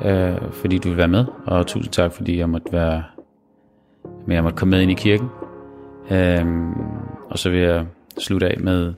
øh, 0.05 0.53
fordi 0.53 0.79
du 0.79 0.89
vil 0.89 0.97
være 0.97 1.09
med, 1.09 1.25
og 1.47 1.67
tusind 1.67 1.93
tak, 1.93 2.13
fordi 2.13 2.39
jeg 2.39 2.49
måtte 2.49 2.73
være 2.73 3.03
men 4.27 4.35
jeg 4.35 4.43
måtte 4.43 4.57
komme 4.57 4.71
med 4.71 4.81
ind 4.81 4.91
i 4.91 4.95
kirken. 4.95 5.29
Øh, 6.11 6.47
og 7.31 7.39
så 7.39 7.51
vil 7.51 7.61
jeg 7.61 7.87
slutte 8.19 8.49
af 8.49 8.61
med 8.61 8.95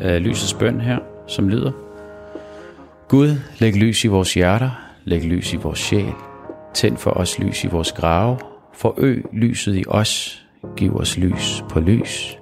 øh, 0.00 0.16
lysets 0.16 0.54
bøn 0.54 0.80
her, 0.80 0.98
som 1.26 1.48
lyder. 1.48 1.72
Gud, 3.12 3.40
læg 3.60 3.76
lys 3.76 4.04
i 4.04 4.08
vores 4.08 4.34
hjerter, 4.34 4.70
læg 5.04 5.24
lys 5.24 5.52
i 5.52 5.56
vores 5.56 5.78
sjæl, 5.78 6.12
tænd 6.74 6.96
for 6.96 7.10
os 7.10 7.38
lys 7.38 7.64
i 7.64 7.66
vores 7.66 7.92
grave, 7.92 8.38
forøg 8.74 9.24
lyset 9.32 9.76
i 9.76 9.84
os, 9.88 10.42
giv 10.76 10.96
os 10.96 11.18
lys 11.18 11.64
på 11.70 11.80
lys. 11.80 12.38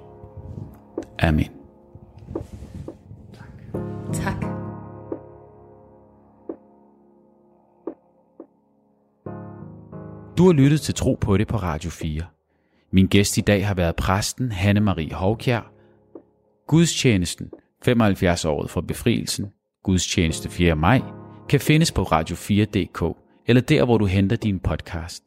Amen. 1.19 1.49
Tak. 4.13 4.41
Du 10.37 10.45
har 10.45 10.53
lyttet 10.53 10.81
til 10.81 10.93
Tro 10.95 11.17
på 11.21 11.37
det 11.37 11.47
på 11.47 11.57
Radio 11.57 11.89
4. 11.89 12.23
Min 12.91 13.07
gæst 13.07 13.37
i 13.37 13.41
dag 13.41 13.67
har 13.67 13.73
været 13.73 13.95
præsten 13.95 14.51
Hanne 14.51 14.79
Marie 14.81 15.13
Hovkjær, 15.13 15.71
Gudstjenesten 16.67 17.49
75 17.83 18.45
året 18.45 18.69
for 18.69 18.81
befrielsen, 18.81 19.51
gudstjeneste 19.83 20.49
4. 20.49 20.75
maj, 20.75 21.01
kan 21.49 21.59
findes 21.59 21.91
på 21.91 22.03
radio4.dk 22.03 23.17
eller 23.47 23.61
der, 23.61 23.85
hvor 23.85 23.97
du 23.97 24.05
henter 24.05 24.35
din 24.35 24.59
podcast. 24.59 25.23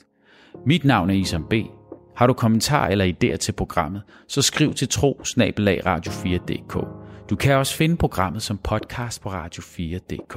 Mit 0.67 0.85
navn 0.85 1.11
er 1.11 1.15
Isam 1.15 1.47
B. 1.51 1.55
Har 2.17 2.27
du 2.27 2.33
kommentar 2.33 2.89
eller 2.89 3.05
idéer 3.05 3.37
til 3.37 3.53
programmet, 3.53 4.03
så 4.29 4.43
skriv 4.43 4.75
til 4.75 4.89
tro 4.89 5.21
radio4.dk. 5.23 6.87
Du 7.31 7.37
kan 7.37 7.55
også 7.55 7.75
finde 7.77 7.97
programmet 7.97 8.43
som 8.43 8.59
podcast 8.59 9.23
på 9.23 9.29
radio4.dk. 9.29 10.37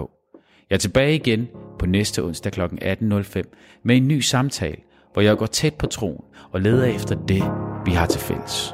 Jeg 0.69 0.75
er 0.75 0.77
tilbage 0.77 1.15
igen 1.15 1.47
på 1.79 1.85
næste 1.85 2.23
onsdag 2.23 2.51
kl. 2.51 2.61
18.05 2.61 3.41
med 3.83 3.97
en 3.97 4.07
ny 4.07 4.19
samtale, 4.19 4.77
hvor 5.13 5.21
jeg 5.21 5.37
går 5.37 5.45
tæt 5.45 5.73
på 5.73 5.87
troen 5.87 6.23
og 6.51 6.61
leder 6.61 6.85
efter 6.85 7.15
det, 7.15 7.43
vi 7.85 7.91
har 7.91 8.05
til 8.05 8.21
fælles. 8.21 8.73